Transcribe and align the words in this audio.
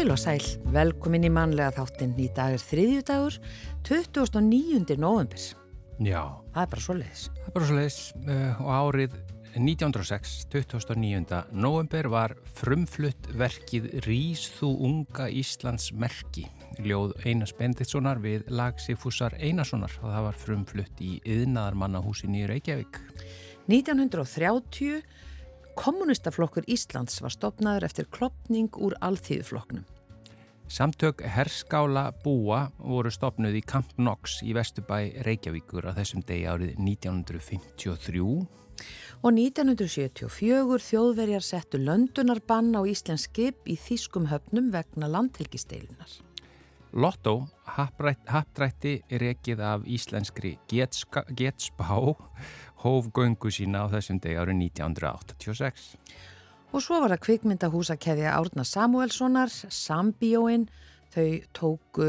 Heil 0.00 0.14
og 0.14 0.16
sæl, 0.16 0.40
velkomin 0.72 1.26
í 1.28 1.28
manlega 1.28 1.74
þáttinn. 1.76 2.14
Í 2.16 2.30
dag 2.32 2.54
er 2.54 2.62
þriðju 2.64 3.00
dagur, 3.04 3.34
29. 3.84 4.94
november. 4.96 5.42
Já, 6.00 6.22
Það 6.54 6.62
er 6.62 6.70
bara 6.72 6.84
svo 6.86 6.96
leiðis. 6.96 7.24
það 7.34 7.50
er 7.50 7.54
bara 7.58 7.68
svo 7.68 7.76
leiðis 7.76 7.98
uh, 8.16 8.62
og 8.64 8.70
árið 8.78 9.18
1906, 9.60 10.32
29. 10.56 11.42
november 11.52 12.08
var 12.16 12.36
frumflutt 12.62 13.28
verkið 13.36 13.92
Rís 14.08 14.48
þú 14.56 14.72
unga 14.88 15.28
Íslands 15.28 15.92
merki, 15.92 16.46
ljóð 16.80 17.12
Einars 17.26 17.52
Benditssonar 17.60 18.24
við 18.24 18.48
lag 18.48 18.80
Sigfúsar 18.80 19.36
Einarssonar 19.36 20.00
og 20.00 20.14
það 20.14 20.28
var 20.30 20.44
frumflutt 20.46 21.04
í 21.04 21.18
yðnaðarmannahúsinni 21.28 22.46
í 22.46 22.48
Reykjavík. 22.48 23.02
1930 23.68 25.02
kommunistaflokkur 25.80 26.66
Íslands 26.68 27.20
var 27.24 27.32
stopnaður 27.32 27.86
eftir 27.88 28.08
klopning 28.12 28.68
úr 28.76 28.96
alþýðuflokknum. 29.00 29.86
Samtök 30.70 31.20
herskála 31.20 32.12
búa 32.22 32.68
voru 32.78 33.10
stopnuð 33.10 33.56
í 33.58 33.62
Camp 33.66 33.88
Knox 33.96 34.36
í 34.46 34.52
Vesturbæ 34.54 35.24
Reykjavíkur 35.26 35.88
á 35.90 35.98
þessum 35.98 36.22
degi 36.22 36.44
árið 36.46 36.76
1953 36.78 38.20
Og 39.26 39.34
1974 39.34 40.78
þjóðverjar 40.86 41.42
settu 41.42 41.80
löndunarbann 41.82 42.70
á 42.78 42.86
Íslands 42.86 43.26
skip 43.26 43.66
í 43.66 43.74
þýskum 43.74 44.30
höfnum 44.30 44.70
vegna 44.70 45.10
landhelgisteilunar. 45.10 46.12
Lotto 46.94 47.34
happrætt, 47.74 48.22
happdrætti 48.30 49.00
rekið 49.10 49.66
af 49.66 49.82
íslenskri 49.90 50.54
getspá 50.70 51.98
hóf 52.86 53.10
göngu 53.10 53.50
sína 53.50 53.82
á 53.84 53.86
þessum 53.90 54.22
degi 54.22 54.38
árið 54.38 54.62
1986. 54.70 55.96
Og 56.70 56.82
svo 56.84 57.00
var 57.02 57.10
það 57.16 57.22
kvikmyndahúsakeðja 57.26 58.34
Árna 58.38 58.64
Samuelssonar, 58.68 59.50
Sambíóin, 59.74 60.68
þau 61.10 61.24
tóku 61.56 62.06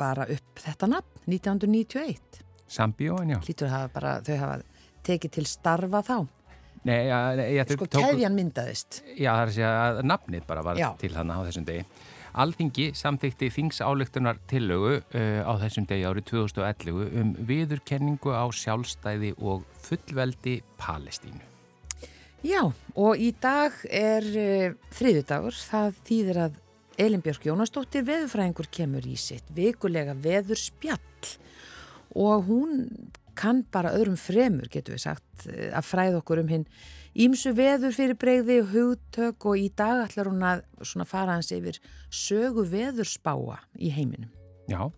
bara 0.00 0.26
upp 0.28 0.60
þetta 0.60 0.90
nafn 0.92 1.22
1991. 1.32 2.42
Sambíóin, 2.68 3.32
já. 3.32 3.38
Lítur 3.48 3.72
hafa 3.72 3.88
bara, 3.94 4.18
þau 4.26 4.36
hafa 4.42 4.58
tekið 5.08 5.34
til 5.38 5.46
starfa 5.48 6.02
þá. 6.04 6.18
Nei, 6.84 7.00
já, 7.08 7.16
já, 7.40 7.64
þau 7.64 7.74
Sko 7.78 7.88
tóku- 7.88 8.04
keðjan 8.04 8.36
myndaðist. 8.36 9.00
Já, 9.16 9.32
það 9.32 9.40
er 9.40 9.48
að 9.48 9.56
segja 9.56 9.72
að 9.88 10.02
nafnið 10.12 10.46
bara 10.52 10.62
var 10.68 10.76
Já. 10.76 10.88
til 11.00 11.14
hann 11.16 11.32
á 11.32 11.38
þessum 11.48 11.64
degi. 11.64 11.84
Alþingi 12.38 12.90
samþykti 12.94 13.48
þingsályktunar 13.56 14.36
tillögu 14.46 14.98
uh, 15.00 15.40
á 15.48 15.52
þessum 15.64 15.88
degi 15.88 16.04
árið 16.06 16.28
2011 16.28 17.16
um 17.22 17.32
viðurkenningu 17.48 18.36
á 18.36 18.44
sjálfstæði 18.52 19.32
og 19.40 19.64
fullveldi 19.80 20.60
Palestínu. 20.78 21.47
Já, 22.46 22.62
og 22.94 23.18
í 23.18 23.32
dag 23.42 23.74
er 23.90 24.26
uh, 24.38 24.74
þriðudagur. 24.94 25.56
Það 25.58 26.02
þýðir 26.06 26.40
að 26.44 26.58
Elin 26.98 27.22
Björk 27.22 27.46
Jónasdóttir 27.46 28.06
veðurfræðingur 28.06 28.68
kemur 28.74 29.06
í 29.06 29.16
sitt 29.18 29.46
vikulega 29.54 30.16
veðurspjall 30.18 31.34
og 32.18 32.48
hún 32.48 32.86
kann 33.38 33.62
bara 33.70 33.92
öðrum 33.94 34.16
fremur, 34.18 34.66
getur 34.70 34.96
við 34.96 35.04
sagt, 35.04 35.46
eh, 35.46 35.68
að 35.70 35.86
fræða 35.86 36.18
okkur 36.18 36.40
um 36.42 36.48
hinn 36.50 36.64
ímsu 37.14 37.52
veður 37.54 37.94
fyrir 37.94 38.18
breyði, 38.18 38.58
hugtök 38.72 39.46
og 39.46 39.60
í 39.60 39.68
dag 39.78 40.08
ætlar 40.08 40.32
hún 40.32 40.42
að 40.42 41.06
fara 41.06 41.36
hans 41.36 41.52
yfir 41.54 41.78
sögu 42.10 42.66
veðurspáa 42.66 43.60
í 43.78 43.92
heiminum. 43.94 44.32
Já, 44.66 44.90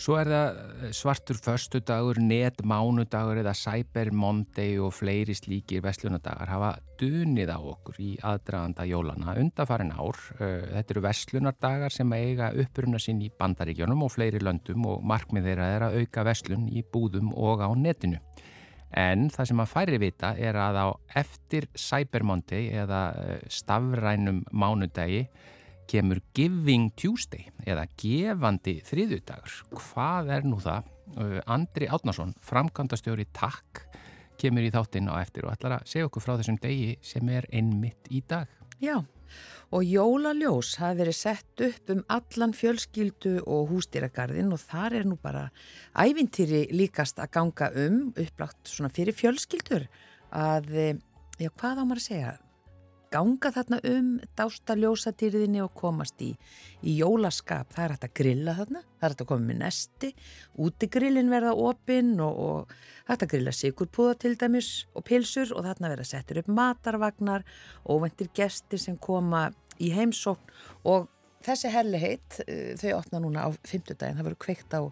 svo 0.00 0.16
er 0.20 0.30
það 0.30 0.60
eh, 0.60 0.92
svartur 0.96 1.38
föstudagur, 1.40 2.20
net 2.24 2.62
mánudagur 2.66 3.40
eða 3.42 3.54
cyber 3.56 4.12
monday 4.16 4.78
og 4.80 4.94
fleiri 4.96 5.36
slíkir 5.36 5.84
vestlunadagar 5.84 6.50
hafa 6.50 6.70
dunið 7.00 7.52
á 7.52 7.58
okkur 7.58 8.00
í 8.02 8.10
aðdraganda 8.24 8.86
jólana 8.88 9.36
undafarin 9.40 9.92
ár. 9.92 10.18
Eh, 10.38 10.70
Þetta 10.76 10.96
eru 10.96 11.04
vestlunardagar 11.04 11.94
sem 11.94 12.16
eiga 12.16 12.52
uppruna 12.62 13.00
sinn 13.02 13.20
í 13.24 13.32
bandaríkjónum 13.40 14.06
og 14.06 14.14
fleiri 14.14 14.40
löndum 14.42 14.88
og 14.90 15.04
markmið 15.04 15.50
þeirra 15.50 15.68
er 15.76 15.86
að 15.88 16.00
auka 16.00 16.26
vestlun 16.30 16.66
í 16.72 16.84
búðum 16.84 17.34
og 17.36 17.64
á 17.64 17.68
netinu. 17.76 18.20
En 18.90 19.28
það 19.30 19.52
sem 19.52 19.60
að 19.62 19.70
færi 19.70 19.98
vita 20.02 20.32
er 20.34 20.56
að 20.58 20.80
á 20.82 20.88
eftir 21.20 21.68
Cyber 21.78 22.24
Monday 22.26 22.72
eða 22.82 23.04
eh, 23.20 23.40
stafrænum 23.46 24.42
mánudagi 24.50 25.26
kemur 25.90 26.20
Giving 26.36 26.92
Tuesday 26.98 27.48
eða 27.66 27.88
gefandi 27.98 28.78
þriðudagur. 28.86 29.56
Hvað 29.74 30.32
er 30.36 30.46
nú 30.46 30.60
það? 30.62 30.90
Uh, 31.10 31.38
Andri 31.50 31.88
Átnason, 31.90 32.36
framkvæmdastjóri 32.46 33.26
TAKK, 33.34 33.80
kemur 34.38 34.66
í 34.66 34.70
þáttinn 34.70 35.10
á 35.10 35.18
eftir 35.18 35.48
og 35.48 35.56
ætlar 35.56 35.80
að 35.80 35.88
segja 35.90 36.06
okkur 36.06 36.22
frá 36.22 36.36
þessum 36.38 36.60
degi 36.62 36.92
sem 37.02 37.32
er 37.34 37.48
einmitt 37.50 38.06
í 38.14 38.22
dag. 38.30 38.46
Já, 38.80 39.00
og 39.74 39.86
jólaljós 39.86 40.76
hafi 40.80 41.00
verið 41.02 41.16
sett 41.18 41.64
upp 41.66 41.90
um 41.94 42.04
allan 42.10 42.54
fjölskyldu 42.56 43.40
og 43.42 43.72
hústýragarðin 43.74 44.54
og 44.54 44.62
þar 44.62 45.00
er 45.00 45.08
nú 45.10 45.18
bara 45.20 45.48
ævintýri 45.98 46.68
líkast 46.74 47.18
að 47.22 47.34
ganga 47.36 47.72
um, 47.74 48.00
upplagt 48.14 48.70
svona 48.70 48.92
fyrir 48.94 49.18
fjölskyldur 49.18 49.88
að, 50.30 50.70
eh, 50.70 50.94
já 51.42 51.50
hvað 51.50 51.82
á 51.82 51.84
maður 51.84 52.02
að 52.02 52.06
segja, 52.06 52.32
ganga 53.10 53.50
þarna 53.54 53.80
um, 53.90 54.10
dásta 54.38 54.76
ljósatýrðinni 54.78 55.62
og 55.64 55.72
komast 55.78 56.20
í, 56.22 56.30
í 56.86 56.96
jólaskap. 57.00 57.72
Það 57.74 57.84
er 57.84 57.94
hægt 57.94 58.06
að 58.06 58.14
grilla 58.20 58.54
þarna, 58.58 58.82
það 58.98 59.06
er 59.06 59.14
hægt 59.14 59.24
að 59.24 59.30
koma 59.32 59.48
með 59.48 59.60
nesti, 59.64 60.10
útigrillin 60.66 61.32
verða 61.32 61.54
opinn 61.68 62.12
og, 62.22 62.40
og 62.46 62.74
hægt 63.10 63.26
að 63.26 63.32
grilla 63.34 63.54
sigurpúða 63.56 64.18
til 64.24 64.36
dæmis 64.40 64.70
og 64.94 65.06
pilsur 65.08 65.54
og 65.56 65.66
þarna 65.66 65.92
verða 65.94 66.08
settir 66.12 66.42
upp 66.42 66.52
matarvagnar, 66.60 67.46
óvendir 67.90 68.30
gestir 68.36 68.82
sem 68.82 68.98
koma 69.00 69.48
í 69.80 69.90
heimsókn 69.96 70.54
og 70.90 71.10
þessi 71.44 71.72
herliheit, 71.72 72.42
eh, 72.46 72.74
þau 72.78 72.98
opna 73.00 73.22
núna 73.24 73.46
á 73.46 73.48
fimmtudaginn, 73.66 74.18
það 74.20 74.30
verður 74.30 74.42
kveikt 74.46 74.76
á, 74.76 74.82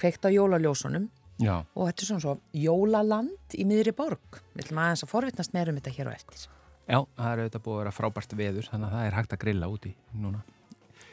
kveikt 0.00 0.24
á 0.24 0.30
jólaljósunum 0.32 1.08
Já, 1.38 1.60
og 1.62 1.86
þetta 1.86 2.02
er 2.02 2.08
svona 2.08 2.22
svo 2.24 2.32
jólaland 2.58 3.54
í 3.54 3.66
miðri 3.68 3.92
borg. 3.94 4.40
Við 4.56 4.64
ætlum 4.64 4.80
aðeins 4.82 5.04
að 5.04 5.12
forvitnast 5.12 5.52
meira 5.54 5.70
um 5.70 5.78
þetta 5.78 5.92
hér 5.94 6.10
á 6.10 6.12
eftir. 6.16 6.48
Já, 6.88 6.98
það 7.18 7.28
er 7.32 7.42
auðvitað 7.42 7.64
búið 7.66 7.74
að 7.76 7.82
vera 7.82 7.94
frábært 7.98 8.34
veður 8.38 8.70
þannig 8.72 8.88
að 8.88 8.96
það 8.96 9.06
er 9.10 9.16
hægt 9.18 9.34
að 9.36 9.42
grilla 9.44 9.68
úti 9.72 9.94
núna. 10.16 10.40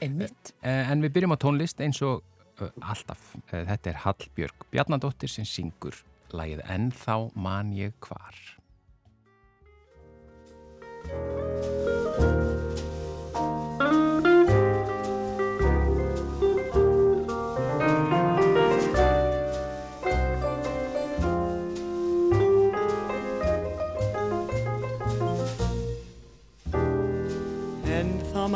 Einmitt. 0.03 0.53
Eh, 0.62 0.91
En 0.91 1.03
við 1.03 1.13
byrjum 1.16 1.36
á 1.36 1.40
tónlist 1.40 1.81
eins 1.84 2.02
og 2.03 2.24
uh, 2.62 2.69
alltaf. 2.81 3.22
Eh, 3.52 3.63
Þetta 3.68 3.91
er 3.94 4.02
Hallbjörg 4.03 4.68
Bjarnadóttir 4.74 5.31
sem 5.31 5.47
syngur 5.47 6.02
lagið 6.35 6.64
Ennþá 6.68 7.19
man 7.35 7.72
ég 7.75 7.96
hvar. 8.03 8.35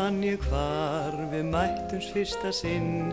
Þá 0.09 0.13
mann 0.15 0.23
ég 0.25 0.41
hvar 0.49 1.15
við 1.29 1.43
mættums 1.53 2.07
fyrsta 2.09 2.49
sinn. 2.51 3.11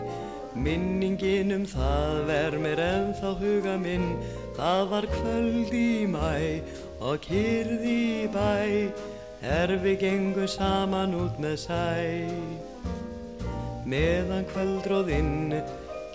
Minningin 0.57 1.53
um 1.53 1.65
það 1.69 2.23
ver 2.25 2.55
mér 2.57 2.79
ennþá 2.81 3.33
huga 3.37 3.75
minn. 3.77 4.17
Það 4.57 4.81
var 4.89 5.05
kvöld 5.11 5.73
í 5.77 6.07
mæ 6.09 6.63
og 6.99 7.21
kyrði 7.21 8.23
í 8.23 8.27
bæ. 8.33 8.89
Er 9.45 9.75
við 9.83 9.99
gengum 10.01 10.49
saman 10.49 11.13
út 11.13 11.37
með 11.37 11.57
sæ. 11.67 12.25
Meðan 13.85 14.49
kvöldróðinn 14.49 15.53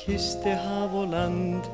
kisti 0.02 0.56
haf 0.67 0.99
og 0.99 1.12
land 1.14 1.70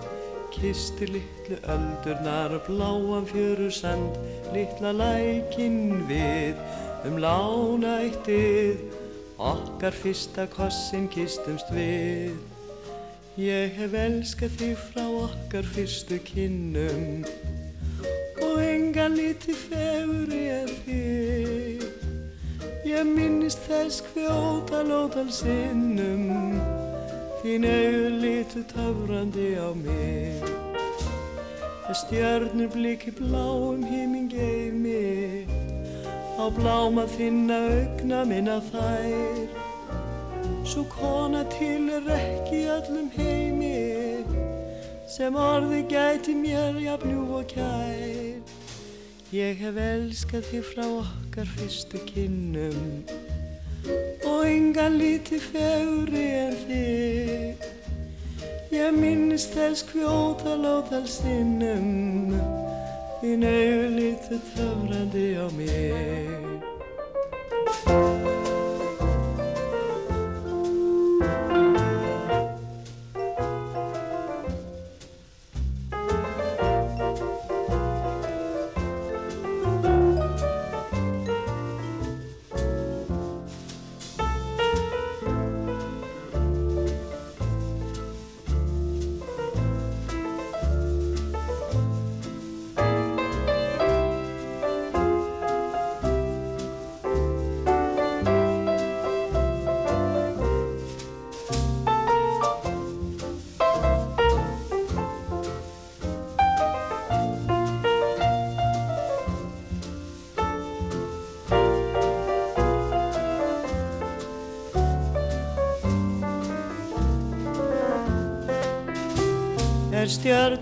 Kisti 0.52 1.06
litlu 1.06 1.56
öldurnar 1.70 2.58
bláan 2.66 3.25
fjöru 3.25 3.70
sand. 3.70 4.16
Litla 4.52 4.93
lækin 4.93 6.05
við 6.08 6.56
um 7.06 7.19
lánættið 7.22 8.97
Okkar 9.38 9.94
fyrsta 9.94 10.49
kossin 10.50 11.05
kistumst 11.06 11.69
við. 11.70 12.32
Ég 13.38 13.76
hef 13.79 13.93
elskað 13.94 14.56
þig 14.58 14.81
frá 14.88 15.05
okkar 15.06 15.69
fyrstu 15.76 16.17
kinnum 16.26 17.23
Og 18.43 18.56
engan 18.58 19.14
lítið 19.14 19.61
feguri 19.69 20.40
en 20.56 20.73
þig. 20.88 21.85
Ég 22.88 23.06
minnist 23.06 23.62
þess 23.69 24.02
kvjótal 24.08 24.90
ótal 24.96 25.31
sinnum. 25.31 26.58
Þín 27.38 27.69
auður 27.70 28.19
litu 28.25 28.64
töfrandi 28.75 29.52
á 29.55 29.70
mig. 29.84 30.43
Það 31.87 32.00
stjörnur 32.02 32.75
bliki 32.75 33.14
bláum 33.23 33.87
híminn 33.87 34.26
geimi 34.34 35.57
Á 36.38 36.46
bláma 36.55 37.05
þinna 37.11 37.58
augna 37.75 38.23
minna 38.31 38.58
þær 38.70 39.49
Svo 40.69 40.85
kona 40.93 41.43
til 41.52 41.88
er 41.99 42.06
ekki 42.14 42.62
í 42.62 42.69
öllum 42.79 43.11
heimi 43.17 43.75
Sem 45.11 45.35
orði 45.35 45.82
gæti 45.90 46.37
mér 46.38 46.79
jafnjú 46.85 47.26
og 47.40 47.50
kær 47.50 48.55
Ég 49.35 49.58
hef 49.61 49.82
elskað 49.82 50.46
þig 50.52 50.69
frá 50.70 50.87
okkar 50.87 51.50
fyrstu 51.58 52.00
kinnum 52.08 53.05
og 54.29 54.46
engan 54.46 54.99
líti 55.00 55.38
fegri 55.41 56.25
en 56.37 56.56
þig. 56.64 57.67
Ég 58.75 58.96
minnist 58.96 59.55
þess 59.56 59.87
kvjótal 59.88 60.64
ótal 60.69 61.06
sinnum, 63.20 63.43
þín 63.43 63.44
auður 63.44 63.91
líti 63.97 64.38
töfrandi 64.55 65.26
á 65.38 66.47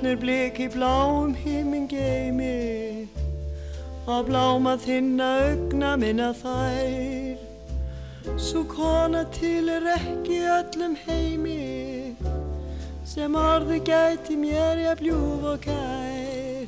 stjörnur 0.07 0.21
blik 0.23 0.59
í 0.61 0.69
bláum 0.71 1.35
himmin 1.35 1.89
geimi 1.89 3.09
og 4.07 4.29
bláma 4.29 4.77
þinna 4.79 5.27
augna 5.43 5.97
minna 5.99 6.29
þær. 6.33 7.35
Svo 8.39 8.63
kona 8.71 9.25
til 9.35 9.69
er 9.69 9.83
ekki 9.97 10.39
öllum 10.47 10.95
heimi 11.07 12.15
sem 13.05 13.35
orði 13.35 13.81
gæti 13.83 14.37
mér 14.39 14.79
ég 14.79 14.99
bljúf 15.01 15.43
og 15.43 15.61
kær 15.67 16.67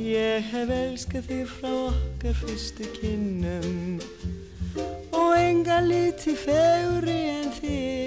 Ég 0.00 0.44
hef 0.52 0.70
elskað 0.70 1.28
þig 1.28 1.46
frá 1.48 1.72
okkar 1.90 2.36
fyrstu 2.40 2.88
kinnum 2.96 4.00
og 5.12 5.36
enga 5.36 5.82
líti 5.84 6.32
fegri 6.32 7.20
en 7.28 7.50
þig 7.60 7.99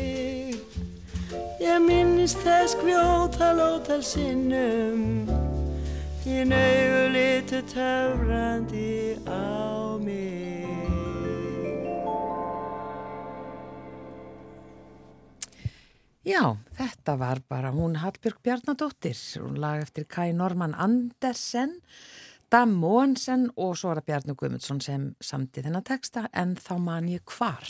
Ég 1.74 1.82
minnist 1.82 2.38
þess 2.46 2.76
kvjótal 2.78 3.58
ótal 3.58 4.04
sinnum. 4.06 5.24
Þín 6.22 6.52
auðu 6.54 7.06
litu 7.10 7.62
töfrandi 7.72 9.16
á 9.26 9.98
mig. 9.98 10.70
Já, 16.22 16.54
þetta 16.78 17.16
var 17.18 17.42
bara 17.50 17.74
hún 17.74 17.98
Hallbjörg 18.04 18.38
Bjarnadóttir, 18.46 19.18
hún 19.42 19.58
lag 19.58 19.82
eftir 19.82 20.06
Kai 20.06 20.30
Norman 20.30 20.78
Andersen, 20.78 21.80
Dan 22.54 22.78
Mohansen 22.78 23.50
og 23.58 23.74
svo 23.82 23.96
er 23.96 24.04
það 24.04 24.12
Bjarni 24.12 24.38
Guðmundsson 24.38 24.84
sem 24.86 25.10
samti 25.18 25.66
þennan 25.66 25.90
texta 25.90 26.28
en 26.38 26.54
þá 26.54 26.78
man 26.78 27.10
ég 27.10 27.26
hvar. 27.34 27.66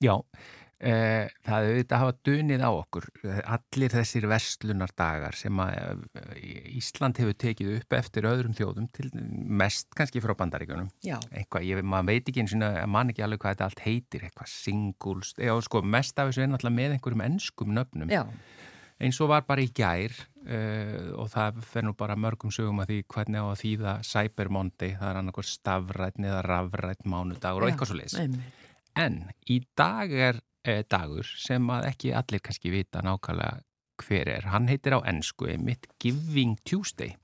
Já, 0.00 0.22
það 0.82 1.66
er 1.66 1.68
auðvitað 1.68 1.94
að 1.94 2.02
hafa 2.02 2.14
dunið 2.26 2.64
á 2.66 2.70
okkur. 2.70 3.04
Allir 3.54 3.92
þessir 3.94 4.26
verslunardagar 4.30 5.38
sem 5.38 5.60
að 5.62 6.02
Ísland 6.74 7.20
hefur 7.22 7.36
tekið 7.38 7.70
upp 7.76 7.96
eftir 7.98 8.26
öðrum 8.26 8.56
þjóðum 8.58 8.88
til 8.96 9.10
mest 9.62 9.92
kannski 9.98 10.22
frá 10.24 10.34
bandaríkunum. 10.38 10.90
Já. 11.06 11.18
Eitthvað, 11.30 11.68
ég 11.70 11.86
maður 11.86 12.10
veit 12.10 12.32
ekki 12.32 12.42
eins 12.42 12.56
og 12.58 12.66
mann 12.90 13.12
ekki 13.12 13.24
alveg 13.26 13.44
hvað 13.44 13.54
þetta 13.54 13.68
allt 13.70 13.84
heitir, 13.86 14.26
eitthvað 14.26 14.50
singles, 14.50 15.32
já 15.38 15.54
sko 15.62 15.84
mest 15.86 16.18
af 16.18 16.32
þessu 16.32 16.44
er 16.44 16.52
náttúrulega 16.52 16.78
með 16.80 16.96
einhverjum 16.96 17.24
ennskum 17.28 17.74
nöfnum. 17.78 18.12
Já. 18.12 18.24
Eins 19.02 19.18
og 19.22 19.32
var 19.32 19.42
bara 19.46 19.62
í 19.64 19.70
gær 19.74 20.12
uh, 20.14 21.08
og 21.18 21.30
það 21.32 21.62
fer 21.66 21.86
nú 21.86 21.94
bara 21.98 22.14
mörgum 22.18 22.52
sögum 22.54 22.82
að 22.84 22.92
því 22.92 22.98
hvernig 23.10 23.42
á 23.42 23.46
að 23.48 23.62
þýða 23.64 23.94
Cyber 24.06 24.50
Monday, 24.54 24.94
það 24.98 25.10
er 25.10 25.20
annarkoð 25.22 25.48
stafrætn 25.50 26.28
eða 26.28 26.42
rafrætn 26.46 27.10
mánudagur 27.10 27.66
og 27.66 27.72
eitthvað 27.72 27.94
svo. 27.94 28.22
Einmitt. 28.22 28.60
En 28.98 29.22
í 29.48 29.62
dag 29.78 30.12
er 30.12 30.38
eh, 30.38 30.51
dagur 30.64 31.26
sem 31.26 31.70
að 31.74 31.88
ekki 31.90 32.12
allir 32.14 32.42
kannski 32.44 32.70
vita 32.70 33.02
nákvæmlega 33.02 33.62
hver 34.02 34.30
er. 34.30 34.46
Hann 34.52 34.68
heitir 34.70 34.96
á 34.96 35.00
ennsku 35.06 35.48
einmitt 35.50 35.88
Giving 36.02 36.56
Tuesday. 36.68 37.16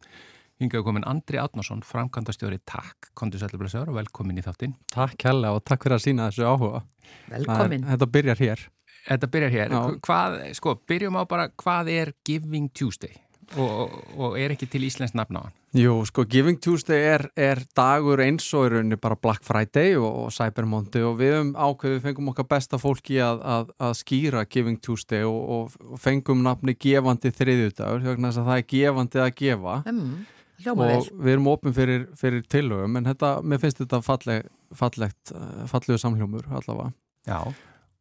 Hingað 0.59 0.89
komin 0.89 1.07
Andri 1.07 1.39
Átnarsson, 1.39 1.85
framkvæmdastjóri 1.87 2.59
TAK, 2.67 3.13
kontur 3.15 3.39
sælublasör 3.39 3.93
og 3.93 4.01
velkomin 4.01 4.41
í 4.41 4.43
þáttinn. 4.43 4.75
Takk 4.91 5.15
kjalla 5.23 5.53
og 5.55 5.63
takk 5.63 5.87
fyrir 5.87 6.01
að 6.01 6.05
sína 6.09 6.27
þessu 6.33 6.49
áhuga. 6.51 6.83
Velkomin. 7.31 7.87
Það, 7.87 7.93
þetta 7.93 8.11
byrjar 8.17 8.43
hér. 8.43 8.67
Þetta 9.07 9.31
byrjar 9.37 9.55
hér. 9.55 9.77
Hvað, 10.03 10.37
sko, 10.59 10.75
byrjum 10.91 11.21
á 11.21 11.23
bara 11.31 11.47
hvað 11.55 11.93
er 11.95 12.13
Giving 12.27 12.73
Tuesday 12.75 13.15
og, 13.57 13.95
og, 14.17 14.37
er 14.39 14.53
ekki 14.53 14.69
til 14.71 14.85
Íslands 14.89 15.15
nafn 15.17 15.39
á 15.39 15.41
hann? 15.47 15.55
Jú, 15.77 15.95
sko, 16.09 16.25
Giving 16.29 16.59
Tuesday 16.65 17.05
er, 17.15 17.27
er 17.37 17.63
dagur 17.77 18.21
eins 18.25 18.47
og 18.57 18.67
í 18.67 18.73
rauninni 18.73 18.99
bara 19.01 19.19
Black 19.21 19.45
Friday 19.47 19.97
og, 19.97 20.09
og 20.25 20.33
Cyber 20.35 20.69
Monday 20.69 21.05
og 21.05 21.19
við 21.21 21.37
um 21.43 21.53
ákveðu 21.57 22.01
fengum 22.05 22.33
okkar 22.33 22.49
besta 22.51 22.81
fólki 22.81 23.21
að, 23.25 23.43
að, 23.45 23.71
að 23.89 23.95
skýra 24.01 24.45
Giving 24.49 24.81
Tuesday 24.85 25.25
og, 25.29 25.39
og, 25.59 25.95
fengum 26.01 26.43
nafni 26.45 26.77
gefandi 26.77 27.33
þriðjudagur, 27.37 28.05
því 28.05 28.17
að 28.33 28.43
það 28.43 28.55
er 28.57 28.67
gefandi 28.75 29.25
að 29.25 29.33
gefa 29.43 29.79
Mm, 29.89 30.27
og 30.75 31.09
við 31.15 31.33
erum 31.37 31.49
opin 31.53 31.75
fyrir, 31.75 32.07
fyrir 32.19 32.43
tillögum 32.51 32.99
en 32.99 33.07
þetta, 33.07 33.35
mér 33.47 33.61
finnst 33.63 33.83
þetta 33.83 34.01
falleg, 34.03 34.49
fallegt, 34.75 35.33
eh, 35.33 35.65
fallegu 35.71 35.99
samhljómur 36.03 36.49
allavega. 36.51 36.91
Já. 37.29 37.55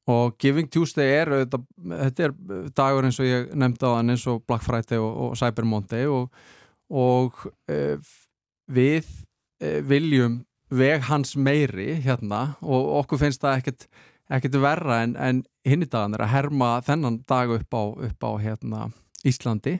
Og 0.07 0.37
Giving 0.39 0.69
Tuesday 0.71 1.17
er, 1.19 1.31
þetta, 1.43 1.59
þetta 2.05 2.23
er 2.29 2.35
dagur 2.77 3.07
eins 3.09 3.17
og 3.19 3.27
ég 3.27 3.49
nefndi 3.59 3.83
á 3.89 3.91
hann 3.97 4.13
eins 4.13 4.23
og 4.31 4.45
Black 4.47 4.63
Friday 4.63 5.01
og, 5.03 5.09
og 5.25 5.33
Cyber 5.39 5.67
Monday 5.67 6.05
og, 6.07 6.29
og 6.87 7.41
e, 7.67 7.97
við 8.71 9.09
e, 9.59 9.81
viljum 9.83 10.37
veg 10.71 11.03
hans 11.09 11.35
meiri 11.39 11.97
hérna 12.03 12.53
og 12.63 12.87
okkur 13.01 13.19
finnst 13.25 13.43
það 13.43 13.59
ekkert, 13.61 13.85
ekkert 14.39 14.57
verra 14.63 15.01
en, 15.03 15.17
en 15.19 15.43
hinni 15.67 15.87
dagan 15.91 16.15
er 16.15 16.23
að 16.23 16.33
herma 16.37 16.71
þennan 16.87 17.21
dag 17.27 17.51
upp 17.57 17.75
á, 17.75 17.83
upp 18.07 18.23
á 18.27 18.31
hérna, 18.43 18.87
Íslandi. 19.27 19.77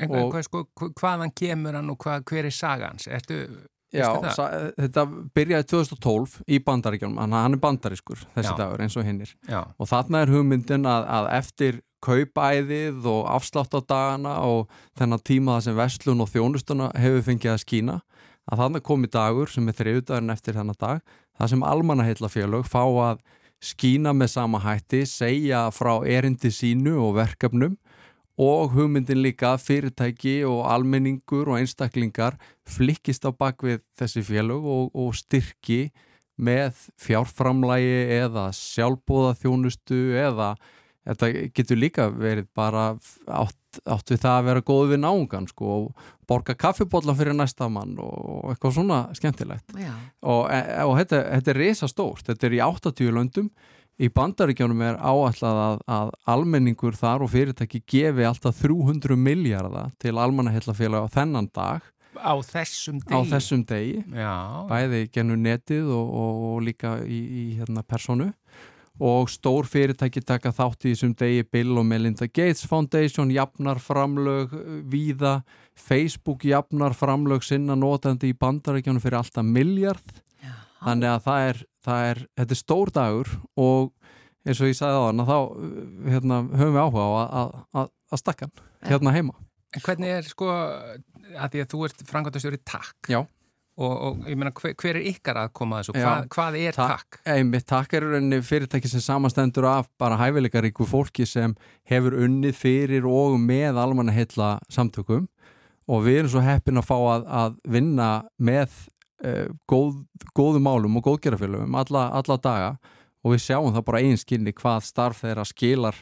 En 0.00 0.08
hvað, 0.30 0.46
sko, 0.46 0.62
hva- 0.78 0.92
hvaðan 0.96 1.34
kemur 1.36 1.74
hann 1.76 1.90
og 1.90 1.98
hvað, 2.00 2.22
hver 2.30 2.46
er 2.48 2.54
sagans? 2.54 3.08
Ertu, 3.10 3.42
Já, 3.90 4.06
þetta 4.78 5.04
byrjaði 5.34 5.66
2012 5.72 6.34
í 6.46 6.60
bandaríkjum, 6.62 7.16
hann 7.18 7.32
hann 7.34 7.56
er 7.56 7.62
bandarískur 7.62 8.20
þessi 8.36 8.52
Já. 8.52 8.58
dagur 8.58 8.84
eins 8.84 8.96
og 9.00 9.06
hinnir. 9.06 9.32
Og 9.50 9.90
þarna 9.90 10.22
er 10.22 10.30
hugmyndin 10.30 10.86
að, 10.86 11.08
að 11.10 11.30
eftir 11.40 11.80
kaupæðið 12.04 13.08
og 13.10 13.26
afslátt 13.28 13.74
á 13.76 13.80
dagana 13.82 14.36
og 14.46 14.70
þennan 14.98 15.24
tíma 15.26 15.58
það 15.58 15.66
sem 15.66 15.80
vestlun 15.80 16.24
og 16.24 16.30
þjónustuna 16.32 16.92
hefur 16.96 17.26
fengið 17.26 17.52
að 17.54 17.64
skína 17.64 17.98
að 18.50 18.62
þarna 18.62 18.84
komi 18.84 19.10
dagur 19.12 19.52
sem 19.52 19.68
er 19.68 19.76
þriðudagurinn 19.76 20.32
eftir 20.32 20.56
þennan 20.56 20.80
dag 20.80 21.02
það 21.36 21.52
sem 21.52 21.66
almannaheillafélög 21.72 22.70
fá 22.70 22.82
að 22.86 23.20
skína 23.60 24.14
með 24.16 24.32
sama 24.32 24.60
hætti, 24.64 25.02
segja 25.04 25.66
frá 25.74 25.98
erindi 26.08 26.48
sínu 26.54 26.96
og 27.02 27.18
verkefnum 27.18 27.76
og 28.40 28.72
hugmyndin 28.72 29.20
líka 29.20 29.54
fyrirtæki 29.60 30.40
og 30.48 30.64
almenningur 30.72 31.50
og 31.50 31.58
einstaklingar 31.60 32.38
flikkist 32.68 33.26
á 33.28 33.30
bakvið 33.36 33.82
þessi 34.00 34.24
félög 34.24 34.64
og, 34.64 34.90
og 34.96 35.16
styrki 35.18 35.90
með 36.40 36.86
fjárframlægi 37.00 38.20
eða 38.22 38.48
sjálfbóða 38.56 39.34
þjónustu 39.42 39.98
eða 40.16 40.54
þetta 41.04 41.30
getur 41.56 41.80
líka 41.80 42.06
verið 42.12 42.46
bara 42.56 42.84
átt, 43.26 43.80
átt 43.84 44.12
við 44.12 44.22
það 44.22 44.36
að 44.36 44.48
vera 44.48 44.64
góð 44.70 44.92
við 44.94 45.02
náungan 45.04 45.48
sko 45.50 45.74
og 45.74 46.06
borga 46.28 46.54
kaffibólla 46.56 47.14
fyrir 47.18 47.36
næsta 47.36 47.68
mann 47.72 47.96
og 48.00 48.52
eitthvað 48.52 48.76
svona 48.78 49.02
skemmtilegt 49.16 49.76
Já. 49.76 49.92
og, 50.22 50.46
e- 50.52 50.80
og 50.86 50.96
þetta, 51.00 51.22
þetta 51.36 51.52
er 51.52 51.60
risa 51.60 51.90
stórt, 51.90 52.24
þetta 52.30 52.48
er 52.48 52.56
í 52.56 52.64
80 52.64 53.14
löndum 53.16 53.52
í 54.00 54.08
bandaríkjónum 54.16 54.82
er 54.84 54.98
áætlað 54.98 55.60
að, 55.64 55.78
að 55.96 56.12
almenningur 56.34 56.96
þar 56.96 57.24
og 57.26 57.32
fyrirtæki 57.34 57.82
gefi 57.88 58.26
alltaf 58.26 58.60
300 58.62 59.18
miljardar 59.20 59.92
til 60.00 60.16
almannahillafélag 60.16 61.04
á 61.04 61.08
þennan 61.18 61.50
dag. 61.52 61.86
Á 62.20 62.34
þessum 62.42 62.98
degi. 63.00 63.14
á 63.14 63.18
þessum 63.30 63.62
degi. 63.68 64.00
Já, 64.16 64.34
bæði 64.68 65.04
gennu 65.14 65.36
netið 65.40 65.92
og, 65.94 66.12
og, 66.20 66.58
líka 66.64 66.98
í, 67.04 67.20
í 67.20 67.44
hérna 67.60 67.84
personu 67.86 68.32
og 69.00 69.30
stór 69.32 69.64
fyrirtæki 69.64 70.20
taka 70.26 70.50
þátt 70.52 70.84
í 70.84 70.92
þessum 70.92 71.14
degi 71.16 71.44
Bill 71.48 71.78
og 71.80 71.86
Melinda 71.88 72.26
Gates 72.28 72.66
Foundation 72.68 73.30
jafnar 73.32 73.80
framlög 73.80 74.52
uh, 74.56 74.80
víða, 74.84 75.40
Facebook 75.76 76.44
jafnar 76.44 76.96
framlög 76.96 77.46
sinna 77.46 77.78
notandi 77.78 78.34
í 78.34 78.36
bandarækjunum 78.36 79.00
fyrir 79.00 79.22
alltaf 79.22 79.46
miljard 79.46 80.20
þannig 80.84 81.12
að 81.12 81.24
það 81.26 81.46
er, 81.48 81.62
það 81.86 82.08
er 82.10 82.22
þetta 82.40 82.56
er 82.56 82.60
stór 82.60 82.92
dagur 82.96 83.32
og 83.60 83.90
eins 84.46 84.60
og 84.62 84.70
ég 84.70 84.78
sagði 84.78 85.00
á 85.00 85.04
hann 85.08 85.22
að 85.24 85.30
þá 85.30 85.38
hérna, 86.14 86.40
höfum 86.56 86.76
við 86.76 86.84
áhuga 86.84 87.04
á 87.04 87.10
að, 87.20 87.58
að, 87.82 87.90
að 88.10 88.22
stakka 88.22 88.48
hann 88.48 88.88
hérna 88.88 89.14
heima. 89.16 89.36
En 89.70 89.84
hvernig 89.84 90.14
er 90.16 90.26
sko, 90.26 90.48
að 91.36 91.52
því 91.52 91.62
að 91.62 91.68
þú 91.70 91.84
ert 91.86 92.08
frangandastjóri 92.08 92.58
takk. 92.66 93.10
Já. 93.12 93.20
Og, 93.80 93.92
og 93.94 94.24
ég 94.28 94.36
meina 94.36 94.50
hver, 94.52 94.74
hver 94.76 94.98
er 94.98 95.06
ykkar 95.08 95.38
að 95.40 95.52
koma 95.56 95.78
að 95.78 95.86
þessu, 95.86 95.92
hvað, 95.96 96.24
hvað 96.34 96.56
er 96.60 96.76
Ta 96.76 96.86
takk? 96.90 97.20
Einmitt, 97.32 97.66
takk 97.70 97.94
er 97.96 98.06
fyrirtæki 98.44 98.90
sem 98.90 99.04
samastendur 99.04 99.68
af 99.70 99.88
bara 100.00 100.18
hæfileikaríku 100.20 100.84
fólki 100.88 101.24
sem 101.28 101.54
hefur 101.88 102.18
unnið 102.26 102.58
fyrir 102.58 103.06
og 103.08 103.38
með 103.40 103.80
almanna 103.80 104.12
heilla 104.12 104.56
samtökum. 104.72 105.30
Og 105.90 106.04
við 106.04 106.20
erum 106.20 106.32
svo 106.34 106.42
heppin 106.44 106.82
að 106.82 106.90
fá 106.90 106.96
að, 106.98 107.24
að 107.40 107.56
vinna 107.72 108.10
með 108.36 108.74
góð, 109.68 110.00
góðu 110.36 110.62
málum 110.64 110.96
og 110.96 111.06
góðgerðarfélagum 111.08 111.76
alla, 111.76 112.06
alla 112.16 112.38
daga 112.40 112.70
og 113.20 113.34
við 113.34 113.42
sjáum 113.44 113.74
það 113.74 113.86
bara 113.90 114.02
einskinni 114.06 114.54
hvað 114.56 114.86
starf 114.86 115.20
þeirra 115.24 115.44
skilar 115.48 115.98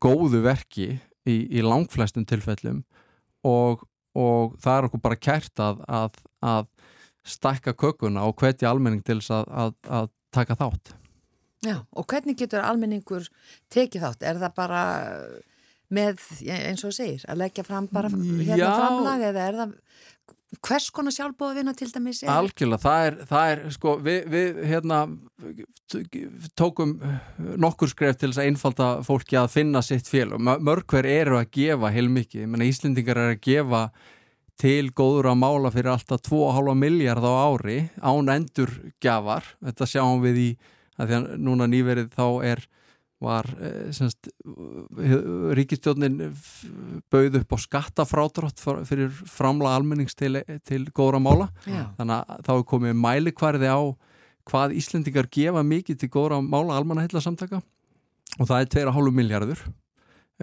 góðu 0.00 0.40
verki 0.44 0.88
í, 1.28 1.36
í 1.48 1.64
langflestum 1.64 2.24
tilfellum 2.28 2.82
og, 3.44 3.84
og 4.16 4.56
það 4.62 4.78
er 4.78 4.88
okkur 4.88 5.04
bara 5.04 5.20
kært 5.20 5.60
að, 5.60 5.84
að, 5.88 6.20
að 6.40 6.68
stakka 7.24 7.74
kökuna 7.76 8.26
og 8.28 8.36
hvetja 8.40 8.70
almenning 8.70 9.04
til 9.04 9.20
þess 9.20 9.32
að, 9.48 9.74
að 9.88 10.12
taka 10.34 10.56
þátt. 10.60 10.94
Já, 11.64 11.78
og 11.96 12.06
hvernig 12.10 12.36
getur 12.36 12.64
almenningur 12.64 13.28
tekið 13.72 14.04
þátt? 14.04 14.24
Er 14.28 14.40
það 14.42 14.56
bara 14.56 14.82
með, 15.94 16.20
eins 16.44 16.84
og 16.84 16.92
segir, 16.96 17.24
að 17.28 17.40
leggja 17.44 17.64
fram 17.66 17.88
bara 17.92 18.10
hérna 18.10 18.72
framlag 18.74 19.24
eða 19.30 19.46
er 19.48 19.58
það 19.60 19.74
hvers 20.64 20.88
konar 20.94 21.14
sjálfbóða 21.14 21.58
vinna 21.58 21.74
til 21.76 21.90
dæmis 21.92 22.22
er? 22.22 22.30
Algjörlega, 22.32 22.82
það 22.82 23.06
er, 23.08 23.16
það 23.30 23.52
er 23.52 23.62
sko, 23.74 23.94
við, 24.04 24.18
við 24.32 24.60
hérna 24.70 24.98
tókum 26.58 26.96
nokkur 27.60 27.90
skref 27.90 28.18
til 28.20 28.30
þess 28.30 28.42
að 28.42 28.50
einfalda 28.50 28.88
fólki 29.06 29.38
að 29.40 29.52
finna 29.54 29.82
sitt 29.84 30.08
fél 30.10 30.30
og 30.36 30.44
mörg 30.44 30.86
hver 30.90 31.08
eru 31.08 31.38
að 31.40 31.50
gefa 31.58 31.92
heilmikið, 31.94 32.46
menn 32.50 32.66
Íslendingar 32.66 33.20
eru 33.20 33.34
að 33.34 33.42
gefa 33.44 33.82
til 34.60 34.92
góður 34.94 35.32
að 35.32 35.40
mála 35.42 35.72
fyrir 35.74 35.94
alltaf 35.96 36.22
2,5 36.28 36.78
miljard 36.78 37.26
á 37.26 37.32
ári 37.34 37.78
án 37.98 38.30
endur 38.30 38.70
gafar, 39.02 39.48
þetta 39.64 39.90
sjáum 39.90 40.22
við 40.22 40.40
í 40.44 40.48
að 40.94 41.10
því 41.10 41.18
að 41.18 41.28
núna 41.42 41.66
nýverið 41.70 42.12
þá 42.14 42.26
er 42.52 42.62
var 43.22 43.46
eh, 43.60 43.92
semst, 43.94 44.28
ríkistjónin 45.56 46.18
bauð 47.12 47.38
upp 47.40 47.54
á 47.54 47.58
skattafrádrátt 47.62 48.62
fyrir 48.88 49.12
framla 49.12 49.76
almennings 49.78 50.16
til, 50.18 50.40
til 50.66 50.82
góðra 50.90 51.22
mála. 51.22 51.48
Já. 51.66 51.86
þannig 51.98 52.16
að 52.18 52.42
þá 52.48 52.52
er 52.56 52.66
komið 52.72 52.98
mælikvarði 53.00 53.70
á 53.70 53.80
hvað 54.50 54.74
Íslendingar 54.76 55.30
gefa 55.32 55.62
mikið 55.64 56.02
til 56.02 56.10
góðra 56.12 56.40
mála 56.44 56.76
almanna 56.76 57.06
samtaka 57.20 57.62
og 58.40 58.48
það 58.48 58.60
er 58.60 58.70
2,5 58.90 59.14
miljardur 59.14 59.60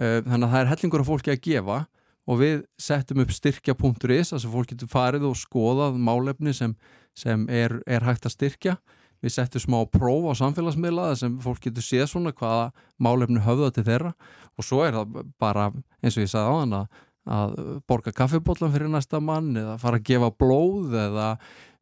eh, 0.00 0.20
þannig 0.24 0.46
að 0.46 0.54
það 0.54 0.60
er 0.60 0.72
hellingur 0.72 1.04
af 1.04 1.10
fólki 1.10 1.34
að 1.34 1.44
gefa. 1.48 1.82
Og 2.30 2.38
við 2.38 2.60
settum 2.78 3.18
upp 3.18 3.32
styrkja.is 3.34 4.28
þess 4.30 4.44
að 4.46 4.52
fólk 4.52 4.68
getur 4.70 4.90
farið 4.92 5.24
og 5.26 5.38
skoðað 5.40 5.96
málefni 5.98 6.52
sem, 6.54 6.76
sem 7.18 7.48
er, 7.50 7.80
er 7.82 8.06
hægt 8.06 8.28
að 8.28 8.36
styrkja 8.36 8.76
við 9.22 9.34
settum 9.36 9.62
smá 9.62 9.78
próf 9.90 10.28
á 10.30 10.32
samfélagsmiðla 10.42 11.12
sem 11.18 11.38
fólk 11.42 11.62
getur 11.66 11.86
séð 11.86 12.08
svona 12.10 12.34
hvaða 12.34 12.70
málefni 13.02 13.42
höfða 13.44 13.70
til 13.76 13.86
þeirra 13.86 14.12
og 14.58 14.66
svo 14.66 14.82
er 14.86 14.98
það 14.98 15.18
bara 15.40 15.70
eins 16.02 16.16
og 16.16 16.24
ég 16.24 16.32
sagði 16.32 16.52
á 16.52 16.54
hann 16.58 16.78
að 16.78 17.58
borga 17.86 18.12
kaffibotlan 18.14 18.72
fyrir 18.74 18.90
næsta 18.90 19.20
mann 19.22 19.52
eða 19.54 19.76
fara 19.78 20.00
að 20.00 20.08
gefa 20.10 20.32
blóð 20.34 20.96
eða 20.98 21.28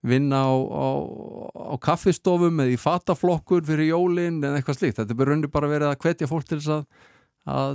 vinna 0.07 0.43
á, 0.49 0.53
á, 0.53 0.89
á 1.73 1.77
kaffistofum 1.81 2.61
eða 2.63 2.75
í 2.75 2.81
fataflokkur 2.81 3.65
fyrir 3.69 3.91
jólinn 3.91 4.41
eða 4.41 4.61
eitthvað 4.61 4.79
slíkt. 4.79 5.01
Þetta 5.01 5.17
er 5.17 5.49
bara 5.53 5.71
verið 5.71 5.89
að 5.91 5.99
hvetja 6.05 6.29
fólk 6.31 6.49
til 6.49 6.61
þess 6.61 6.73
að, 6.77 6.85
að 7.53 7.75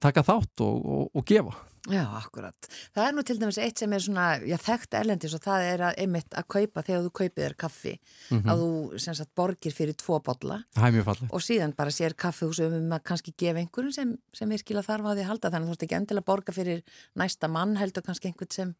taka 0.00 0.24
þátt 0.24 0.64
og, 0.64 0.78
og, 0.84 1.10
og 1.12 1.26
gefa. 1.28 1.56
Já, 1.88 2.02
akkurat. 2.18 2.68
Það 2.94 3.06
er 3.06 3.14
nú 3.16 3.24
til 3.26 3.38
dæmis 3.40 3.58
eitt 3.62 3.80
sem 3.80 3.92
er 3.92 4.02
svona, 4.02 4.26
já, 4.42 4.56
þekkt 4.62 4.96
erlendis 4.98 5.34
og 5.36 5.42
það 5.44 5.66
er 5.68 5.84
að, 5.88 5.98
einmitt 6.02 6.34
að 6.36 6.46
kaupa 6.54 6.84
þegar 6.86 7.04
þú 7.06 7.12
kaupið 7.20 7.44
er 7.44 7.54
kaffi 7.54 7.94
mm 7.94 8.38
-hmm. 8.38 8.50
að 8.50 8.56
þú, 8.62 8.98
sem 9.04 9.14
sagt, 9.14 9.32
borgir 9.34 9.72
fyrir 9.72 9.94
tvo 9.94 10.20
botla. 10.20 10.64
Það 10.74 10.86
er 10.86 10.92
mjög 10.92 11.04
fallið. 11.08 11.28
Og 11.32 11.40
síðan 11.42 11.74
bara 11.76 11.90
sér 11.90 12.14
kaffihúsum 12.14 12.72
um 12.74 12.92
að 12.92 13.02
kannski 13.04 13.34
gefa 13.36 13.58
einhverjum 13.58 13.92
sem, 13.92 14.18
sem 14.32 14.48
virkilega 14.48 14.86
þarf 14.86 15.04
á 15.04 15.12
því 15.14 15.22
að 15.22 15.30
halda 15.30 15.50
þannig 15.50 15.66
að 15.66 15.68
þú 15.68 15.76
ert 15.76 15.82
ekki 15.82 15.98
endilega 15.98 16.22
að 16.22 16.30
borga 16.30 16.52
fyrir 16.52 16.82
næsta 17.14 17.48
mann 17.48 17.76
heldur 17.76 18.02
kannski 18.02 18.28
einhvern 18.28 18.50
sem, 18.50 18.74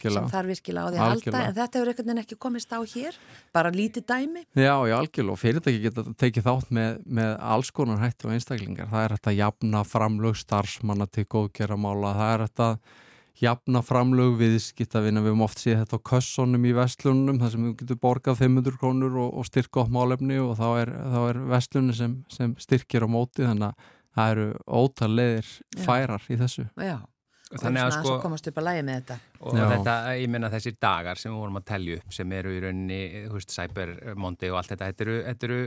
sem 0.00 0.28
þarf 0.28 0.46
virkilega 0.46 0.84
á 0.84 0.90
því 0.90 0.98
að 0.98 1.10
algjörlega. 1.10 1.38
halda 1.38 1.48
en 1.48 1.54
þetta 1.54 1.78
hefur 1.78 1.88
einhvern 1.88 2.08
veginn 2.08 2.24
ekki 2.24 2.36
komist 2.38 2.72
á 2.72 2.78
hér 2.84 3.14
bara 3.52 3.70
lítið 3.70 4.04
dæmi. 4.06 4.44
Já, 4.54 4.86
já, 4.88 4.94
algjörlega 4.98 5.32
og 5.32 5.38
fyrirtæki 5.38 5.80
geta 5.82 6.02
tekið 6.16 6.44
þátt 6.44 6.70
með, 6.70 7.00
með 7.06 7.36
alls 7.40 7.70
konar 7.70 7.98
hættu 7.98 8.28
og 8.28 8.34
einstaklingar. 8.34 8.88
Er 12.44 12.50
hægt 12.52 12.64
að 12.64 12.78
jafna 13.40 13.82
framlög 13.82 14.36
viðskiptavina, 14.38 15.22
við 15.22 15.32
höfum 15.32 15.46
oft 15.46 15.62
séð 15.62 15.80
þetta 15.82 15.98
á 15.98 16.06
kössonum 16.10 16.68
í 16.68 16.74
vestlunum, 16.76 17.40
þar 17.42 17.54
sem 17.54 17.64
við 17.66 17.74
getum 17.80 18.02
borgað 18.04 18.44
500 18.44 18.78
krónur 18.80 19.18
og, 19.24 19.32
og 19.40 19.48
styrka 19.48 19.82
upp 19.82 19.94
málefni 19.94 20.38
og 20.42 20.54
þá 20.60 20.68
er, 20.84 20.92
er 21.24 21.40
vestlunum 21.50 21.98
sem, 21.98 22.14
sem 22.32 22.54
styrkir 22.62 23.06
á 23.06 23.08
móti, 23.10 23.42
þannig 23.42 23.72
að 23.72 23.90
það 24.14 24.36
eru 24.36 24.46
ótal 24.78 25.10
leðir 25.10 25.50
færar 25.82 26.30
í 26.30 26.38
þessu. 26.38 26.68
Já, 26.78 26.96
og 27.50 27.60
þannig 27.64 27.82
að 27.82 27.92
sko 27.96 28.14
komast 28.22 28.48
upp 28.50 28.62
að 28.62 28.68
lægi 28.68 28.86
með 28.86 29.00
þetta. 29.00 29.18
Og 29.40 29.58
Já. 29.58 29.64
þetta, 29.74 29.96
ég 30.20 30.32
menna 30.36 30.52
þessir 30.54 30.78
dagar 30.86 31.20
sem 31.20 31.34
við 31.34 31.42
vorum 31.42 31.60
að 31.60 31.68
tellju 31.72 31.98
upp, 31.98 32.16
sem 32.20 32.38
eru 32.38 32.54
í 32.54 32.62
rauninni, 32.62 33.02
þú 33.26 33.34
veist, 33.40 33.58
Cybermondi 33.58 34.54
og 34.54 34.60
allt 34.60 34.74
þetta, 34.76 34.90
þetta 34.92 35.06
eru, 35.08 35.20
þetta 35.26 35.50
eru 35.50 35.60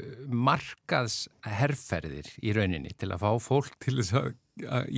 markaðsherrferðir 0.48 2.36
í 2.40 2.56
rauninni 2.56 2.96
til 2.96 3.12
að 3.12 3.24
fá 3.28 3.32
fólk 3.44 3.76
til 3.84 4.00
þess 4.00 4.16
að 4.16 4.36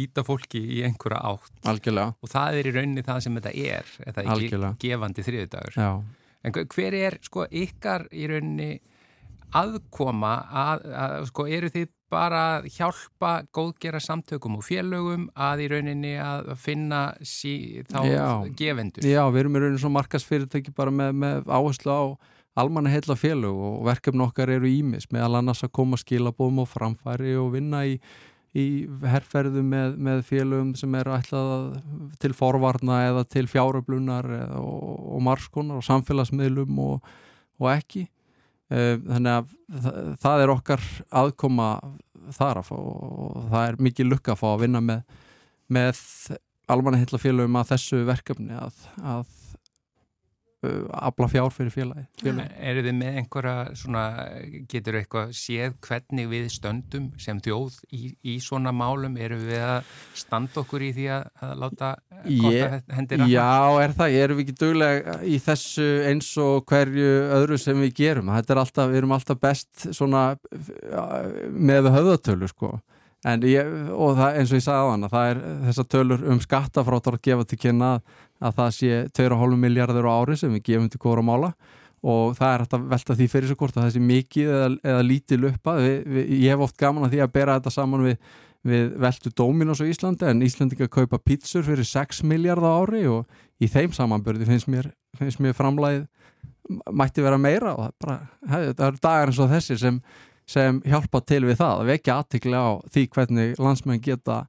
íta 0.03 0.23
fólki 0.27 0.61
í 0.77 0.83
einhverja 0.87 1.19
átt. 1.33 1.51
Algjörlega. 1.69 2.15
og 2.19 2.31
það 2.31 2.59
er 2.59 2.69
í 2.69 2.75
rauninni 2.77 3.05
það 3.07 3.21
sem 3.25 3.39
þetta 3.39 3.53
er 3.75 3.93
eða 4.05 4.25
ekki 4.35 4.61
gefandi 4.85 5.27
þriðdagur 5.27 5.79
en 6.39 6.55
hver 6.55 6.95
er 6.95 7.19
sko 7.25 7.45
ykkar 7.51 8.07
í 8.15 8.27
rauninni 8.31 8.73
aðkoma 9.59 10.33
að, 10.49 10.83
að 10.93 11.15
sko 11.31 11.45
eru 11.49 11.71
þið 11.73 11.87
bara 12.09 12.43
hjálpa 12.65 13.31
góðgera 13.53 13.99
samtökum 14.01 14.57
og 14.57 14.65
félögum 14.65 15.27
að 15.37 15.65
í 15.65 15.69
rauninni 15.73 16.15
að 16.21 16.51
finna 16.61 17.03
sí, 17.21 17.83
þá 17.89 17.99
Já. 18.07 18.25
gefendur? 18.57 19.05
Já, 19.05 19.21
við 19.29 19.43
erum 19.43 19.57
í 19.57 19.63
rauninni 19.63 19.81
svo 19.83 19.91
markasfyrirtæki 19.93 20.73
bara 20.77 20.93
með, 20.93 21.13
með 21.21 21.51
áherslu 21.53 21.93
á 21.93 22.03
almanna 22.59 22.91
heila 22.91 23.15
félög 23.17 23.61
og 23.69 23.83
verkefni 23.87 24.25
okkar 24.25 24.51
eru 24.57 24.69
ímis 24.69 25.07
meðal 25.13 25.39
annars 25.39 25.61
að 25.65 25.75
koma 25.79 25.99
skilabóðum 26.01 26.63
og 26.65 26.71
framfæri 26.71 27.35
og 27.39 27.53
vinna 27.53 27.85
í 27.87 27.99
í 28.57 28.65
herrferðu 29.05 29.61
með, 29.65 29.97
með 30.01 30.23
félögum 30.25 30.71
sem 30.77 30.93
eru 30.97 31.13
ætlað 31.13 31.79
til 32.21 32.31
forvarna 32.37 33.03
eða 33.09 33.25
til 33.29 33.45
fjáröflunar 33.49 34.25
og, 34.57 34.95
og 35.15 35.21
marskonar 35.27 35.81
og 35.81 35.85
samfélagsmiðlum 35.85 36.79
og, 36.81 37.11
og 37.61 37.69
ekki. 37.75 38.07
Eh, 38.69 38.95
þannig 39.01 39.35
að 39.35 39.53
það, 39.85 39.99
það 40.23 40.43
er 40.43 40.53
okkar 40.53 40.85
aðkoma 41.21 41.69
þar 42.35 42.61
að 42.61 42.69
fá 42.69 42.75
og 42.77 43.39
það 43.49 43.63
er 43.63 43.81
mikið 43.87 44.11
lukka 44.11 44.35
að 44.35 44.41
fá 44.41 44.47
að 44.51 44.61
vinna 44.65 44.81
með, 44.85 45.19
með 45.73 46.01
almanna 46.69 47.01
hillafélögum 47.01 47.57
að 47.61 47.71
þessu 47.73 48.03
verkefni 48.09 48.57
að, 48.57 48.83
að 49.01 49.23
afla 50.91 51.27
fjár 51.31 51.53
fyrir 51.55 51.71
félagi, 51.71 52.03
félagi. 52.19 52.55
Eru 52.69 52.81
þið 52.83 52.95
með 52.97 53.19
einhverja 53.21 53.75
svona, 53.79 54.03
getur 54.71 54.97
eitthvað 54.99 55.31
séð 55.39 55.77
hvernig 55.85 56.27
við 56.33 56.49
stöndum 56.51 57.05
sem 57.21 57.39
þjóð 57.45 57.77
í, 57.95 58.11
í 58.27 58.35
svona 58.43 58.73
málum? 58.75 59.15
Eru 59.19 59.39
við 59.39 59.63
að 59.63 59.93
standa 60.19 60.59
okkur 60.63 60.83
í 60.83 60.91
því 60.97 61.07
að, 61.15 61.55
láta 61.63 61.93
ég, 62.27 62.75
hendir 62.91 63.23
að 63.23 63.31
Já, 63.31 63.47
er 63.85 63.95
það, 64.01 64.19
erum 64.25 64.41
við 64.41 64.45
ekki 64.45 64.57
duglega 64.65 65.17
í 65.23 65.39
þessu 65.47 65.89
eins 66.11 66.33
og 66.43 66.67
hverju 66.67 67.09
öðru 67.39 67.59
sem 67.61 67.83
við 67.85 67.95
gerum, 68.01 68.35
þetta 68.35 68.55
er 68.55 68.63
alltaf 68.65 68.91
við 68.91 69.03
erum 69.03 69.15
alltaf 69.15 69.41
best 69.41 69.89
svona 69.95 70.25
með 71.55 71.91
höfðatölu 71.95 72.51
sko 72.51 72.75
Ég, 73.27 73.67
og 73.91 74.13
það, 74.15 74.37
eins 74.39 74.51
og 74.53 74.55
ég 74.55 74.63
sagði 74.63 74.79
á 74.79 74.91
hann 74.93 75.09
það 75.11 75.29
er 75.29 75.39
þessar 75.65 75.87
tölur 75.91 76.21
um 76.31 76.37
skattafráttar 76.39 77.17
að 77.17 77.25
gefa 77.27 77.47
til 77.49 77.57
kynna 77.59 77.89
að 78.39 78.53
það 78.61 78.69
sé 78.77 78.99
2,5 79.19 79.57
miljardur 79.59 80.07
á 80.07 80.11
ári 80.15 80.37
sem 80.39 80.53
við 80.55 80.63
gefum 80.69 80.87
til 80.87 81.01
góðra 81.03 81.25
mála. 81.27 81.49
Og 81.99 82.37
það 82.37 82.53
er 82.53 82.61
að 82.63 82.85
velta 82.93 83.15
því 83.19 83.25
fyrir 83.27 83.49
sig 83.49 83.59
hvort 83.59 83.75
að 83.75 83.83
það 83.83 83.95
sé 83.97 84.03
mikið 84.07 84.51
eða, 84.53 84.69
eða 84.87 85.01
lítið 85.03 85.41
luppa 85.43 85.73
ég 85.83 86.45
hef 86.47 86.63
oft 86.63 86.77
gaman 86.79 87.09
að 87.09 87.17
því 87.17 87.19
að 87.25 87.33
bera 87.35 87.57
þetta 87.57 87.73
saman 87.75 88.05
við, 88.07 88.29
við 88.71 88.85
veltu 89.03 89.33
Dominos 89.35 89.83
á 89.83 89.89
Íslandi 89.91 90.29
en 90.29 90.45
Íslandi 90.47 90.77
ekki 90.77 90.87
að 90.87 90.95
kaupa 90.95 91.19
pítsur 91.19 91.67
fyrir 91.67 91.89
6 91.89 92.23
miljard 92.23 92.63
á 92.63 92.71
ári 92.71 93.03
og 93.11 93.27
í 93.59 93.67
þeim 93.67 93.91
samanbörði 93.97 94.47
finnst 94.47 94.71
mér, 94.71 94.93
mér 95.19 95.59
framlæð 95.59 96.05
mætti 96.69 97.23
vera 97.25 97.39
meira 97.41 97.73
og 97.75 97.83
það 97.83 97.93
bara, 98.03 98.17
hef, 98.51 98.65
það 98.77 98.85
er 98.87 98.99
dagar 99.03 99.31
eins 99.31 99.41
og 99.41 99.51
þessi 99.51 99.77
sem 99.81 99.99
sem 100.49 100.79
hjálpa 100.87 101.21
til 101.27 101.43
við 101.45 101.59
það 101.59 101.81
að 101.81 101.91
vekja 101.93 102.19
aðtikli 102.19 102.57
á 102.57 102.69
því 102.89 103.03
hvernig 103.15 103.59
landsmenn 103.61 104.01
geta, 104.03 104.43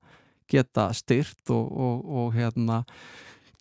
geta 0.51 0.91
styrt 0.97 1.53
og, 1.53 1.67
og, 1.69 2.07
og 2.21 2.31
hérna 2.37 2.85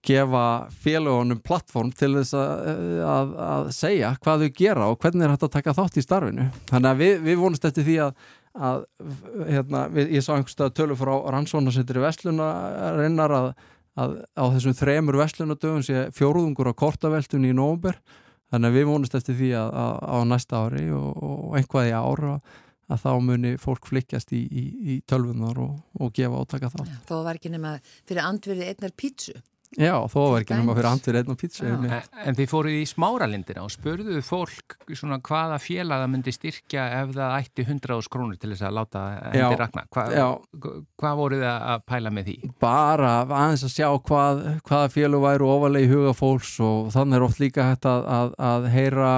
gefa 0.06 0.44
félagunum 0.80 1.42
plattform 1.44 1.90
til 1.92 2.14
þess 2.16 2.36
að, 2.40 2.76
að, 3.04 3.32
að 3.44 3.66
segja 3.76 4.14
hvað 4.24 4.46
þau 4.46 4.54
gera 4.62 4.86
og 4.88 5.02
hvernig 5.04 5.26
er 5.26 5.34
hægt 5.34 5.48
að 5.50 5.56
taka 5.58 5.76
þátt 5.76 6.00
í 6.00 6.04
starfinu. 6.06 6.46
Þannig 6.70 6.92
að 6.94 7.02
við, 7.04 7.18
við 7.26 7.42
vonumst 7.42 7.68
eftir 7.68 7.88
því 7.88 7.98
að, 8.06 8.30
að 8.70 8.86
hérna, 9.50 9.82
við, 9.98 10.14
ég 10.16 10.24
sá 10.24 10.32
einhverstað 10.38 10.78
tölur 10.80 11.00
frá 11.02 11.12
rannsónasettir 11.36 12.00
í 12.00 12.06
Veslunarinnar 12.06 13.36
að 13.40 13.52
á 14.00 14.44
þessum 14.54 14.76
þremur 14.78 15.20
Veslunadöfum 15.20 15.84
sé 15.84 16.08
fjóruðungur 16.16 16.72
á 16.72 16.80
kortaveltun 16.80 17.48
í 17.48 17.52
nógumber 17.56 18.00
þannig 18.50 18.72
að 18.72 18.80
við 18.80 18.90
vonumst 18.90 19.16
eftir 19.20 19.38
því 19.40 19.52
að 19.60 19.70
á 19.78 20.18
næsta 20.30 20.64
ári 20.66 20.88
og, 20.96 21.22
og 21.30 21.56
einhvað 21.60 21.92
í 21.92 21.94
ára 21.96 22.34
að 22.90 23.04
þá 23.04 23.12
muni 23.22 23.54
fólk 23.62 23.86
flikjast 23.90 24.34
í, 24.34 24.42
í, 24.42 24.64
í 24.94 24.96
tölvunar 25.10 25.60
og, 25.62 25.76
og 26.02 26.14
gefa 26.16 26.42
átaka 26.42 26.72
þá. 26.74 26.82
Þó 27.10 27.16
var 27.28 27.38
ekki 27.38 27.54
nema 27.54 27.76
fyrir 28.10 28.24
andverðið 28.26 28.72
einnar 28.74 28.96
pítsu. 28.98 29.36
Já, 29.78 29.94
þó 30.10 30.18
var 30.32 30.42
ekki 30.42 30.56
nema 30.58 30.74
fyrir 30.74 30.88
andverðið 30.90 31.20
einnar 31.22 31.38
pítsu. 31.38 31.66
En, 31.70 31.84
en 32.26 32.38
þið 32.40 32.48
fóruð 32.50 32.78
í 32.80 32.86
smáralindina 32.90 33.62
og 33.62 33.70
spurðuðu 33.70 34.22
fólk 34.26 34.78
svona 34.98 35.20
hvaða 35.22 35.60
félaga 35.62 36.08
myndi 36.10 36.34
styrkja 36.34 36.88
ef 37.04 37.12
það 37.14 37.36
ætti 37.36 37.66
100 37.68 38.10
krónur 38.10 38.40
til 38.42 38.50
þess 38.56 38.66
að 38.66 38.80
láta 38.80 39.04
endur 39.30 39.62
rakna. 39.62 39.84
Hva, 39.94 40.08
hvað 40.98 41.22
voruð 41.22 41.44
það 41.46 41.68
að 41.76 41.84
pæla 41.94 42.14
með 42.16 42.32
því? 42.32 42.50
Bara 42.66 43.12
aðeins 43.28 43.68
að 43.68 43.76
sjá 43.76 43.88
hvað, 44.10 44.42
hvaða 44.72 44.90
félag 44.96 45.24
væru 45.28 45.52
ofalegi 45.54 45.92
huga 45.94 46.16
fólks 46.18 46.56
og 46.66 46.90
þannig 46.96 47.20
er 47.20 47.28
oft 47.28 47.44
líka 47.44 47.70
hægt 47.70 47.86
að, 47.90 48.10
að, 48.18 48.34
að 48.50 48.68
heyra 48.74 49.12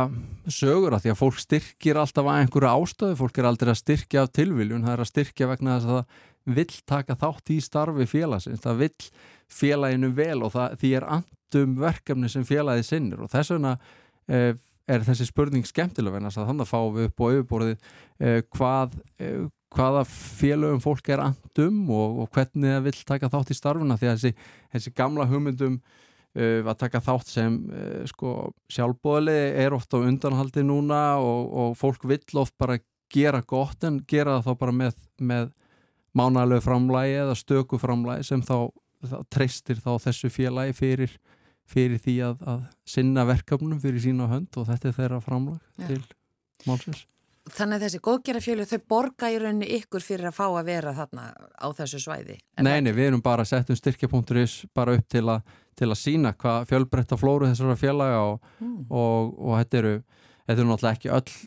sögur 0.51 0.97
að 0.97 1.05
því 1.05 1.13
að 1.13 1.21
fólk 1.21 1.39
styrkir 1.39 2.01
alltaf 2.01 2.27
að 2.27 2.41
einhverju 2.41 2.73
ástöðu, 2.75 3.17
fólk 3.19 3.39
er 3.39 3.47
aldrei 3.47 3.71
að 3.71 3.79
styrkja 3.85 4.25
af 4.25 4.33
tilviljun, 4.35 4.83
það 4.83 4.95
er 4.97 5.03
að 5.05 5.11
styrkja 5.11 5.49
vegna 5.51 5.77
þess 5.77 5.87
að 5.87 5.99
það 6.01 6.19
vill 6.45 6.73
taka 6.89 7.15
þátt 7.19 7.53
í 7.53 7.59
starfi 7.61 8.07
félagsins, 8.09 8.63
það 8.63 8.83
vill 8.85 9.07
félaginu 9.51 10.11
vel 10.17 10.41
og 10.45 10.53
það, 10.55 10.75
því 10.81 10.91
er 10.97 11.07
andum 11.19 11.77
verkefni 11.81 12.29
sem 12.31 12.45
félagi 12.47 12.85
sinnir 12.87 13.21
og 13.21 13.31
þess 13.31 13.53
vegna 13.53 13.77
eh, 14.31 14.53
er 14.91 15.05
þessi 15.05 15.27
spurning 15.29 15.67
skemmtilega 15.67 16.17
vegna 16.17 16.33
þannig 16.33 16.65
að 16.65 16.71
fáum 16.71 16.93
við 16.97 17.09
upp 17.09 17.23
og 17.23 17.35
auðborðið 17.35 17.75
eh, 18.19 18.39
hvað, 18.57 18.95
eh, 19.21 19.41
hvaða 19.75 20.05
félagum 20.09 20.83
fólk 20.83 21.11
er 21.13 21.25
andum 21.27 21.83
og, 21.93 22.23
og 22.23 22.31
hvernig 22.35 22.75
það 22.75 22.87
vill 22.89 23.01
taka 23.13 23.31
þátt 23.33 23.51
í 23.53 23.59
starfuna 23.59 23.99
því 23.99 24.09
að 24.09 24.15
þessi, 24.17 24.53
þessi 24.75 24.95
gamla 24.97 25.29
hugmyndum 25.29 25.81
Uh, 26.31 26.63
að 26.63 26.77
taka 26.85 27.01
þátt 27.03 27.27
sem 27.27 27.55
uh, 27.75 28.05
sko, 28.07 28.53
sjálfbóðli 28.71 29.33
er 29.59 29.73
ofta 29.75 29.99
á 29.99 30.07
undanhaldi 30.07 30.61
núna 30.63 31.17
og, 31.19 31.49
og 31.51 31.73
fólk 31.75 32.05
vill 32.07 32.39
oft 32.39 32.53
bara 32.55 32.77
gera 33.11 33.41
gott 33.43 33.83
en 33.83 33.97
gera 34.07 34.37
það 34.37 34.45
þá 34.45 34.61
bara 34.61 34.75
með, 34.77 35.01
með 35.19 35.49
mánalegu 36.17 36.63
framlægi 36.65 37.19
eða 37.23 37.35
stöku 37.39 37.79
framlægi 37.81 38.27
sem 38.27 38.43
þá, 38.45 38.71
þá 39.07 39.17
treystir 39.33 39.79
þá 39.83 39.93
þessu 40.07 40.31
félagi 40.33 40.75
fyrir, 40.77 41.15
fyrir 41.69 42.01
því 42.01 42.17
að, 42.27 42.43
að 42.53 42.65
sinna 42.95 43.25
verkefnum 43.29 43.79
fyrir 43.83 44.03
sína 44.03 44.29
hönd 44.31 44.59
og 44.59 44.67
þetta 44.69 44.91
er 44.91 44.99
þeirra 44.99 45.23
framlæg 45.23 45.59
ja. 45.81 45.87
til 45.93 46.03
málsins 46.67 47.07
Þannig 47.51 47.79
að 47.79 47.83
þessi 47.87 47.99
góðgerafjölu 48.05 48.65
þau 48.69 48.81
borga 48.91 49.31
í 49.33 49.37
rauninni 49.41 49.67
ykkur 49.79 50.03
fyrir 50.05 50.27
að 50.29 50.35
fá 50.37 50.43
að 50.45 50.67
vera 50.67 50.91
þarna 50.93 51.23
á 51.57 51.67
þessu 51.73 51.97
svæði 52.03 52.35
Neini, 52.61 52.93
við 52.93 53.07
erum 53.09 53.23
bara 53.25 53.41
að 53.41 53.55
setja 53.55 53.73
um 53.73 53.79
styrkja.is 53.79 54.57
bara 54.77 54.93
upp 54.99 55.07
til 55.09 55.25
að 55.25 55.41
til 55.79 55.89
að 55.89 55.99
sína 55.99 56.33
hvað 56.37 56.67
fjölbreytta 56.69 57.17
flóru 57.17 57.47
þessara 57.49 57.77
félaga 57.79 58.19
og, 58.27 58.49
mm. 58.59 58.75
og, 58.89 59.31
og 59.39 59.55
þetta 59.61 59.79
eru 59.79 59.93
þetta 60.51 60.57
eru 60.57 60.67
náttúrulega 60.69 60.97
ekki 60.97 61.13
öll 61.15 61.37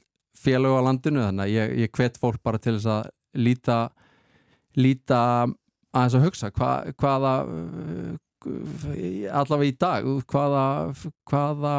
félag 0.44 0.78
á 0.80 0.87
landinu 0.88 1.23
þannig 1.25 1.44
að 1.44 1.52
ég, 1.54 1.75
ég 1.85 1.92
hvet 1.99 2.18
fólk 2.21 2.40
bara 2.44 2.61
til 2.62 2.76
þess 2.78 2.90
að 2.94 3.12
líta 3.44 3.78
líta 4.78 5.20
aðeins 5.94 6.18
að 6.18 6.26
hugsa 6.26 6.50
hva, 6.54 6.70
hvaða 6.98 7.34
allavega 8.44 9.70
í 9.70 9.76
dag 9.80 10.08
hvaða, 10.28 10.64
hvaða 11.30 11.74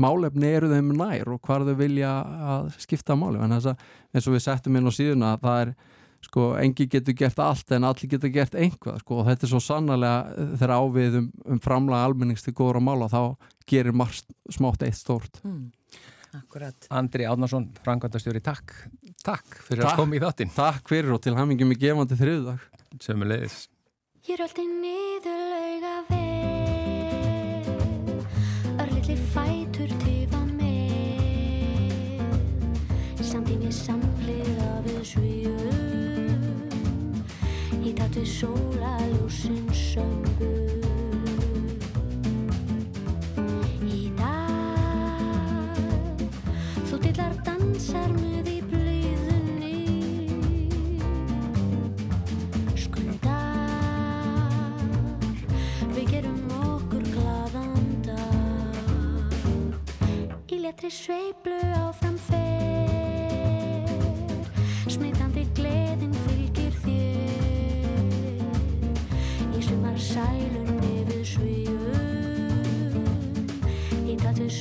málefni 0.00 0.50
eru 0.50 0.70
þeim 0.72 0.90
nær 0.98 1.30
og 1.34 1.42
hvað 1.46 1.70
þau 1.70 1.78
vilja 1.78 2.14
að 2.54 2.72
skipta 2.82 3.16
málefni 3.18 3.46
en 3.46 3.54
þess 3.58 3.70
að 3.72 3.84
eins 4.14 4.26
og 4.26 4.34
við 4.34 4.44
settum 4.46 4.78
inn 4.78 4.90
á 4.90 4.92
síðuna 4.94 5.32
að 5.36 5.46
það 5.46 5.62
er 5.62 5.72
sko, 6.26 6.46
engi 6.58 6.88
getur 6.90 7.16
gert 7.18 7.42
allt 7.42 7.74
en 7.76 7.86
allir 7.86 8.10
getur 8.10 8.32
gert 8.34 8.56
einhvað 8.58 9.00
sko, 9.04 9.20
og 9.20 9.28
þetta 9.28 9.46
er 9.46 9.52
svo 9.52 9.62
sannarlega 9.62 10.46
þegar 10.58 10.74
ávið 10.74 11.18
um, 11.20 11.28
um 11.54 11.60
framlega 11.62 12.08
almennings 12.08 12.46
til 12.46 12.56
góðra 12.58 12.82
mála 12.82 13.10
þá 13.12 13.20
gerir 13.68 13.94
margt 13.96 14.32
smátt 14.50 14.82
eitt 14.86 14.98
stórt. 14.98 15.38
Mm. 15.46 15.68
Andri 16.92 17.24
Átnarsson, 17.28 17.70
frangvandastjóri, 17.84 18.42
takk 18.44 18.74
Takk 19.28 19.58
fyrir 19.60 19.84
takk, 19.84 19.92
að 19.92 19.98
koma 20.00 20.16
í 20.16 20.20
þáttinn. 20.22 20.48
Takk 20.56 20.86
fyrir 20.88 21.12
og 21.12 21.18
til 21.20 21.34
hamingjum 21.36 21.74
í 21.74 21.76
gefandi 21.76 22.16
þriðdag 22.16 22.62
Sömulegis 23.04 23.68
Ég 24.24 24.32
er 24.38 24.42
alltaf 24.46 24.64
niður 24.64 25.36
lauga 25.50 25.96
veg 26.08 27.68
Örlitli 28.80 29.16
fætur 29.34 29.90
tifa 30.00 30.40
með 30.54 32.24
Samtími 33.20 33.68
samlega 33.74 34.70
við 34.86 35.02
svíu 35.10 35.58
í 37.84 37.92
takt 37.96 38.16
við 38.16 38.28
sólaljósin 38.32 39.68
sömbu 39.76 40.52
Í 43.84 44.08
dag 44.16 46.16
þú 46.88 46.96
dillar 47.04 47.34
dansar 47.44 48.12
með 48.16 48.37
í 60.78 60.80
letri 60.80 60.90
sveiblu 60.94 61.58
áfram 61.74 62.18
fer. 62.28 63.90
Smitandi 64.86 65.42
gleðin 65.56 66.14
fylgir 66.24 66.72
þér. 66.84 66.96
Sælunni 69.98 71.02
við 71.08 71.24
svífum 71.26 73.02
í 74.06 74.14
takt 74.20 74.38
við 74.38 74.52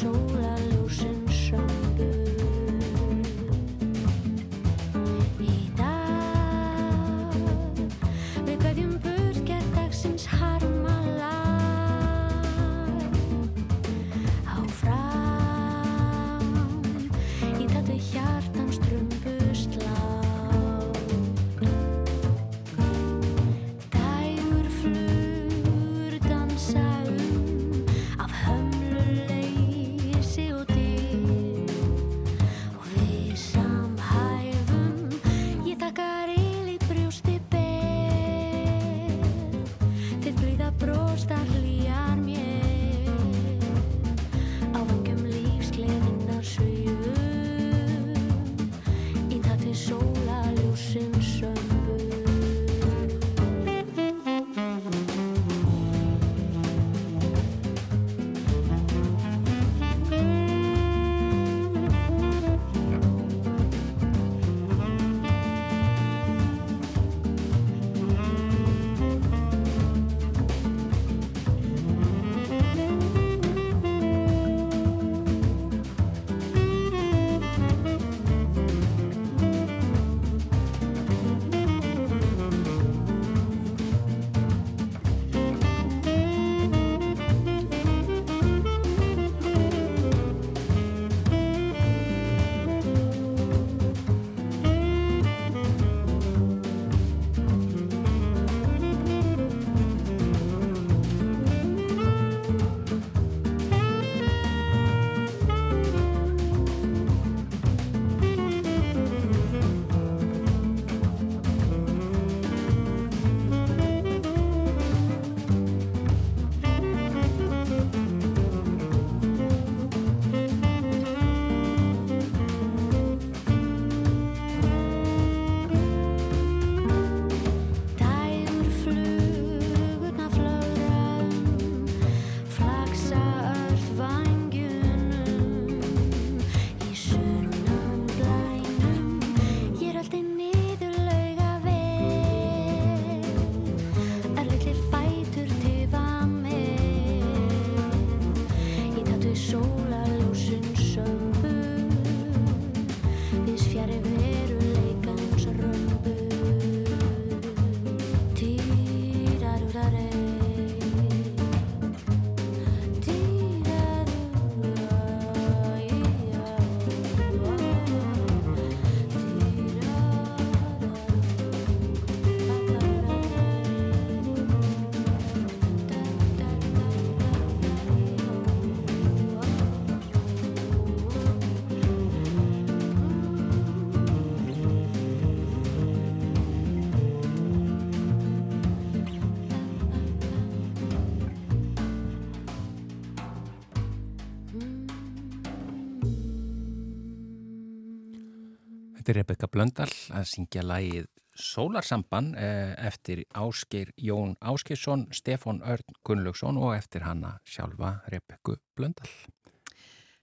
Er 199.08 199.16
Rebecca 199.16 199.48
Blöndal 199.48 199.88
að 200.12 200.26
syngja 200.28 200.60
lagið 200.68 201.06
Sólarsamban 201.40 202.34
eh, 202.36 202.74
eftir 202.90 203.22
Ásgeir 203.32 203.94
Jón 203.96 204.34
Ásgeirsson, 204.44 205.06
Stefán 205.16 205.62
Örn 205.64 205.96
Gunnlaugsson 206.04 206.58
og 206.60 206.74
eftir 206.76 207.06
hanna 207.06 207.38
sjálfa 207.48 208.02
Rebecca 208.12 208.58
Blöndal. 208.76 209.08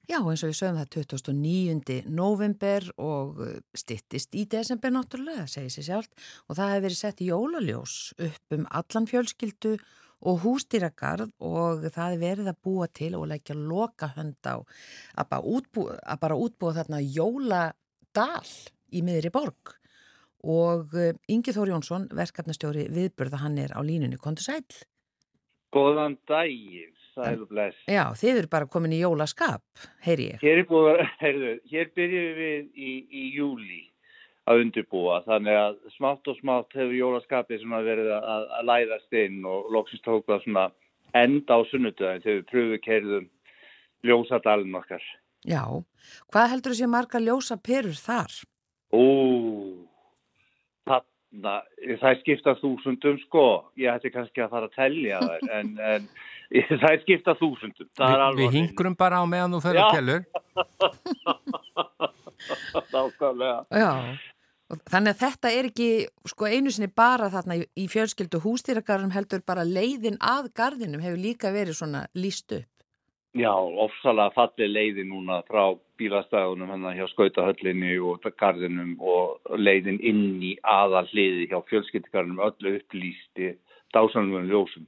Já, 0.04 0.18
eins 0.20 0.42
og 0.44 0.50
við 0.50 0.58
sögum 0.58 0.80
það 0.82 1.30
29. 1.32 1.96
november 2.12 2.90
og 3.00 3.40
uh, 3.40 3.54
stittist 3.72 4.36
í 4.36 4.44
desember 4.52 4.92
náttúrulega, 4.92 5.46
segir 5.48 5.72
sér 5.72 5.86
sjálf 5.86 6.28
og 6.44 6.58
það 6.58 6.74
hefur 6.74 6.84
verið 6.84 6.98
sett 6.98 7.22
jólaljós 7.24 7.94
upp 8.26 8.58
um 8.58 8.66
allan 8.68 9.08
fjölskyldu 9.08 9.78
og 10.28 10.44
hústýragarð 10.44 11.32
og 11.40 11.88
það 11.88 12.18
hefur 12.18 12.20
verið 12.26 12.52
að 12.52 12.60
búa 12.68 12.90
til 12.92 13.14
og 13.16 13.30
leggja 13.32 13.56
loka 13.56 14.10
hönd 14.12 14.44
á 14.44 14.60
að 14.60 15.32
bara 15.32 15.56
útbúa, 15.56 15.96
að 16.04 16.22
bara 16.26 16.38
útbúa 16.44 16.76
þarna 16.82 17.00
jóladal 18.14 18.46
í 18.94 19.02
miðri 19.02 19.30
borg 19.32 19.74
og 20.44 20.92
uh, 20.94 21.14
Ingi 21.28 21.54
Þór 21.54 21.72
Jónsson, 21.72 22.08
verkefnastjóri 22.12 22.86
viðburða, 22.92 23.40
hann 23.42 23.56
er 23.58 23.72
á 23.72 23.80
línunni, 23.82 24.18
kontur 24.20 24.44
sæl. 24.44 24.62
Góðan 25.72 26.18
daginn, 26.28 26.92
sæl 27.14 27.40
og 27.42 27.48
bless. 27.48 27.76
Já, 27.88 28.12
þið 28.14 28.42
eru 28.42 28.50
bara 28.52 28.68
komin 28.68 28.92
í 28.92 29.00
jólaskap, 29.00 29.64
heyri 30.04 30.34
ég. 30.34 30.44
Hér 30.44 30.62
búið 30.68 30.90
að, 30.92 31.02
heyrðu, 31.24 31.54
hér 31.72 31.90
byrjum 31.96 32.38
við 32.38 32.68
í, 32.76 32.92
í 33.08 33.24
júli 33.34 33.82
að 34.44 34.66
undirbúa, 34.66 35.22
þannig 35.24 35.58
að 35.58 35.82
smátt 35.96 36.28
og 36.28 36.38
smátt 36.38 36.76
hefur 36.76 36.94
jólaskapið 36.94 37.64
svona 37.64 37.82
verið 37.82 38.12
að, 38.14 38.48
að 38.60 38.70
læðast 38.70 39.20
inn 39.24 39.42
og 39.48 39.72
loksins 39.72 40.04
tók 40.04 40.28
það 40.28 40.44
svona 40.44 40.68
enda 41.16 41.56
á 41.56 41.60
sunnudagin 41.70 42.22
þegar 42.22 42.40
við 42.42 42.48
pröfu 42.52 42.80
kerðum 42.84 43.28
ljósadalinn 44.04 44.76
okkar. 44.76 45.02
Já, 45.44 45.84
hvað 46.32 46.50
heldur 46.54 46.72
þú 46.72 46.76
sé 46.78 46.86
marga 46.90 47.18
ljósa 47.20 47.56
perur 47.60 47.96
þar? 47.98 48.32
Ó, 48.94 49.02
þarna, 50.88 51.54
það 52.00 52.10
er 52.10 52.18
skipta 52.22 52.52
þúsundum 52.62 53.18
sko, 53.26 53.46
ég 53.80 53.88
ætti 53.92 54.08
kannski 54.14 54.40
að 54.44 54.52
fara 54.54 54.66
að 54.70 54.76
telja 54.78 55.16
þær, 55.24 55.40
en, 55.58 55.68
en 55.78 56.02
það 56.80 56.90
er 56.90 57.00
skipta 57.04 57.32
þúsundum. 57.40 57.88
Það 57.98 58.10
er 58.16 58.20
Vi, 58.24 58.28
við 58.42 58.50
hingrum 58.60 58.96
bara 58.98 59.16
á 59.20 59.24
meðan 59.28 59.54
þú 59.56 59.60
fyrir 59.66 59.80
Já. 59.80 59.86
að 59.86 59.94
tellur. 59.98 60.22
Nákvæmlega. 62.94 63.58
Já, 63.72 63.92
og 64.72 64.76
þannig 64.90 65.10
að 65.12 65.20
þetta 65.20 65.48
er 65.52 65.64
ekki 65.68 65.88
sko 66.28 66.44
einu 66.48 66.70
sinni 66.72 66.88
bara 66.88 67.32
þarna 67.32 67.54
í, 67.60 67.62
í 67.76 67.84
fjölskyldu 67.92 68.38
hústýragarðum 68.44 69.14
heldur 69.14 69.42
bara 69.46 69.64
leiðin 69.68 70.18
að 70.24 70.44
garðinum 70.56 71.04
hefur 71.04 71.20
líka 71.20 71.52
verið 71.54 71.74
svona 71.78 72.00
líst 72.16 72.52
upp. 72.56 72.73
Já, 73.34 73.50
ofsalega 73.50 74.30
falli 74.36 74.68
leiði 74.70 75.04
núna 75.08 75.40
frá 75.48 75.72
bílastæðunum 75.98 76.70
hérna 76.70 76.92
hjá 76.94 77.08
skautahöllinni 77.10 77.96
og 77.98 78.22
garðinum 78.38 78.94
og 79.02 79.40
leiðin 79.58 79.98
inn 80.00 80.42
í 80.42 80.52
aðal 80.62 81.06
hliði 81.10 81.48
hjá 81.50 81.58
fjölskyldgarðinum 81.70 82.44
öllu 82.46 82.76
upplýsti 82.78 83.54
dásanum 83.94 84.46
ljósum. 84.50 84.86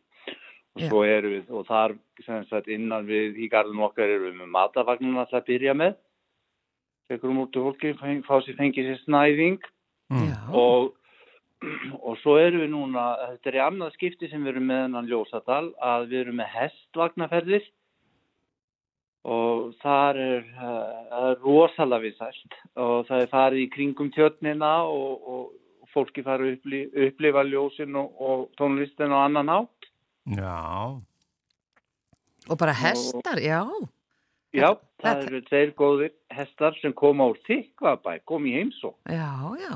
Og 0.77 0.83
svo 0.91 1.03
eru 1.09 1.31
við, 1.33 1.51
og 1.51 1.67
þar 1.67 1.97
sem 2.23 2.45
sagt 2.51 2.69
innan 2.69 3.07
við 3.09 3.39
í 3.41 3.49
garðinu 3.51 3.87
okkar 3.89 4.11
eru 4.13 4.29
við 4.29 4.43
með 4.43 4.53
matavagnuna 4.55 5.25
alltaf 5.25 5.41
að 5.43 5.49
byrja 5.51 5.75
með. 5.75 5.97
Tekur 7.09 7.31
um 7.33 7.41
út 7.47 7.53
til 7.55 7.63
fólki, 7.65 7.95
feng- 7.99 8.25
fá 8.27 8.39
sér 8.45 8.59
fengið 8.61 8.93
sér 8.93 9.03
snæðing 9.07 9.73
Mm. 10.07 10.55
Og, 10.55 10.93
og 11.99 12.19
svo 12.23 12.37
erum 12.39 12.61
við 12.63 12.71
núna, 12.71 13.07
þetta 13.33 13.51
er 13.51 13.57
í 13.59 13.63
annað 13.65 13.95
skipti 13.97 14.29
sem 14.31 14.45
við 14.45 14.53
erum 14.53 14.69
með 14.71 14.83
hennan 14.85 15.09
Ljósadal, 15.11 15.73
að 15.83 16.05
við 16.13 16.21
erum 16.21 16.37
með 16.39 16.53
hestvagnaferðir 16.55 17.65
og 19.27 19.73
þar 19.83 20.19
er, 20.23 20.45
uh, 20.55 20.91
það 21.11 21.29
er 21.33 21.41
rosalega 21.43 22.05
vinsælt 22.05 22.57
og 22.79 23.07
það 23.09 23.23
er 23.25 23.31
farið 23.33 23.63
í 23.65 23.71
kringum 23.75 24.11
tjötnina 24.15 24.73
og, 24.87 25.27
og 25.27 25.91
fólki 25.95 26.23
farið 26.27 26.53
að 26.53 26.57
upplí, 26.59 26.81
upplifa 27.09 27.43
ljósin 27.49 27.97
og, 27.99 28.15
og 28.21 28.47
tónlistin 28.61 29.11
og 29.17 29.25
annan 29.25 29.51
átt. 29.57 29.91
Já, 30.37 31.01
og 32.51 32.59
bara 32.61 32.75
hestar, 32.77 33.41
já. 33.43 33.63
Já, 34.55 34.71
Þetta- 34.71 35.03
það 35.03 35.17
þetta- 35.17 35.27
eru 35.31 35.41
tveir 35.51 35.73
góðir 35.77 36.13
hestar 36.33 36.77
sem 36.81 36.93
koma 36.97 37.27
úr 37.33 37.39
Þykvabæ, 37.49 38.21
kom 38.25 38.47
í 38.47 38.55
heimsó. 38.57 38.95
Já, 39.11 39.33
já, 39.61 39.75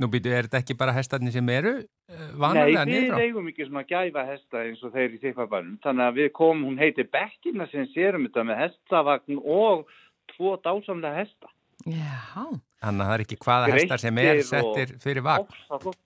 nú 0.00 0.08
býtu, 0.10 0.30
er 0.34 0.48
þetta 0.48 0.58
ekki 0.62 0.74
bara 0.78 0.92
hestarnir 0.96 1.32
sem 1.32 1.48
eru 1.54 1.74
Nei, 1.78 2.30
vanalega 2.36 2.84
við 2.84 2.92
niður 2.94 3.14
á? 3.14 3.22
eigum 3.24 3.48
ekki 3.50 3.66
svona 3.68 3.84
gæfa 3.88 4.24
hesta 4.26 4.62
eins 4.66 4.82
og 4.84 4.92
þeir 4.94 5.14
í 5.14 5.20
Þykvabænum. 5.22 5.76
Þannig 5.84 6.06
að 6.08 6.16
við 6.18 6.30
komum, 6.32 6.64
hún 6.68 6.78
heitir 6.82 7.06
Bekkina 7.12 7.66
sem 7.70 7.86
sérum 7.94 8.26
þetta 8.26 8.44
með 8.48 8.58
hestavagn 8.64 9.38
og 9.44 9.86
tvo 10.34 10.56
dásamlega 10.64 11.20
hesta. 11.22 11.48
já, 11.86 12.44
Þannig 12.84 13.00
að 13.00 13.08
það 13.08 13.14
er 13.14 13.22
ekki 13.24 13.38
hvaða 13.40 13.70
hestar 13.72 13.98
sem 14.02 14.18
er 14.18 14.36
og- 14.36 14.44
settir 14.50 14.96
fyrir 15.00 15.22
vagn. 15.24 15.46
Flott. 15.68 15.96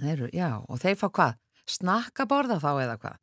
þeir, 0.00 0.12
eru- 0.12 0.30
já, 0.34 0.50
og 0.68 0.78
þeir 0.78 0.96
fá 1.00 1.08
hvað? 1.08 1.34
Snakka 1.66 2.26
borða 2.26 2.58
þá 2.60 2.70
eða 2.84 2.98
hvað? 3.00 3.16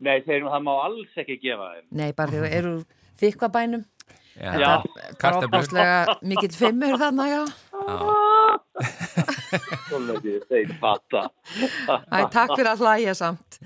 Nei, 0.00 0.20
þeir, 0.22 0.42
það 0.46 0.62
má 0.62 0.74
alls 0.84 1.14
ekki 1.16 1.40
gefa 1.42 1.70
þeim. 1.74 1.86
Nei, 1.92 2.12
bara 2.12 2.30
þeir 2.30 2.52
eru 2.58 2.84
þykvabænum. 3.18 3.84
Já, 4.38 4.52
Já. 4.54 4.82
Grábáslega 5.18 6.18
mikill 6.22 6.52
fimmur 6.54 6.94
þarna, 7.00 7.24
já. 7.26 7.42
Svolítið, 7.72 8.37
þeir 10.48 10.74
fatta. 10.80 11.22
Æ, 11.88 12.18
takk 12.32 12.54
fyrir 12.56 12.70
að 12.72 12.82
hlæja 12.84 13.14
samt. 13.18 13.60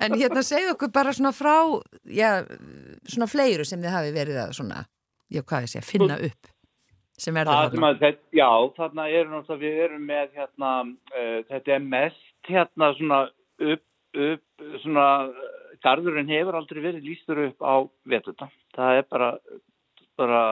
En 0.00 0.16
hérna 0.18 0.42
segðu 0.46 0.74
okkur 0.76 0.92
bara 0.94 1.12
svona 1.16 1.32
frá, 1.36 1.56
já, 2.04 2.30
svona 3.08 3.28
fleiru 3.30 3.66
sem 3.68 3.82
þið 3.82 3.94
hafi 3.96 4.14
verið 4.16 4.40
að 4.44 4.56
svona, 4.60 4.84
já, 5.30 5.42
hvað 5.42 5.66
ég 5.66 5.74
segja, 5.74 5.86
finna 5.86 6.18
upp 6.30 6.50
sem 7.20 7.36
verður 7.36 7.52
Það 7.52 7.74
þarna. 7.74 7.92
þetta, 8.00 8.26
já, 8.32 8.50
þarna 8.78 9.06
erum 9.12 9.32
náttúrulega, 9.36 9.62
við 9.64 9.80
erum 9.84 10.04
með 10.08 10.36
hérna, 10.38 10.70
uh, 11.12 11.38
þetta 11.50 11.74
er 11.76 11.82
mest 11.84 12.48
hérna 12.48 12.92
svona 12.96 13.18
upp, 13.74 13.84
upp, 14.30 14.64
svona, 14.84 15.06
garðurinn 15.84 16.32
hefur 16.32 16.58
aldrei 16.60 16.80
verið 16.84 17.10
lýstur 17.10 17.42
upp 17.46 17.60
á 17.64 17.74
veturna. 18.08 18.48
Það 18.76 19.00
er 19.00 19.06
bara, 19.12 19.30
bara, 20.20 20.42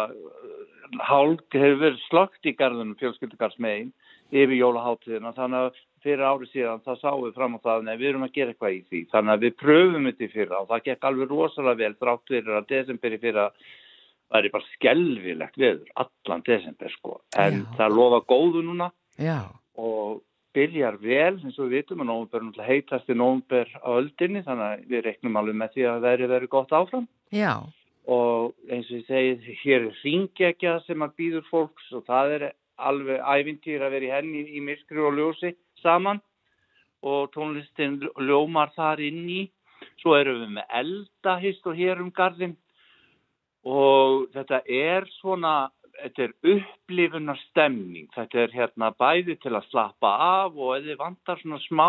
hálk 1.09 1.57
hefur 1.57 1.81
verið 1.83 2.05
slögt 2.07 2.48
í 2.48 2.55
garðunum 2.59 2.96
fjölskyldugarðsmegin 3.01 3.92
yfir 4.29 4.57
jólaháttíðina, 4.59 5.33
þannig 5.37 5.66
að 5.66 5.83
fyrir 6.05 6.24
árið 6.24 6.53
síðan 6.53 6.83
þá 6.85 6.92
sáum 7.01 7.24
við 7.24 7.37
fram 7.38 7.57
á 7.57 7.64
það, 7.64 7.85
nei, 7.87 7.96
við 7.96 8.09
erum 8.12 8.27
að 8.27 8.35
gera 8.37 8.55
eitthvað 8.55 8.77
í 8.77 8.81
því. 8.88 9.03
Þannig 9.12 9.35
að 9.35 9.44
við 9.44 9.59
pröfum 9.62 10.09
þetta 10.09 10.31
fyrra 10.35 10.62
og 10.62 10.70
það 10.70 10.85
gekk 10.88 11.07
alveg 11.09 11.33
rosalega 11.33 11.81
vel 11.83 11.94
þrátt 11.98 12.33
fyrir 12.33 12.59
að 12.59 12.68
desemberi 12.72 13.20
fyrra 13.22 13.46
það 14.29 14.38
er 14.44 14.55
bara 14.55 14.70
skelvilegt 14.74 15.61
veður 15.61 15.92
allan 16.05 16.46
desember 16.46 16.94
sko. 16.94 17.18
En 17.37 17.62
Já. 17.62 17.68
það 17.81 17.96
lofa 17.98 18.20
góðu 18.29 18.64
núna 18.66 18.90
Já, 19.18 19.38
og 19.81 20.20
byrjar 20.57 20.98
vel 21.03 21.38
eins 21.38 21.59
og 21.59 21.68
við 21.68 21.83
vitum 21.83 22.05
að 22.05 22.11
nóvumber 22.11 22.40
er 22.40 22.46
náttúrulega 22.46 22.72
heitast 22.72 23.11
í 23.11 23.16
nóvumber 23.16 23.72
á 23.81 23.88
öldinni 23.94 24.44
þannig 24.46 24.68
að 24.68 24.87
við 24.92 25.05
reknum 25.07 25.40
alveg 25.40 25.59
með 25.59 25.74
því 25.74 25.88
að 25.90 26.07
veðri 26.07 26.31
verið 26.35 26.53
gott 26.55 26.74
áfram. 26.77 27.09
Já, 27.35 27.53
og 28.09 28.55
eins 28.73 28.88
og 28.88 29.03
ég 29.03 29.09
segi 29.09 29.57
hér 29.62 29.85
er 29.90 30.01
ringekja 30.03 30.79
sem 30.87 31.05
að 31.05 31.14
býður 31.21 31.44
fólks 31.51 31.90
og 31.92 32.07
það 32.09 32.35
er 32.38 32.47
alveg 32.88 33.21
ævintýr 33.21 33.85
að 33.85 33.94
vera 33.97 34.09
í 34.09 34.14
henni 34.14 34.44
í 34.57 34.62
myrkri 34.64 35.03
og 35.05 35.18
ljósi 35.18 35.53
saman. 35.83 36.23
Og 37.07 37.29
tónlistin 37.31 38.01
ljómar 38.27 38.73
þar 38.75 39.03
inn 39.07 39.29
í. 39.31 39.42
Svo 40.01 40.16
erum 40.18 40.40
við 40.42 40.57
með 40.57 40.73
eldahist 40.81 41.66
og 41.68 41.77
hér 41.79 42.01
um 42.03 42.11
garðin 42.14 42.57
og 43.68 44.29
þetta 44.35 44.62
er 44.66 45.07
svona 45.18 45.71
þetta 45.99 46.25
er 46.25 46.35
upplifunar 46.55 47.38
stemning 47.49 48.07
þetta 48.14 48.44
er 48.44 48.55
hérna 48.55 48.92
bæði 48.99 49.38
til 49.42 49.55
að 49.57 49.66
slappa 49.71 50.12
af 50.25 50.57
og 50.57 50.85
þið 50.85 51.01
vantar 51.01 51.40
svona 51.42 51.59
smá 51.66 51.88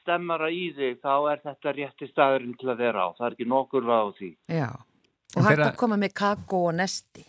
jólastemmara 0.00 0.50
í 0.50 0.72
þig 0.74 1.00
þá 1.02 1.30
er 1.30 1.40
þetta 1.44 1.72
rétti 1.74 2.08
staðurinn 2.10 2.56
til 2.58 2.70
að 2.70 2.78
vera 2.78 3.06
á 3.06 3.08
það 3.16 3.26
er 3.26 3.32
ekki 3.34 3.48
nokkur 3.48 3.84
vað 3.84 4.00
á 4.00 4.08
því 4.18 4.30
já. 4.48 4.70
Og 5.36 5.44
hægt 5.46 5.62
að 5.62 5.76
koma 5.76 5.96
með 5.96 6.12
kakó 6.14 6.66
og 6.70 6.74
nesti. 6.74 7.24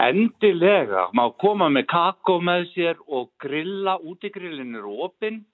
Endilega, 0.00 1.10
má 1.12 1.28
koma 1.36 1.68
með 1.68 1.86
kakó 1.86 2.40
með 2.40 2.70
sér 2.72 2.96
og 3.06 3.28
grilla, 3.38 3.98
útigrillin 4.00 4.74
er 4.74 4.86
opinn 4.86 5.44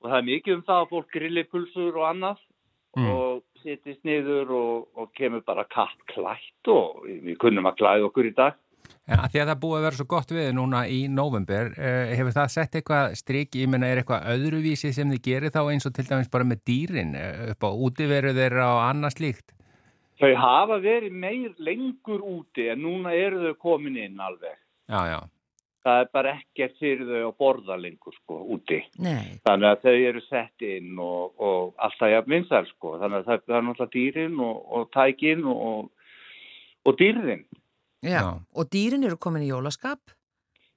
og 0.00 0.10
það 0.10 0.18
er 0.18 0.28
mikið 0.28 0.54
um 0.54 0.62
það 0.62 0.84
að 0.84 0.90
fólk 0.90 1.10
grilli 1.10 1.44
pulsur 1.44 1.96
og 1.96 2.06
annað 2.06 2.38
Mm. 2.90 3.06
og 3.06 3.42
sittist 3.62 4.02
niður 4.02 4.48
og, 4.50 4.88
og 4.98 5.12
kemur 5.14 5.44
bara 5.46 5.62
katt 5.70 6.00
klætt 6.10 6.66
og 6.66 7.04
við 7.06 7.36
kunnum 7.38 7.68
að 7.70 7.76
klæða 7.78 8.08
okkur 8.08 8.26
í 8.26 8.32
dag. 8.34 8.56
En 9.10 9.18
að 9.18 9.32
því 9.32 9.40
að 9.42 9.48
það 9.50 9.62
búið 9.64 9.76
að 9.76 9.84
vera 9.86 9.98
svo 9.98 10.06
gott 10.10 10.32
við 10.34 10.50
núna 10.54 10.80
í 10.86 11.00
november, 11.10 11.72
uh, 11.74 12.12
hefur 12.14 12.36
það 12.36 12.52
sett 12.54 12.76
eitthvað 12.78 13.16
strik, 13.18 13.56
ég 13.58 13.70
menna 13.70 13.88
er 13.90 14.02
eitthvað 14.02 14.28
öðruvísi 14.36 14.92
sem 14.94 15.10
þið 15.10 15.24
gerir 15.24 15.54
þá 15.54 15.62
eins 15.64 15.88
og 15.88 15.96
til 15.96 16.06
dæmis 16.06 16.30
bara 16.30 16.46
með 16.46 16.62
dýrin 16.70 17.16
eh, 17.18 17.50
upp 17.54 17.66
á 17.66 17.70
útiveru 17.74 18.34
þeirra 18.36 18.68
og 18.76 18.84
annað 18.86 19.16
slíkt? 19.16 19.56
Þau 20.20 20.32
hafa 20.36 20.78
verið 20.84 21.16
meir 21.16 21.52
lengur 21.64 22.22
úti 22.22 22.68
en 22.70 22.82
núna 22.84 23.12
eru 23.16 23.40
þau 23.48 23.60
komin 23.66 23.96
inn 23.98 24.20
alveg. 24.20 24.58
Já, 24.90 25.00
já. 25.08 25.20
Það 25.80 26.00
er 26.02 26.08
bara 26.12 26.32
ekkert 26.36 26.74
fyrir 26.76 27.08
þau 27.08 27.20
að 27.30 27.36
borða 27.40 27.76
lengur 27.80 28.16
sko 28.18 28.42
úti. 28.52 28.82
Nei, 29.00 29.40
Þannig 29.48 29.70
að 29.70 29.86
þau 29.86 29.94
eru 30.10 30.22
sett 30.26 30.66
inn 30.66 30.98
og, 31.00 31.38
og 31.40 31.72
alltaf 31.80 32.12
jafn 32.12 32.34
vinsæl 32.34 32.66
sko. 32.68 32.98
Þannig 33.00 33.22
að 33.22 33.30
það, 33.30 33.46
það 33.46 33.56
er 33.56 33.64
náttúrulega 33.68 33.94
dýrin 33.96 34.42
og, 34.44 34.58
og 34.76 34.90
tækin 34.92 35.46
og, 35.48 36.12
og 36.84 37.00
dýrin. 37.00 37.46
Já. 38.02 38.16
Já. 38.16 38.24
Og 38.56 38.70
dýrin 38.72 39.04
eru 39.06 39.16
komin 39.20 39.42
í 39.46 39.50
jólaskap? 39.52 40.00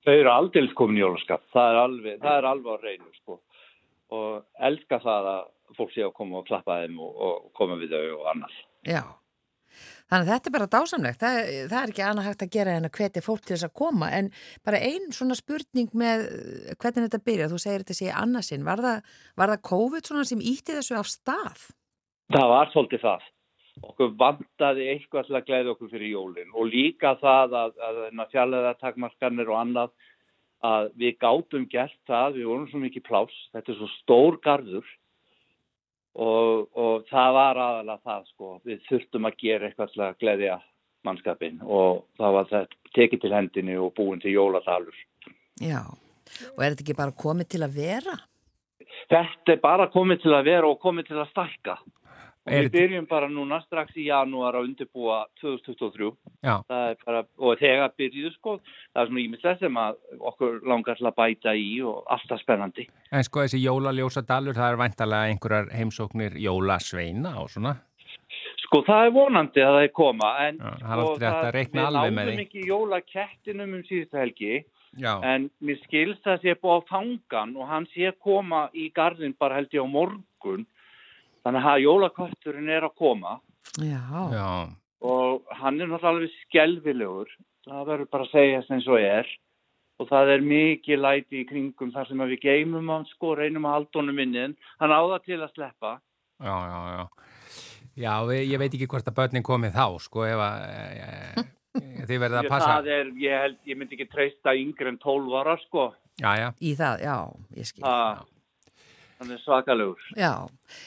Þau 0.03 0.13
eru 0.19 0.29
aldils 0.33 0.73
komin 0.75 0.97
í 0.99 1.03
jólaskap. 1.05 1.43
Það 1.53 1.71
er 1.73 1.81
alveg, 1.85 2.21
það 2.21 2.37
er 2.41 2.47
alveg 2.51 2.71
á 2.75 2.77
reynu 2.83 3.11
sko. 3.21 3.39
Og 4.13 4.45
elska 4.69 4.99
það 5.03 5.29
að 5.33 5.43
fólk 5.77 5.91
sé 5.95 6.03
að 6.05 6.13
koma 6.13 6.41
og 6.41 6.47
klappa 6.49 6.81
þeim 6.83 6.99
og, 7.01 7.13
og 7.27 7.51
koma 7.57 7.77
við 7.79 7.95
þau 7.95 8.07
og 8.19 8.25
annars. 8.35 8.57
Já. 8.85 9.01
Þannig 10.11 10.27
að 10.27 10.33
þetta 10.35 10.49
er 10.49 10.53
bara 10.53 10.67
dásamlegt. 10.75 11.21
Það, 11.23 11.37
það 11.71 11.77
er 11.79 11.91
ekki 11.93 12.03
annað 12.05 12.27
hægt 12.27 12.43
að 12.45 12.51
gera 12.53 12.73
en 12.77 12.85
að 12.89 12.97
hvetja 12.99 13.23
fólk 13.25 13.41
til 13.47 13.55
þess 13.55 13.65
að 13.69 13.73
koma. 13.79 14.09
En 14.13 14.27
bara 14.67 14.81
ein 14.85 15.07
svona 15.15 15.37
spurning 15.39 15.89
með 15.97 16.25
hvernig 16.77 17.07
þetta 17.07 17.21
byrja. 17.25 17.47
Þú 17.49 17.61
segir 17.63 17.85
þetta 17.85 17.97
sé 17.97 18.11
annarsinn. 18.13 18.67
Var, 18.67 18.83
það- 18.83 19.15
var 19.39 19.53
það 19.55 19.63
COVID 19.71 20.11
svona 20.11 20.25
sem 20.29 20.43
ítti 20.43 20.75
þessu 20.77 20.99
af 20.99 21.09
stað? 21.09 21.63
Það 22.35 22.51
var 22.53 22.69
svolítið 22.75 23.01
það. 23.07 23.25
Okkur 23.81 24.11
vandaði 24.19 24.85
eitthvað 24.91 25.27
til 25.27 25.37
að 25.37 25.45
glæða 25.47 25.71
okkur 25.73 25.89
fyrir 25.89 26.11
jólinn 26.13 26.51
og 26.53 26.67
líka 26.69 27.15
það 27.21 27.55
að, 27.57 27.79
að, 27.87 28.01
að 28.13 28.33
fjallega 28.33 28.73
takmarkanir 28.81 29.49
og 29.49 29.59
annað 29.59 29.93
að 30.63 30.91
við 31.01 31.15
gátum 31.19 31.65
gert 31.71 31.97
það, 32.07 32.37
við 32.37 32.49
vorum 32.51 32.67
svo 32.69 32.83
mikið 32.83 33.05
pláss, 33.07 33.39
þetta 33.55 33.73
er 33.73 33.79
svo 33.79 33.89
stór 33.97 34.37
garður 34.45 34.91
og, 36.13 36.69
og 36.77 37.09
það 37.09 37.33
var 37.39 37.61
aðalega 37.63 38.11
það 38.11 38.29
sko, 38.29 38.51
við 38.67 38.85
þurftum 38.91 39.27
að 39.27 39.41
gera 39.41 39.67
eitthvað 39.67 39.91
til 39.93 40.05
að 40.05 40.21
glæðja 40.21 40.59
mannskapin 41.03 41.59
og 41.65 42.05
það 42.19 42.37
var 42.37 42.51
þetta 42.51 42.93
tekið 42.95 43.23
til 43.23 43.33
hendinni 43.33 43.79
og 43.81 43.91
búin 43.97 44.21
til 44.23 44.35
jóladalur. 44.37 45.01
Já. 45.61 45.81
Og 46.53 46.61
er 46.63 46.73
þetta 46.73 46.85
ekki 46.85 46.97
bara 46.97 47.15
komið 47.25 47.49
til 47.53 47.63
að 47.65 47.75
vera? 47.81 48.15
Þetta 49.11 49.55
er 49.55 49.59
bara 49.63 49.89
komið 49.91 50.23
til 50.23 50.33
að 50.37 50.47
vera 50.47 50.69
og 50.69 50.79
komið 50.81 51.09
til 51.09 51.19
að 51.19 51.31
stækka. 51.33 51.77
Við 52.43 52.69
byrjum 52.73 53.05
bara 53.07 53.29
núna 53.31 53.61
strax 53.63 53.95
í 53.95 54.09
janúar 54.09 54.57
að 54.57 54.65
undirbúa 54.67 55.21
2023 55.39 56.09
Já, 56.43 56.57
Það 56.67 56.89
er 56.89 56.97
bara, 57.05 57.21
og 57.39 57.61
þegar 57.61 57.93
byrjuðu 58.01 58.31
sko, 58.33 58.55
það 58.91 59.01
er 59.03 59.07
svona 59.11 59.21
ímyndlega 59.23 59.59
sem 59.61 59.79
að 59.79 60.01
okkur 60.31 60.57
langar 60.67 60.99
til 60.99 61.07
að 61.07 61.15
bæta 61.21 61.53
í 61.55 61.69
og 61.87 62.03
alltaf 62.11 62.43
spennandi. 62.43 62.87
en 63.11 63.23
sko 63.23 63.45
þessi 63.45 63.61
jólaljósa 63.63 64.25
dalur, 64.27 64.57
það 64.59 64.73
er 64.73 64.81
væntalega 64.83 65.31
einhverjar 65.31 65.71
heimsóknir 65.71 66.35
jólasveina 66.43 67.33
og 67.39 67.49
svona. 67.53 67.77
Sko 68.65 68.83
það 68.89 69.05
er 69.07 69.15
vonandi 69.15 69.63
að 69.63 69.73
það 69.77 69.87
er 69.87 69.95
koma, 69.95 70.35
en 70.43 70.59
Já, 70.59 70.69
það 70.83 71.05
aldrei 71.07 71.27
hægt 71.29 71.47
að 71.47 71.55
reikna 71.55 71.87
alveg 71.87 72.13
með 72.17 72.25
Við 72.25 72.33
náðum 72.33 72.45
ekki 72.45 72.67
jólakettinum 72.67 73.75
um 73.79 73.87
síðustu 73.87 74.19
helgi, 74.19 74.63
Já, 74.99 75.13
en 75.25 75.47
mér 75.63 75.79
skilst 75.87 76.27
að 76.27 76.43
sé 76.43 76.59
búið 76.59 76.83
á 76.83 76.89
fangan 76.91 77.55
og 77.55 77.71
hann 77.71 77.87
sé 77.95 78.11
koma 78.19 78.67
í 78.75 78.91
gardin 78.93 79.33
bara 79.39 79.61
held 79.61 79.71
ég 79.71 79.81
á 79.81 79.87
morgun, 79.87 80.67
þannig 81.45 81.67
að 81.73 81.83
jólakötturinn 81.85 82.69
er 82.69 82.87
að 82.87 82.95
koma 82.99 83.37
Já. 83.79 84.03
já, 84.33 84.49
og 85.03 85.47
hann 85.59 85.79
er 85.81 85.87
náttúrulega 85.89 86.11
alveg 86.13 86.33
skelvilegur, 86.43 87.31
það 87.65 87.87
verður 87.89 88.09
bara 88.11 88.27
að 88.27 88.33
segja 88.35 88.61
eins 88.67 88.87
og 88.91 88.99
er 88.99 89.31
og 90.01 90.09
það 90.09 90.31
er 90.33 90.41
mikið 90.49 90.99
læti 90.99 91.41
í 91.43 91.47
kringum 91.47 91.91
þar 91.93 92.07
sem 92.09 92.21
að 92.25 92.33
við 92.33 92.41
geymum 92.47 92.89
hann 92.91 93.05
sko, 93.11 93.35
reynum 93.39 93.67
að 93.69 93.75
halda 93.77 93.99
honum 94.01 94.19
inni 94.23 94.41
en 94.47 94.55
hann 94.81 94.91
áða 94.95 95.19
til 95.23 95.39
að 95.39 95.51
sleppa. 95.55 95.93
já, 96.43 96.55
já, 96.69 96.79
já. 96.97 97.03
Já, 97.93 98.13
ég 98.33 98.57
veit 98.57 98.73
ekki 98.73 98.87
hvort 98.89 99.05
að 99.07 99.15
börnin 99.19 99.43
komið 99.45 99.75
þá, 99.77 99.85
sko, 100.01 100.23
ef 100.25 100.39
að 100.41 100.63
e, 100.65 101.43
e, 101.77 102.05
þið 102.09 102.21
verðið 102.23 102.39
að 102.39 102.47
passa. 102.49 102.71
það 102.73 102.87
er, 102.95 103.11
ég, 103.21 103.35
held, 103.43 103.59
ég 103.69 103.77
myndi 103.77 103.97
ekki 103.99 104.07
treysta 104.09 104.55
yngre 104.57 104.89
en 104.89 104.97
12 105.03 105.35
ára 105.43 105.57
sko, 105.67 105.91
Já, 106.21 106.29
já, 106.37 106.47
Í 106.61 106.71
það, 106.77 106.99
já, 107.05 107.13
ég 107.57 107.65
skil. 107.69 107.83
það 107.85 108.23
hann 109.23 109.33
er 109.33 109.41
svakalegur. 109.41 110.03
Já, 110.19 110.33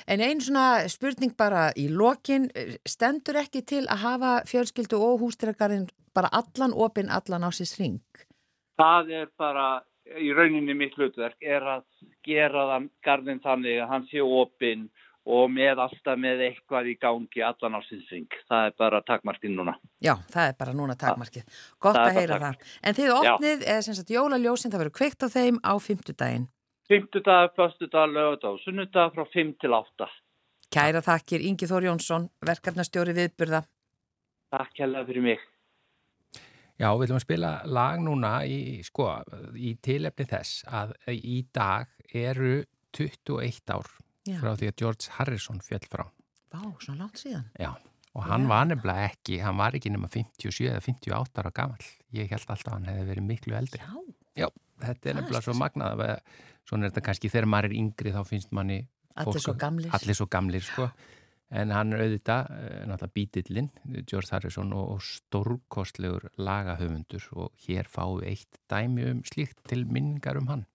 en 0.07 0.23
einn 0.25 0.41
svona 0.45 0.87
spurning 0.93 1.35
bara 1.37 1.71
í 1.77 1.89
lokin, 1.91 2.49
stendur 2.87 3.41
ekki 3.43 3.65
til 3.67 3.85
að 3.89 4.03
hafa 4.05 4.33
fjölskyldu 4.49 5.01
og 5.01 5.25
hústýragarðin 5.25 5.89
bara 6.17 6.31
allan 6.33 6.73
opinn, 6.77 7.11
allan 7.13 7.45
á 7.45 7.51
sér 7.53 7.69
sring? 7.73 8.01
Það 8.77 9.11
er 9.23 9.33
bara, 9.41 9.81
í 10.21 10.31
rauninni 10.37 10.77
mitt 10.77 10.95
hlutverk, 10.97 11.41
er 11.41 11.65
að 11.65 11.85
gera 12.27 12.69
þann 12.75 12.91
garðin 13.05 13.43
þannig 13.45 13.83
að 13.83 13.91
hann 13.93 14.07
sé 14.13 14.23
opinn 14.23 14.87
og 15.27 15.49
með 15.51 15.81
alltaf 15.83 16.19
með 16.23 16.43
eitthvað 16.47 16.93
í 16.93 16.97
gangi 17.03 17.43
allan 17.43 17.75
á 17.75 17.81
sinsing. 17.89 18.29
Það 18.47 18.69
er 18.69 18.75
bara 18.79 19.01
takmarkinn 19.03 19.57
núna. 19.59 19.75
Já, 19.99 20.15
það 20.31 20.51
er 20.53 20.59
bara 20.61 20.75
núna 20.77 20.95
takmarkið. 20.99 21.49
Gott 21.83 21.99
Það 21.99 22.07
að 22.07 22.19
heyra 22.21 22.27
það. 22.27 22.45
takmarkið. 22.45 22.77
En 22.87 22.99
þið 22.99 23.15
opnið, 23.17 23.65
eða 23.67 23.87
sem 23.89 23.97
sagt 23.99 24.13
jólaljósin, 24.15 24.71
það 24.71 24.85
verður 24.85 24.99
kveikt 25.01 25.27
á 25.27 25.29
þeim 25.35 25.59
á 25.67 25.73
fimmtudaginn. 25.83 26.47
Fymtudag, 26.87 27.51
föstudag, 27.57 28.07
lögadag 28.15 28.53
og 28.55 28.61
sunnudag 28.63 29.11
frá 29.15 29.25
5 29.33 29.55
til 29.61 29.73
8. 29.75 30.07
Kæra 30.71 31.01
þakkir, 31.03 31.43
Ingi 31.43 31.67
Þór 31.67 31.87
Jónsson, 31.89 32.29
verkefnastjóri 32.47 33.15
viðburða. 33.17 33.65
Takk 34.55 34.79
hella 34.85 35.03
fyrir 35.09 35.23
mig. 35.25 35.41
já, 36.79 36.91
við 37.01 37.11
að 37.17 37.23
spila 37.25 37.51
lag 37.65 37.99
núna 38.05 38.45
í, 38.47 38.83
sko, 38.85 39.09
í 39.57 39.75
tilefni 39.83 40.27
þess 40.31 40.63
að 40.69 40.95
í 41.11 41.41
dag 41.53 41.89
eru 42.15 42.65
21 42.93 43.73
ár 43.73 43.89
Já, 44.27 44.39
frá 44.43 44.55
því 44.55 44.69
að 44.71 44.77
George 44.81 45.11
Harrison 45.19 45.61
fjall 45.61 45.87
frá. 45.91 46.05
vá, 46.53 46.61
svona 46.79 46.99
langt 47.03 47.19
síðan. 47.19 47.49
Já, 47.59 47.73
og 48.15 48.23
hann 48.31 48.43
Já. 48.47 48.49
var 48.49 48.65
nefnilega 48.67 49.11
ekki, 49.11 49.41
hann 49.43 49.57
var 49.57 49.73
ekki 49.75 49.91
nema 49.91 50.09
57 50.09 50.71
eða 50.71 50.81
58 50.81 51.43
ára 51.43 51.51
gamall. 51.51 51.87
Ég 52.13 52.31
held 52.31 52.47
alltaf 52.47 52.67
að 52.71 52.73
hann 52.79 52.91
hefði 52.93 53.09
verið 53.11 53.27
miklu 53.27 53.57
eldri. 53.59 53.81
Já, 53.83 54.03
Já, 54.37 54.49
þetta 54.85 55.09
er 55.11 55.15
nefnilega 55.17 55.43
svo 55.43 55.55
magnað 55.57 56.01
að 56.05 56.21
svona 56.67 56.87
er 56.87 56.93
þetta 56.93 57.07
kannski 57.09 57.33
þegar 57.33 57.51
maður 57.53 57.71
er 57.71 57.77
yngri 57.83 58.15
þá 58.15 58.23
finnst 58.29 58.53
manni 58.57 58.81
allir 59.17 59.43
svo 59.45 59.55
gamlir. 59.59 59.93
allir 59.97 60.19
svo 60.19 60.27
gamlir 60.31 60.67
sko. 60.67 60.91
En 61.57 61.71
hann 61.71 61.95
er 61.95 62.01
auðvitað 62.03 62.49
eh, 62.51 62.79
náttúrulega 62.91 63.15
bítillinn, 63.15 63.69
George 64.03 64.33
Harrison 64.35 64.73
og, 64.75 64.97
og 64.97 65.05
stórkostlegur 65.07 66.27
lagahöfundur 66.43 67.29
og 67.39 67.53
hér 67.69 67.87
fáum 67.87 68.19
við 68.19 68.33
eitt 68.33 68.59
dæmi 68.67 69.07
um 69.13 69.21
slíkt 69.23 69.63
til 69.71 69.87
minningar 69.87 70.41
um 70.41 70.51
hann 70.51 70.67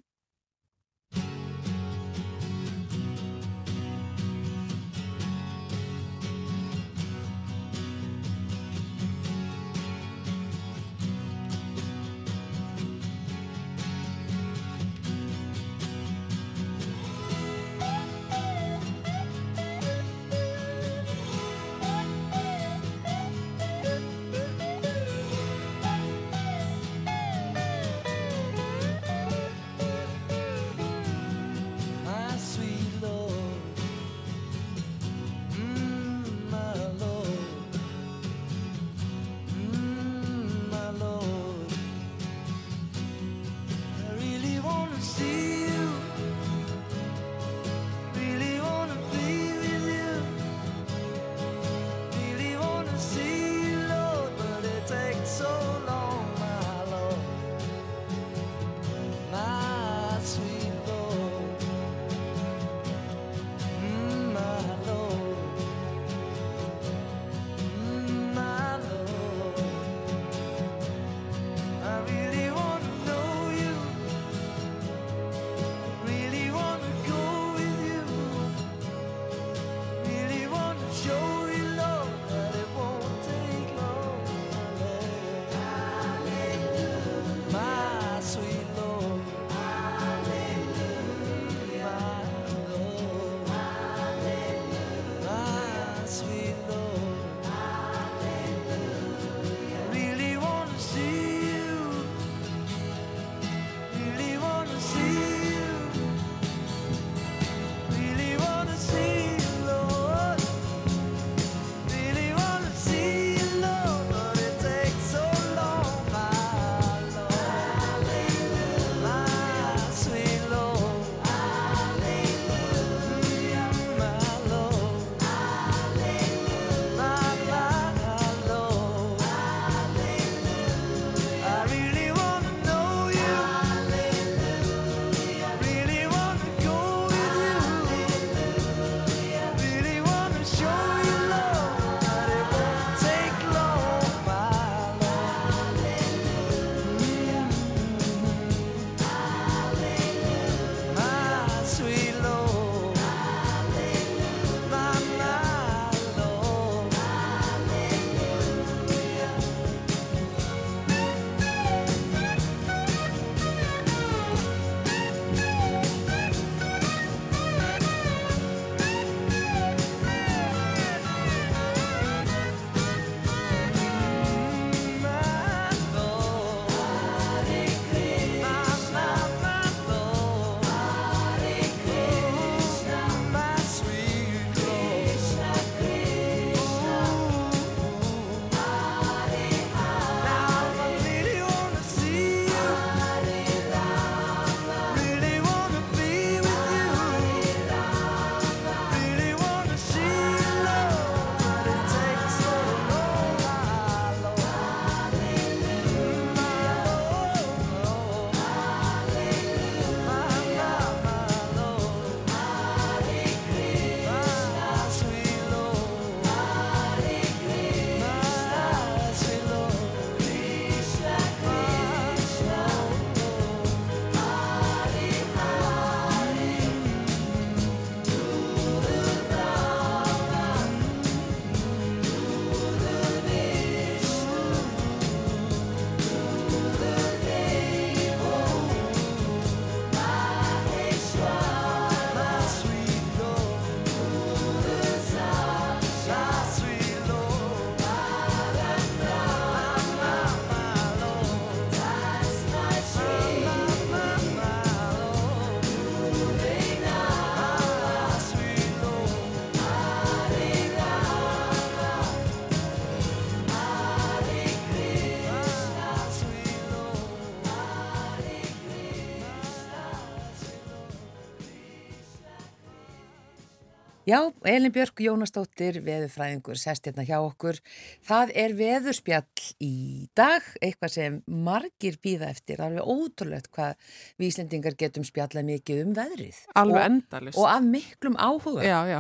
Já, 274.12 274.34
Elin 274.44 274.74
Björk 274.76 275.00
Jónastóttir, 275.00 275.78
veðurfræðingur, 275.86 276.58
sest 276.60 276.88
hérna 276.90 277.06
hjá 277.08 277.16
okkur. 277.24 277.62
Það 278.04 278.34
er 278.42 278.56
veðurspjall 278.60 279.46
í 279.64 280.10
dag, 280.18 280.50
eitthvað 280.60 280.92
sem 280.98 281.20
margir 281.32 281.96
býða 282.04 282.28
eftir. 282.34 282.60
Það 282.60 282.66
er 282.66 282.82
alveg 282.82 282.90
ótrúlegt 282.92 283.48
hvað 283.56 283.94
við 284.20 284.28
Íslendingar 284.28 284.76
getum 284.82 285.06
spjallað 285.08 285.48
mikið 285.48 285.84
um 285.86 285.96
veðrið. 285.96 286.42
Alveg 286.60 286.82
og, 286.82 286.90
endalist. 286.90 287.40
Og 287.40 287.48
af 287.54 287.64
miklum 287.70 288.20
áhuga. 288.20 288.68
Já, 288.68 288.80
já. 288.90 289.00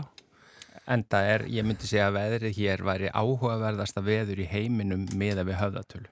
Enda 0.96 1.24
er, 1.34 1.44
ég 1.52 1.68
myndi 1.68 1.92
segja 1.92 2.08
að 2.08 2.18
veðrið 2.22 2.58
hér 2.62 2.88
væri 2.88 3.12
áhugaverðasta 3.12 4.06
veður 4.06 4.40
í 4.46 4.48
heiminum 4.54 5.04
meða 5.20 5.44
við 5.50 5.60
höfðatölu. 5.60 6.08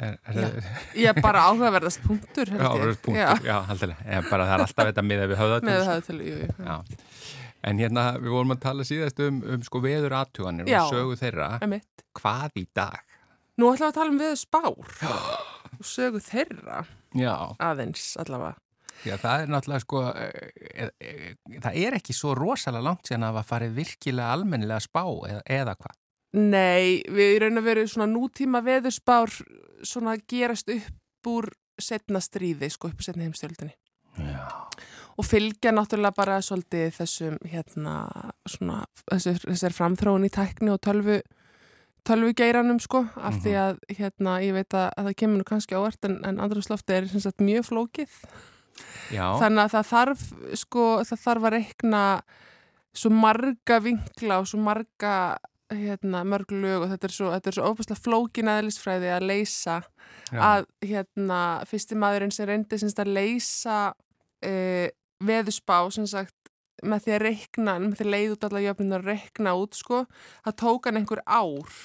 Er, 0.00 0.16
er, 0.24 0.38
Já. 0.38 0.46
Ég 0.96 1.08
er 1.12 1.20
bara 1.20 1.44
áhugaverðast 1.50 2.00
punktur, 2.06 2.48
held 2.48 2.56
Já, 2.56 2.64
ég. 2.64 2.72
áhugaverðast 2.72 3.04
punktur, 3.04 3.48
já, 3.50 3.56
haldilega. 3.68 4.06
En 4.08 4.28
bara 4.30 4.48
það 4.48 4.56
er 4.56 4.64
alltaf 4.64 4.90
þetta 4.90 5.04
meða 5.12 5.28
við 5.28 5.42
höfðatölu. 5.42 6.32
En 7.64 7.80
hérna, 7.80 8.10
við 8.20 8.34
vorum 8.34 8.52
að 8.52 8.64
tala 8.66 8.84
síðast 8.84 9.20
um, 9.24 9.40
um 9.54 9.62
sko 9.64 9.80
veður 9.84 10.16
aðtuganir 10.18 10.68
Já. 10.68 10.82
og 10.82 10.92
sögu 10.92 11.16
þeirra. 11.20 11.48
Einmitt. 11.64 12.04
Hvað 12.18 12.60
í 12.60 12.66
dag? 12.76 13.00
Nú 13.56 13.70
ætlum 13.70 13.86
við 13.86 13.88
að 13.88 13.96
tala 13.96 14.12
um 14.12 14.20
veður 14.20 14.40
spár. 14.40 14.92
Og 15.78 15.88
sögu 15.88 16.20
þeirra 16.22 16.84
Já. 17.16 17.34
aðeins 17.62 18.12
allavega. 18.20 18.58
Já, 19.04 19.16
það 19.20 19.42
er 19.42 19.50
náttúrulega 19.52 19.82
sko, 19.82 20.00
e, 20.16 20.86
e, 21.02 21.58
það 21.60 21.78
er 21.82 21.96
ekki 21.98 22.14
svo 22.16 22.32
rosalega 22.38 22.86
langt 22.86 23.08
síðan 23.08 23.26
að 23.28 23.38
það 23.40 23.48
farið 23.50 23.74
virkilega 23.80 24.36
almennilega 24.36 24.84
spá 24.84 25.02
eða, 25.02 25.40
eða 25.58 25.74
hvað. 25.80 25.96
Nei, 26.34 27.02
við 27.14 27.34
raun 27.42 27.60
og 27.60 27.66
veru 27.66 27.84
svona 27.90 28.08
nútíma 28.10 28.62
veðurspár 28.64 29.34
svona 29.86 30.16
gerast 30.30 30.70
upp 30.72 31.30
úr 31.30 31.50
setna 31.80 32.22
stríði, 32.22 32.70
sko, 32.72 32.90
upp 32.94 33.04
setna 33.04 33.26
heimstjöldinni. 33.26 33.74
Já. 34.18 34.63
Og 35.14 35.26
fylgja 35.26 35.70
náttúrulega 35.74 36.16
bara 36.16 36.40
svolítið 36.42 36.88
þessum, 36.96 37.36
hérna, 37.46 37.96
svona, 38.50 38.80
þessar, 39.06 39.42
þessar 39.44 39.76
framþróun 39.76 40.26
í 40.26 40.30
tækni 40.34 40.72
og 40.74 40.80
tölvu, 40.82 41.20
tölvugeiranum, 42.08 42.80
sko, 42.82 43.04
af 43.22 43.38
því 43.44 43.54
að, 43.60 43.78
hérna, 43.94 44.40
ég 44.42 44.56
veit 44.56 44.74
að, 44.74 44.88
að 44.90 45.08
það 45.08 45.18
kemur 45.22 45.40
nú 45.40 45.46
kannski 45.48 45.78
ávart 45.78 46.08
en, 46.08 46.18
en 46.26 46.42
andrúslofti 46.42 46.98
er, 46.98 47.06
sagt, 47.14 47.44
mjög 47.44 47.68
flókið. 47.70 48.18
Já. 49.14 49.26
Þannig 49.38 49.62
að 49.62 49.74
það 49.76 49.88
þarf, 49.92 50.26
sko, 50.64 50.86
það 51.06 51.24
þarf 51.28 51.46
að 51.46 51.56
reikna 51.58 52.04
svo 52.94 53.10
marga 53.14 53.80
vinkla 53.82 54.40
og 54.42 54.48
svo 54.50 54.60
marga, 54.62 55.14
hérna, 55.74 56.22
mörg 56.28 56.52
lög 56.54 56.84
og 56.84 56.90
þetta 56.92 57.08
er 57.08 57.14
svo, 57.14 57.30
þetta 57.34 57.50
er 57.50 57.56
svo 57.56 57.70
óbærslega 57.70 58.02
flókin 58.02 58.50
aðlisfræði 58.52 59.10
að 59.14 59.28
leysa 59.30 59.78
Já. 60.28 60.38
að, 60.38 60.66
hérna, 60.84 61.40
fyrsti 61.70 61.98
maðurinn 61.98 62.34
sem 62.34 62.48
reyndi 62.50 62.78
að 62.78 63.10
leysa 63.14 63.78
uh, 63.94 64.86
veðusbá, 65.28 65.78
sem 65.94 66.06
sagt, 66.10 66.34
með 66.84 67.06
því 67.06 67.14
að 67.16 67.22
reikna, 67.28 67.78
með 67.80 67.96
því 68.00 68.04
að 68.06 68.12
leiða 68.16 68.34
út 68.34 68.44
alla 68.48 68.64
jöfnum 68.66 68.98
að 68.98 69.08
reikna 69.12 69.56
út, 69.60 69.78
sko, 69.78 70.02
það 70.44 70.58
tók 70.64 70.88
hann 70.90 71.00
einhver 71.00 71.22
ár. 71.24 71.78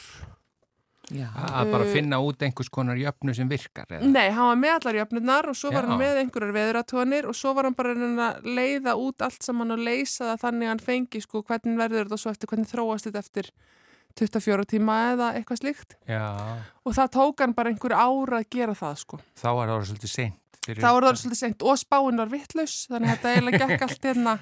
Já. 1.10 1.26
Að 1.34 1.72
bara 1.74 1.86
Uh, 1.88 1.90
finna 1.94 2.20
út 2.22 2.44
einhvers 2.46 2.70
konar 2.70 2.98
jöfnu 3.00 3.34
sem 3.34 3.50
virkar 3.50 3.88
eða? 3.90 4.06
Nei, 4.06 4.30
hann 4.30 4.46
var 4.52 4.60
með 4.62 4.74
allar 4.76 4.98
jöfnurnar 5.00 5.48
og 5.50 5.56
svo 5.58 5.72
var 5.74 5.88
Já. 5.88 5.90
hann 5.90 6.02
með 6.02 6.20
einhverjar 6.22 6.54
veðuratónir 6.54 7.26
og 7.26 7.34
svo 7.38 7.54
var 7.58 7.66
hann 7.66 7.78
bara 7.78 7.96
að 7.96 8.44
leiða 8.46 8.94
út 8.94 9.26
allt 9.26 9.42
saman 9.42 9.74
og 9.74 9.82
leysa 9.82 10.28
það 10.36 10.44
þannig 10.44 10.68
að 10.68 10.74
hann 10.76 10.84
fengi 10.86 11.22
sko 11.26 11.42
hvernig 11.42 11.80
verður 11.82 12.04
þetta 12.06 12.14
og 12.20 12.22
svo 12.22 12.34
eftir 12.36 12.52
hvernig 12.52 12.70
þróast 12.70 13.10
þetta 13.10 13.24
eftir 13.26 13.50
24 14.22 14.68
tíma 14.70 15.00
eða 15.16 15.32
eitthvað 15.40 15.62
slíkt 15.64 15.98
Já. 16.06 16.26
og 16.86 16.94
það 17.00 17.12
tók 17.18 17.42
hann 17.42 17.58
bara 17.58 17.74
einhver 17.74 17.96
ára 17.98 18.44
að 18.44 18.50
gera 18.54 18.78
það 18.78 19.02
sko. 19.02 19.20
Þá 19.34 19.50
er 19.50 19.74
það 19.74 19.88
svolítið 19.90 20.14
seint. 20.14 20.40
Fyrir- 20.76 20.86
Það 20.86 20.96
var 20.98 21.08
það 21.10 21.18
svolítið 21.24 21.40
seint 21.42 21.66
og 21.72 21.80
spáin 21.82 22.22
var 22.24 22.32
vittlaus 22.34 22.76
þannig 22.92 23.10
að 23.10 23.16
þetta 23.18 23.34
eiginlega 23.34 23.68
gekk 23.70 23.84
allt 23.88 24.08
hérna 24.10 24.34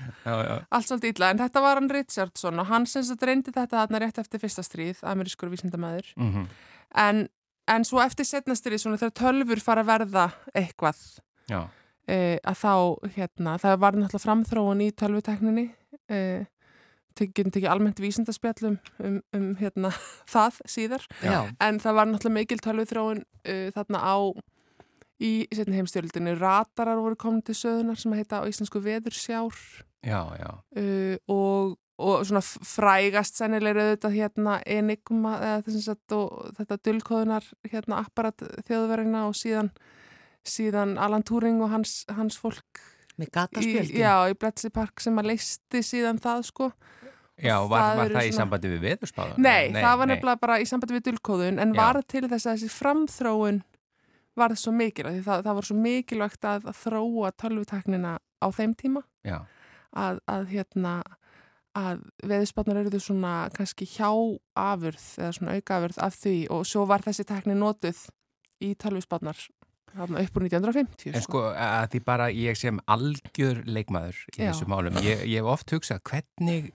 allt 0.78 0.88
svolítið 0.92 1.14
illa. 1.16 1.30
En 1.34 1.42
þetta 1.44 1.64
var 1.68 1.82
hann 1.82 1.90
Richardson 1.94 2.60
og 2.64 2.70
hann 2.72 2.86
sem 2.90 3.08
þetta 3.08 3.30
reyndi 3.32 3.54
þetta 3.56 3.82
þarna 3.82 4.02
rétt 4.04 4.22
eftir 4.24 4.44
fyrsta 4.44 4.64
stríð, 4.66 5.02
amerískur 5.04 5.50
vísindamæður 5.54 6.14
Mm 6.18 6.48
en, 6.96 7.26
en 7.68 7.84
svo 7.84 8.00
eftir 8.00 8.24
setna 8.26 8.56
stríð 8.56 8.80
svona 8.80 8.98
þegar 9.02 9.12
tölfur 9.20 9.60
fara 9.60 9.82
að 9.84 9.90
verða 9.90 10.28
eitthvað 10.56 11.02
e, 12.08 12.40
að 12.48 12.56
þá, 12.62 12.72
hérna, 13.18 13.58
það 13.60 13.76
var 13.84 13.98
náttúrulega 14.00 14.24
framþróun 14.24 14.84
í 14.86 14.92
tölvutekninni 14.96 15.66
e, 16.08 16.20
getum 17.18 17.52
tekið 17.52 17.68
almennt 17.74 18.00
vísindaspjallum 18.00 18.78
um, 19.04 19.18
um 19.36 19.48
hérna, 19.60 19.92
það 20.34 20.62
síðar. 20.70 21.04
Já. 21.24 21.40
en 21.60 21.80
það 21.84 21.98
var 22.00 22.10
náttúrulega 22.14 22.38
mikil 22.40 22.60
tölvuþróun 22.64 23.24
e, 23.44 23.58
þarna 23.76 24.00
á 24.00 24.16
í 25.24 25.48
setni 25.56 25.80
heimstjöldinu, 25.80 26.36
ratarar 26.38 27.00
voru 27.02 27.16
komin 27.20 27.42
til 27.46 27.56
söðunar 27.58 27.98
sem 27.98 28.14
að 28.14 28.22
heita 28.22 28.42
á 28.44 28.50
íslensku 28.50 28.82
veðursjár 28.84 29.58
Já, 30.06 30.22
já. 30.38 30.52
uh, 30.78 31.16
og, 31.34 31.78
og 31.98 32.26
svona 32.30 32.44
frægast 32.46 33.40
sennilega 33.40 33.82
auðvitað 33.88 34.14
hérna 34.20 34.60
Enigma 34.66 35.34
og 35.66 36.52
þetta 36.60 36.78
dulkóðunar 36.86 37.48
hérna 37.72 38.04
apparat 38.06 38.46
þjóðverðina 38.70 39.26
og 39.28 39.34
síðan 39.36 39.72
síðan 40.48 40.98
Alan 41.02 41.26
Turing 41.28 41.60
og 41.66 41.74
hans, 41.74 42.04
hans 42.14 42.38
fólk 42.40 42.84
Með 43.18 43.26
í, 43.28 43.32
gataspjöldin. 43.34 43.98
já, 43.98 44.14
í 44.30 44.36
Bletchley 44.38 44.70
Park 44.72 45.02
sem 45.02 45.18
að 45.18 45.32
leisti 45.34 45.82
síðan 45.84 46.22
það 46.22 46.46
sko 46.52 46.70
Já, 47.38 47.58
var 47.70 47.82
það 47.82 47.98
var 47.98 48.12
það 48.14 48.28
í 48.28 48.30
svona- 48.32 48.38
sambandi 48.38 48.70
við 48.72 48.80
veðurspáðan? 48.86 49.42
Nei, 49.46 49.74
það 49.74 49.98
var 49.98 50.08
nefnilega 50.10 50.40
bara 50.42 50.60
í 50.62 50.66
sambandi 50.70 50.96
við 50.98 51.04
dulkóðun 51.10 51.60
en 51.62 51.74
Já. 51.74 51.78
var 51.82 52.00
til 52.08 52.24
þess 52.30 52.46
að 52.48 52.56
þessi 52.56 52.70
framþróun 52.78 53.60
varð 54.38 54.60
svo 54.62 54.74
mikilvægt 54.76 55.26
það, 55.26 55.46
það 55.46 55.60
var 55.60 55.68
svo 55.70 55.78
mikilvægt 55.84 56.50
að, 56.50 56.68
þróa 56.82 57.32
tölvuteknina 57.42 58.18
á 58.22 58.48
þeim 58.54 58.76
tíma. 58.78 59.04
Já, 59.28 59.40
að, 59.98 60.22
að 60.30 60.52
hérna 60.54 61.00
að 61.78 62.02
veðurspátnar 62.26 62.80
eru 62.82 62.94
þau 62.96 63.04
svona 63.06 63.34
kannski 63.54 63.86
hjá 63.90 64.10
afurð 64.58 65.04
eða 65.20 65.34
svona 65.38 65.58
auka 65.58 65.78
afurð 65.78 66.00
af 66.08 66.16
því 66.18 66.38
og 66.54 66.64
svo 66.66 66.86
var 66.90 67.06
þessi 67.06 67.26
tekni 67.30 67.58
notuð 67.58 68.00
í 68.64 68.72
tölvuspátnar 68.82 69.38
þarna 69.96 70.22
upp 70.26 70.38
úr 70.38 70.44
1950 70.48 71.14
en 71.16 71.22
sko. 71.24 71.42
að 71.56 71.88
því 71.94 72.02
bara 72.06 72.28
ég 72.34 72.58
sem 72.60 72.80
algjör 72.92 73.62
leikmaður 73.66 74.20
í 74.34 74.42
Já. 74.44 74.52
þessu 74.52 74.68
málum, 74.70 74.98
ég, 75.04 75.24
ég 75.26 75.40
hef 75.42 75.50
oft 75.54 75.72
hugsað 75.74 76.02
hvernig 76.10 76.72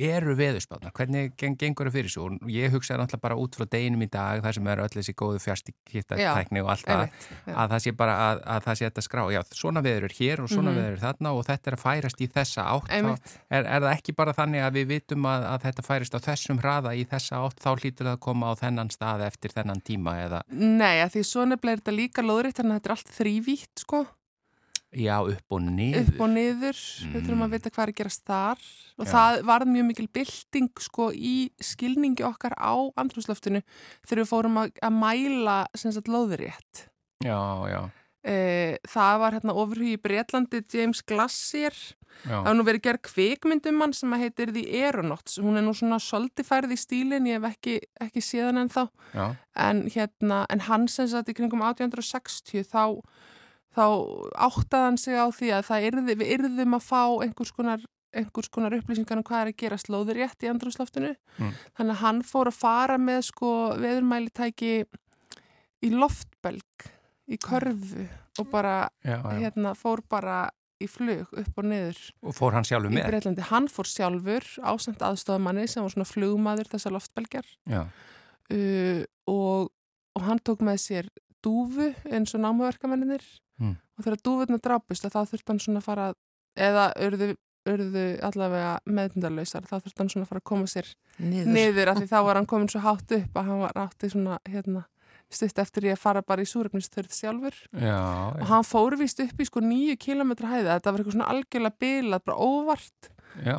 eru 0.00 0.34
veðurspáðnar, 0.38 0.92
hvernig 0.96 1.34
geng, 1.38 1.56
gengur 1.60 1.90
það 1.90 1.96
fyrir 1.98 2.10
svo 2.14 2.26
og 2.30 2.50
ég 2.50 2.72
hugsaði 2.74 3.02
náttúrulega 3.02 3.22
bara 3.26 3.36
út 3.42 3.58
frá 3.58 3.66
deginum 3.76 4.02
í 4.02 4.08
dag 4.10 4.42
þar 4.44 4.56
sem 4.58 4.66
er 4.72 4.82
öll 4.86 4.94
þessi 4.96 5.14
góðu 5.18 5.42
fjarstikittatækni 5.44 6.62
og 6.64 6.70
allt 6.74 6.86
það, 6.86 7.04
að 7.52 7.70
það 7.74 7.82
sé 7.86 7.92
bara 7.96 8.16
að, 8.30 8.40
að 8.56 8.64
það 8.66 8.78
sé 8.80 8.88
þetta 8.88 9.04
skrá, 9.06 9.22
já, 9.34 9.40
svona 9.56 9.82
veður 9.84 10.08
er 10.08 10.16
hér 10.18 10.42
og 10.44 10.48
svona 10.50 10.70
Mhm. 10.72 10.76
veður 10.80 10.96
er 10.96 11.02
þarna 11.04 11.30
og 11.36 11.44
þetta 11.46 11.70
er 11.70 11.76
að 11.76 11.82
færast 11.84 12.20
í 12.20 12.28
þessa 12.32 12.62
átt, 12.66 12.90
er, 13.50 13.64
er 13.64 13.80
það 13.80 13.92
ekki 13.96 14.14
bara 14.16 14.32
þannig 14.36 14.64
að 14.66 14.72
við 14.80 14.86
vitum 14.90 15.26
að, 15.30 15.46
að 15.52 15.62
þetta 15.66 15.82
færist 15.86 16.14
á 16.16 16.20
þessum 16.26 16.58
hraða 16.60 16.94
í 16.96 17.04
þessa 17.06 17.38
átt, 17.46 17.60
þá 17.62 17.70
hlýtur 17.76 18.06
það 18.06 18.14
að 18.16 18.20
koma 18.26 18.50
á 18.50 18.54
þennan 18.58 18.90
stað 18.90 19.24
eftir 19.26 19.54
þennan 19.54 19.82
tíma 19.86 20.16
eða, 20.26 20.42
Nei, 20.50 21.00
lóðritt 22.46 22.60
þannig 22.62 22.76
að 22.76 22.78
þetta 22.80 22.88
er 22.88 22.94
allt 22.96 23.12
þrývítt 23.16 23.82
sko. 23.82 24.06
Já, 24.96 25.16
upp 25.28 25.52
og 25.52 25.60
niður. 25.66 26.06
Upp 26.08 26.20
og 26.24 26.28
niður, 26.30 26.78
við 27.10 27.16
þurfum 27.26 27.36
Mm. 27.36 27.44
að 27.44 27.50
vita 27.56 27.70
hvað 27.74 27.82
er 27.82 27.90
að 27.90 27.96
gerast 27.98 28.22
þar. 28.24 28.58
Og 28.96 29.06
Já. 29.06 29.12
það 29.12 29.42
varð 29.44 29.68
mjög 29.72 29.86
mikil 29.90 30.06
bylting 30.14 30.70
sko 30.80 31.08
í 31.12 31.50
skilningi 31.60 32.24
okkar 32.24 32.54
á 32.56 32.72
andrúslöftinu 32.96 33.60
þegar 34.06 34.22
við 34.22 34.30
fórum 34.30 34.56
að, 34.62 34.70
að 34.80 34.94
mæla 34.96 35.66
sem 35.74 35.92
sagt 35.92 36.08
lóðrétt. 36.08 36.86
Já, 37.20 37.36
já, 37.68 37.90
það 38.26 39.20
var 39.22 39.36
hérna 39.36 39.54
ofurhugi 39.54 39.94
í 39.94 40.00
Breitlandi 40.02 40.62
James 40.74 41.02
Glassier. 41.06 41.76
Já, 42.24 42.30
það 42.40 42.46
var 42.48 42.54
nú 42.56 42.64
verið 42.64 42.82
gerð 42.86 43.02
kvikmynd 43.10 43.66
um 43.68 43.80
hann 43.84 43.92
sem 43.92 44.14
að 44.16 44.22
heitir 44.24 44.52
The 44.56 44.62
Aeronauts. 44.80 45.36
Hún 45.44 45.58
er 45.60 45.64
nú 45.66 45.74
svona 45.76 45.98
svolítið 46.00 46.46
færð 46.48 46.72
í 46.72 46.78
stílin 46.80 47.26
ég 47.28 47.36
hef 47.42 47.50
ekki, 47.52 47.74
ekki 48.00 48.22
séðan 48.24 48.62
en 48.62 48.70
þá 48.72 48.86
en 49.54 49.82
hérna, 49.92 50.38
en 50.50 50.60
hann 50.64 50.88
sem 50.88 51.06
sagt 51.12 51.28
í 51.28 51.34
kringum 51.36 51.60
1860 51.62 52.64
þá 52.72 53.02
þá 53.76 53.84
áttaði 54.48 54.86
hann 54.88 54.96
sig 54.96 55.14
á 55.20 55.28
því 55.28 55.52
að 55.52 55.66
það 55.68 55.86
yrði, 55.90 56.14
við 56.16 56.32
yrðum 56.38 56.74
að 56.78 56.86
fá 56.88 57.02
einhvers 57.26 57.52
konar, 57.52 57.82
einhvers 58.16 58.48
konar 58.48 58.72
upplýsingar 58.78 59.20
um 59.20 59.26
hvað 59.28 59.42
er 59.42 59.50
að 59.52 59.58
gera 59.60 59.76
slóður 59.76 60.16
rétt 60.16 60.40
í 60.46 60.48
andrúsloftinu 60.48 61.12
Mm. 61.36 61.52
þannig 61.76 61.92
að 61.92 62.00
hann 62.00 62.22
fór 62.24 62.48
að 62.48 62.56
fara 62.56 62.96
með 62.96 63.20
sko 63.28 63.50
veðurmælitæki 63.76 64.86
í 65.84 65.90
loftbelg 65.92 66.88
í 67.28 67.38
körfu 67.42 68.06
og 68.40 68.50
bara 68.52 68.88
já, 69.04 69.16
já. 69.18 69.38
hérna 69.40 69.74
fór 69.78 70.02
bara 70.08 70.50
í 70.82 70.86
flug 70.92 71.30
upp 71.32 71.56
og 71.62 71.64
niður 71.70 71.98
og 72.22 72.34
fór 72.36 72.52
hann 72.52 72.66
sjálfur 72.68 72.92
í 72.92 72.98
með 72.98 73.06
Breitlandi. 73.08 73.46
Hann 73.48 73.68
fór 73.72 73.88
sjálfur 73.88 74.44
ásamt 74.60 75.00
aðstofamanni 75.06 75.64
sem 75.72 75.82
var 75.86 75.94
svona 75.94 76.08
flugmaður 76.10 76.68
þessar 76.74 76.92
loftbelgjar 76.98 77.48
uh, 78.52 79.00
og, 79.26 79.70
og 80.16 80.26
hann 80.28 80.42
tók 80.44 80.60
með 80.66 80.78
sér 80.84 81.08
dúfu 81.44 81.92
eins 82.12 82.34
og 82.36 82.44
námuverkamennir 82.44 83.24
Mm. 83.56 83.70
og 83.96 84.04
þegar 84.04 84.18
dúfurna 84.20 84.56
drápust 84.60 85.06
að 85.08 85.14
þá 85.14 85.20
þurft 85.30 85.48
hann 85.48 85.58
svona 85.64 85.80
að 85.80 85.84
fara 85.86 86.06
eða 86.60 86.82
urðu, 87.06 87.28
urðu 87.72 88.02
allavega 88.28 88.74
meðndarlausar 88.84 89.64
þá 89.64 89.78
þurft 89.78 90.02
hann 90.02 90.10
svona 90.12 90.26
að 90.26 90.28
fara 90.28 90.42
að 90.42 90.48
koma 90.50 90.66
sér 90.68 90.90
Niður. 91.24 91.48
niður 91.54 91.88
af 91.94 91.96
því 92.02 92.08
þá 92.10 92.18
var 92.26 92.36
hann 92.36 92.48
komin 92.52 92.68
svo 92.68 92.82
hátt 92.84 93.14
upp 93.16 93.38
að 93.40 93.48
hann 93.48 93.62
var 93.64 93.72
átti 93.86 94.10
svona 94.12 94.36
hérna 94.44 94.82
stutt 95.32 95.58
eftir 95.58 95.88
ég 95.88 95.96
að 95.96 96.02
fara 96.02 96.22
bara 96.22 96.44
í 96.44 96.48
súrefnisþörð 96.48 97.12
sjálfur. 97.16 97.58
Já, 97.74 97.98
og 98.30 98.46
hann 98.50 98.66
fór 98.66 98.96
vist 99.00 99.20
upp 99.24 99.42
í 99.42 99.48
sko 99.48 99.62
nýju 99.64 99.96
kilometra 100.00 100.52
hæða 100.52 100.78
þetta 100.78 100.92
var 100.92 101.02
eitthvað 101.02 101.18
svona 101.18 101.30
algjörlega 101.34 101.80
bilað, 101.82 102.24
bara 102.28 102.38
óvart. 102.46 103.10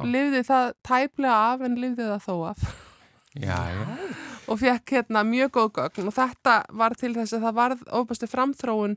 Lifði 0.08 0.44
það 0.48 0.72
tæplega 0.88 1.40
af 1.52 1.66
en 1.68 1.80
lifði 1.82 2.08
það 2.08 2.24
þó 2.26 2.36
af. 2.52 2.68
Já, 3.38 3.58
já. 3.70 3.82
og 4.50 4.60
fekk 4.62 4.94
hérna 4.96 5.24
mjög 5.28 5.52
góð 5.58 5.72
gögn. 5.78 6.10
Og 6.10 6.16
þetta 6.16 6.60
var 6.80 6.96
til 6.98 7.14
þess 7.18 7.36
að 7.38 7.48
það 7.48 7.58
varð 7.60 7.84
óbæstu 7.92 8.30
framþróun 8.32 8.96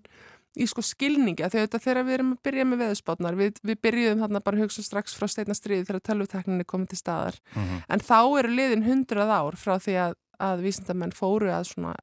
í 0.58 0.66
sko 0.70 0.82
skilningi. 0.84 1.44
Að 1.46 1.56
þegar, 1.58 1.82
þegar 1.84 2.06
við 2.06 2.16
erum 2.16 2.32
að 2.34 2.40
byrja 2.46 2.66
með 2.66 2.82
veðurspátnar 2.84 3.38
við, 3.38 3.60
við 3.66 3.82
byrjuðum 3.86 4.24
þarna 4.24 4.42
bara 4.46 4.58
að 4.58 4.64
hugsa 4.64 4.86
strax 4.86 5.18
frá 5.18 5.28
steitna 5.30 5.58
stríði 5.58 5.86
þegar 5.90 6.06
tölvutekninni 6.08 6.66
komið 6.70 6.94
til 6.94 7.02
staðar. 7.02 7.38
Mhm. 7.54 7.84
en 7.88 8.06
þá 8.06 8.20
eru 8.40 8.54
liðin 8.54 8.86
hundrað 8.86 9.34
ár 9.36 9.58
frá 9.60 9.76
því 9.78 9.98
að, 10.06 10.16
að 10.40 10.64
vísindamenn 10.64 11.14
fóru 11.14 11.52
að 11.52 11.68
svona 11.74 11.94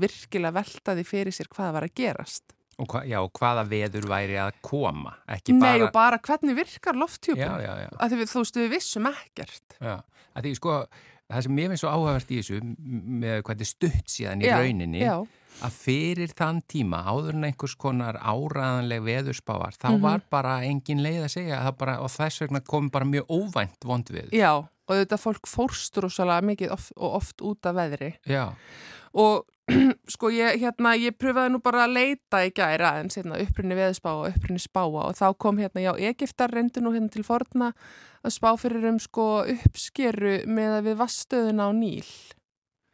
virkilega 0.00 0.54
velta 0.60 0.94
því 0.98 1.04
fyrir 1.08 1.32
sér 1.36 1.50
hvað 1.52 1.72
var 1.78 1.86
að 1.88 1.94
gerast 2.02 2.56
Og 2.80 2.86
hva, 2.88 3.02
já, 3.04 3.18
hvaða 3.36 3.66
veður 3.68 4.06
væri 4.08 4.38
að 4.40 4.54
koma, 4.64 5.10
ekki 5.28 5.52
Nei 5.52 5.60
bara... 5.60 5.84
og 5.84 5.92
bara 5.92 6.18
hvernig 6.24 6.56
virkar 6.56 6.96
lofthjúpur 6.96 7.42
Já, 7.42 7.58
já, 7.60 7.72
já. 7.84 7.88
að 8.00 8.14
við, 8.22 8.30
þú 8.32 8.44
veist 8.44 8.56
við 8.62 8.70
vissum 8.72 9.08
ekkert 9.10 9.76
Já, 9.80 9.96
að 10.32 10.46
því 10.46 10.52
sko, 10.56 10.76
það 11.30 11.44
sem 11.46 11.54
mér 11.58 11.68
finnst 11.74 11.84
svo 11.84 11.90
áhugavert 11.92 12.32
í 12.32 12.38
þessu 12.40 12.60
með 12.64 13.42
hvað 13.44 13.52
þetta 13.60 13.68
stutt 13.74 14.08
síðan 14.14 14.46
í 14.46 14.48
rauninni 14.54 15.04
að 15.60 15.74
fyrir 15.76 16.32
þann 16.38 16.62
tíma 16.72 17.02
áður 17.10 17.36
en 17.36 17.44
einhvers 17.50 17.74
konar 17.76 18.16
áræðanleg 18.22 19.02
veðurspávar 19.04 19.76
þá 19.76 19.88
Mhm. 19.90 20.00
var 20.06 20.22
bara 20.32 20.54
engin 20.64 21.02
leið 21.04 21.24
að 21.26 21.32
segja 21.34 21.58
það 21.66 21.76
bara, 21.82 21.98
og 22.00 22.08
þess 22.14 22.40
vegna 22.46 22.60
kom 22.64 22.88
bara 22.88 23.04
mjög 23.04 23.26
óvænt 23.28 23.84
vond 23.84 24.08
við. 24.14 24.30
Já, 24.32 24.54
og 24.56 24.94
þetta 24.94 25.18
fólk 25.20 25.44
fórstur 25.50 26.06
og 26.08 26.14
svolítið 26.14 26.48
mikið 26.54 26.72
oft, 26.72 26.92
og 26.96 27.18
oft 27.20 27.42
út 27.44 27.66
af 27.68 27.76
veðri 27.76 28.14
Já, 28.30 28.46
og 29.12 29.44
sko 30.14 30.30
ég, 30.34 30.58
hérna, 30.62 30.94
ég 30.98 31.16
pröfaði 31.18 31.54
nú 31.54 31.60
bara 31.64 31.84
að 31.86 31.96
leita 31.96 32.42
í 32.46 32.52
gæra 32.54 32.96
en 33.00 33.10
hérna, 33.12 33.38
upprinni 33.44 33.78
veðspá 33.78 34.12
og 34.16 34.28
upprinni 34.32 34.62
spáa 34.62 35.06
og 35.06 35.16
þá 35.18 35.26
kom 35.40 35.60
hérna, 35.62 35.84
já, 35.84 35.92
Egiptar 36.10 36.52
reyndu 36.54 36.82
nú 36.82 36.94
hérna 36.94 37.10
til 37.12 37.24
forna 37.26 37.72
að 38.24 38.36
spá 38.36 38.50
fyrir 38.60 38.90
um 38.90 39.00
sko 39.00 39.30
uppskeru 39.48 40.40
með 40.50 40.76
að 40.78 40.90
við 40.90 41.00
vastöðuna 41.00 41.68
á 41.68 41.70
Níl. 41.76 42.10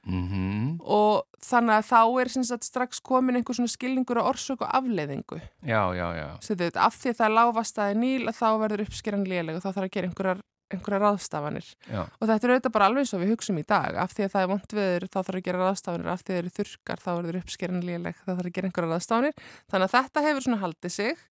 Mhm, 0.06 0.76
og 0.86 1.24
þannig 1.42 1.80
að 1.80 1.86
þá 1.88 2.00
er 2.22 2.28
sem 2.30 2.44
sagt, 2.46 2.66
strax 2.68 3.00
komin 3.02 3.40
einhver 3.40 3.56
svona 3.58 3.72
skilningur 3.72 4.20
á 4.22 4.28
orsök 4.30 4.62
og 4.62 4.70
afleiðingu. 4.78 5.40
Já, 5.66 5.82
já, 5.98 6.06
já. 6.14 6.28
Þetta, 6.46 6.84
af 6.86 6.94
því 7.00 7.10
að 7.10 7.16
það 7.18 7.26
er 7.26 7.34
lágvastaði 7.40 7.96
Níl 7.98 8.28
að 8.30 8.38
þá 8.38 8.48
verður 8.62 8.84
uppskeran 8.86 9.26
léleg 9.26 9.58
og 9.58 9.64
þá 9.64 9.70
þarf 9.72 9.88
að 9.88 9.94
gera 9.96 10.10
einhverjar, 10.10 10.44
einhverjar 10.72 11.02
ráðstafanir 11.04 11.66
já. 11.86 12.00
Og 12.02 12.24
þetta 12.26 12.46
er 12.46 12.52
auðvitað 12.52 12.74
bara 12.74 12.88
alveg 12.90 13.12
og 13.14 13.22
við 13.22 13.32
hugsum 13.34 13.60
í 13.60 13.66
dag. 13.66 13.98
Af 14.02 14.14
því 14.16 14.26
að 14.26 14.32
það 14.32 14.44
er 14.44 14.50
vond 14.52 14.74
viður, 14.78 15.06
þá 15.06 15.18
þarf 15.18 15.38
að 15.38 15.44
gera 15.46 15.60
ráðstafanir. 15.62 16.08
Af 16.10 16.22
því 16.22 16.26
að 16.26 16.32
það 16.32 16.40
eru 16.42 16.54
þurkar, 16.56 17.02
þá 17.04 17.10
verður 17.12 17.38
uppskeran 17.40 17.84
léleg, 17.86 18.18
þá 18.24 18.32
þarf 18.32 18.48
að 18.50 18.56
gera 18.56 18.70
einhverja 18.70 18.90
ráðstafanir. 18.92 19.46
Þannig 19.70 19.86
að 19.86 19.94
þetta 19.94 20.24
hefur 20.26 20.46
svona 20.46 20.60
haldið 20.64 20.94
sig. 20.96 21.24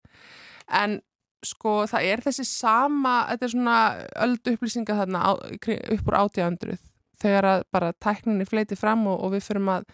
En 0.80 0.98
sko 1.46 1.74
það 1.90 2.10
er 2.10 2.24
þessi 2.24 2.46
sama, 2.48 3.14
þetta 3.30 3.46
er 3.46 3.54
svona 3.54 3.78
öldu 4.24 4.56
upplýsinga 4.56 4.98
þarna 5.02 5.22
á, 5.22 5.30
upp 5.36 6.10
úr 6.10 6.18
átjándruð. 6.22 6.86
Þegar 7.20 7.50
að 7.52 7.66
bara 7.72 7.92
tækninni 8.02 8.48
fleiti 8.48 8.76
fram 8.78 9.06
og, 9.08 9.20
og 9.24 9.36
við 9.36 9.46
fyrum 9.46 9.70
að, 9.72 9.86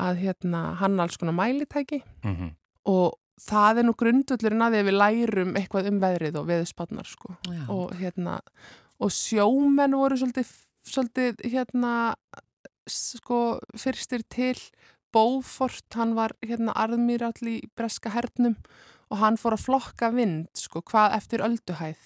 að 0.00 0.24
hérna, 0.24 0.64
hanna 0.80 1.06
alls 1.06 1.20
konar 1.20 1.36
mælitæki 1.36 2.02
mhm. 2.24 2.54
og 2.88 3.19
það 3.40 3.80
er 3.80 3.88
nú 3.88 3.94
grundullurinn 3.98 4.64
að 4.66 4.78
við 4.78 4.96
lærum 4.96 5.56
eitthvað 5.58 5.90
um 5.90 5.98
veðrið 6.02 6.38
og 6.40 6.48
veðurspatnar 6.50 7.08
sko. 7.08 7.34
Og 7.72 7.94
hérna 8.00 8.38
og 9.00 9.12
sjómenn 9.14 9.96
voru 9.96 10.18
svolítið, 10.20 10.52
svolítið 10.86 11.44
hérna 11.48 11.94
sko 12.90 13.58
fyrstir 13.78 14.24
til. 14.28 14.56
Bófort, 15.10 15.88
hann 15.98 16.12
var 16.14 16.36
hérna 16.38 16.70
arðmýrall 16.78 17.48
í 17.50 17.56
breska 17.74 18.12
hernum 18.14 18.54
og 19.10 19.18
hann 19.18 19.38
fór 19.40 19.56
að 19.56 19.64
flokka 19.64 20.12
vind 20.14 20.46
sko 20.54 20.84
hvað 20.86 21.16
eftir 21.16 21.42
ölduhæð. 21.42 22.04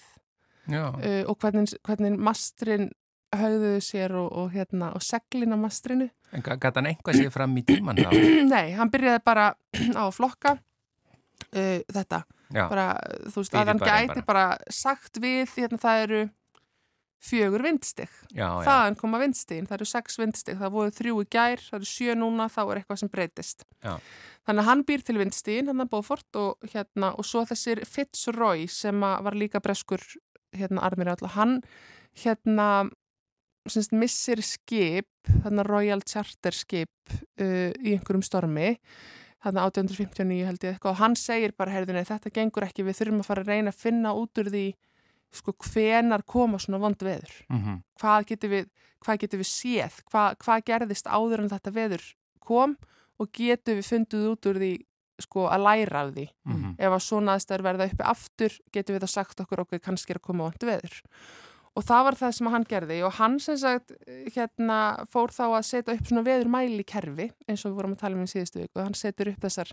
Uh, 0.65 1.21
og 1.29 1.35
hvernig, 1.37 1.75
hvernig 1.85 2.15
mastrin 2.17 2.89
höfðuðu 3.35 3.81
sér 3.85 4.15
og, 4.17 4.31
og 4.33 4.55
hérna 4.55 4.89
og 4.97 5.03
seglin 5.05 5.53
á 5.53 5.57
mastrinu. 5.59 6.07
En 6.33 6.41
gæti 6.41 6.71
hann 6.71 6.89
einhvað 6.89 7.19
séð 7.19 7.33
fram 7.35 7.53
í 7.59 7.63
tíman 7.67 7.99
þá? 7.99 8.09
Nei, 8.55 8.73
hann 8.77 8.89
byrjaði 8.93 9.21
bara 9.25 9.51
á 9.99 10.03
að 10.07 10.15
flokka 10.17 10.55
uh, 11.51 11.77
þetta. 11.93 12.23
Bara, 12.55 12.87
þú 13.31 13.41
veist, 13.41 13.55
að 13.57 13.71
hann 13.73 13.83
gæti 13.83 14.25
bara. 14.25 14.47
sagt 14.71 15.19
við, 15.21 15.47
hérna 15.57 15.79
það 15.81 16.03
eru 16.05 16.23
fjögur 17.25 17.63
vindstig. 17.65 18.11
Þaðan 18.35 18.97
koma 18.99 19.19
vindstigin, 19.21 19.65
það 19.69 19.79
eru 19.79 19.87
sex 19.89 20.19
vindstig. 20.21 20.59
Það 20.59 20.75
voru 20.75 20.93
þrjú 20.93 21.23
í 21.23 21.29
gær, 21.35 21.63
það 21.63 21.79
eru 21.79 21.89
sjö 21.89 22.17
núna 22.19 22.47
þá 22.53 22.61
er 22.65 22.81
eitthvað 22.81 23.01
sem 23.01 23.11
breytist. 23.11 23.65
Já. 23.81 23.95
þannig 24.45 24.61
að 24.61 24.69
hann 24.69 24.83
býr 24.85 25.05
til 25.05 25.17
vindstigin, 25.17 25.71
hann 25.71 25.81
er 25.81 25.89
Bófort 25.89 26.37
og 26.37 26.69
hérna, 26.69 27.15
og 27.17 27.25
svo 27.25 27.41
þessir 27.49 27.81
Fitzroy 27.89 28.67
sem 28.69 29.01
að 29.05 29.23
var 29.25 29.39
líka 29.41 29.61
breskur 29.63 30.03
hérna 30.55 30.85
armir 30.85 31.09
alltaf, 31.09 31.33
hann 31.33 31.57
hérna 32.21 32.87
semst 33.65 33.95
missir 33.97 34.41
skip 34.45 35.09
þarna 35.41 35.65
Royal 35.65 36.03
Charter 36.05 36.53
skip 36.53 37.15
uh, 37.41 37.71
í 37.81 37.95
einhverjum 37.95 38.25
stormi 38.25 38.75
þarna 39.45 39.67
1859 39.69 40.45
held 40.49 40.63
ég 40.65 40.73
eitthvað 40.75 40.91
og 40.95 40.99
hann 41.03 41.15
segir 41.19 41.53
bara, 41.57 41.71
heyrðu 41.75 41.93
nei, 41.95 42.03
þetta 42.07 42.31
gengur 42.33 42.65
ekki 42.67 42.85
við 42.87 42.97
þurfum 42.99 43.21
að 43.23 43.29
fara 43.29 43.43
að 43.45 43.51
reyna 43.53 43.73
að 43.73 43.79
finna 43.85 44.13
út 44.17 44.41
úr 44.41 44.49
því 44.53 44.65
sko 45.35 45.53
hvenar 45.67 46.23
koma 46.25 46.57
svona 46.63 46.79
vond 46.81 46.97
veður 47.05 47.31
Mhm. 47.51 47.79
hvað 47.99 48.25
getur 48.31 48.49
við, 48.49 48.67
við 49.43 49.49
séð 49.51 50.01
hvað, 50.09 50.35
hvað 50.41 50.65
gerðist 50.69 51.05
áður 51.11 51.39
en 51.43 51.49
þetta 51.53 51.71
veður 51.75 52.03
kom 52.39 52.77
og 53.19 53.31
getur 53.31 53.75
við 53.79 53.89
fundið 53.91 54.27
út 54.33 54.45
úr 54.51 54.59
því 54.63 54.73
sko 55.19 55.45
að 55.47 55.63
læra 55.63 56.01
af 56.07 56.13
því 56.13 56.27
Mhm. 56.45 56.75
ef 56.79 56.91
að 56.91 57.03
svona 57.03 57.35
aðstæður 57.35 57.63
verða 57.63 57.87
uppi 57.91 58.03
aftur 58.03 58.51
getur 58.71 58.95
við 58.95 59.03
það 59.05 59.09
sagt 59.15 59.39
okkur 59.39 59.59
okkur 59.65 59.79
kannski 59.79 60.11
er 60.11 60.19
að 60.19 60.27
koma 60.27 60.43
vond 60.43 60.59
veður 60.59 61.01
og 61.75 61.83
það 61.83 62.07
var 62.07 62.17
það 62.21 62.33
sem 62.37 62.49
hann 62.53 62.67
gerði. 62.69 62.97
Og 63.03 63.13
hann 63.19 63.37
sem 63.43 63.59
sagt 63.59 63.93
hérna 64.35 64.79
fór 65.11 65.33
þá 65.35 65.45
að 65.49 65.67
setja 65.67 65.95
upp 65.95 66.09
svona 66.09 66.25
veður 66.25 66.51
mæli 66.53 66.87
kerfi 66.87 67.29
eins 67.49 67.65
og 67.65 67.73
við 67.73 67.77
vorum 67.81 67.95
að 67.97 68.03
tala 68.03 68.19
um 68.19 68.25
í 68.25 68.31
síðustu 68.31 68.61
viku. 68.63 68.81
Hann 68.81 68.97
setur 68.97 69.33
upp 69.33 69.45
þessar 69.45 69.71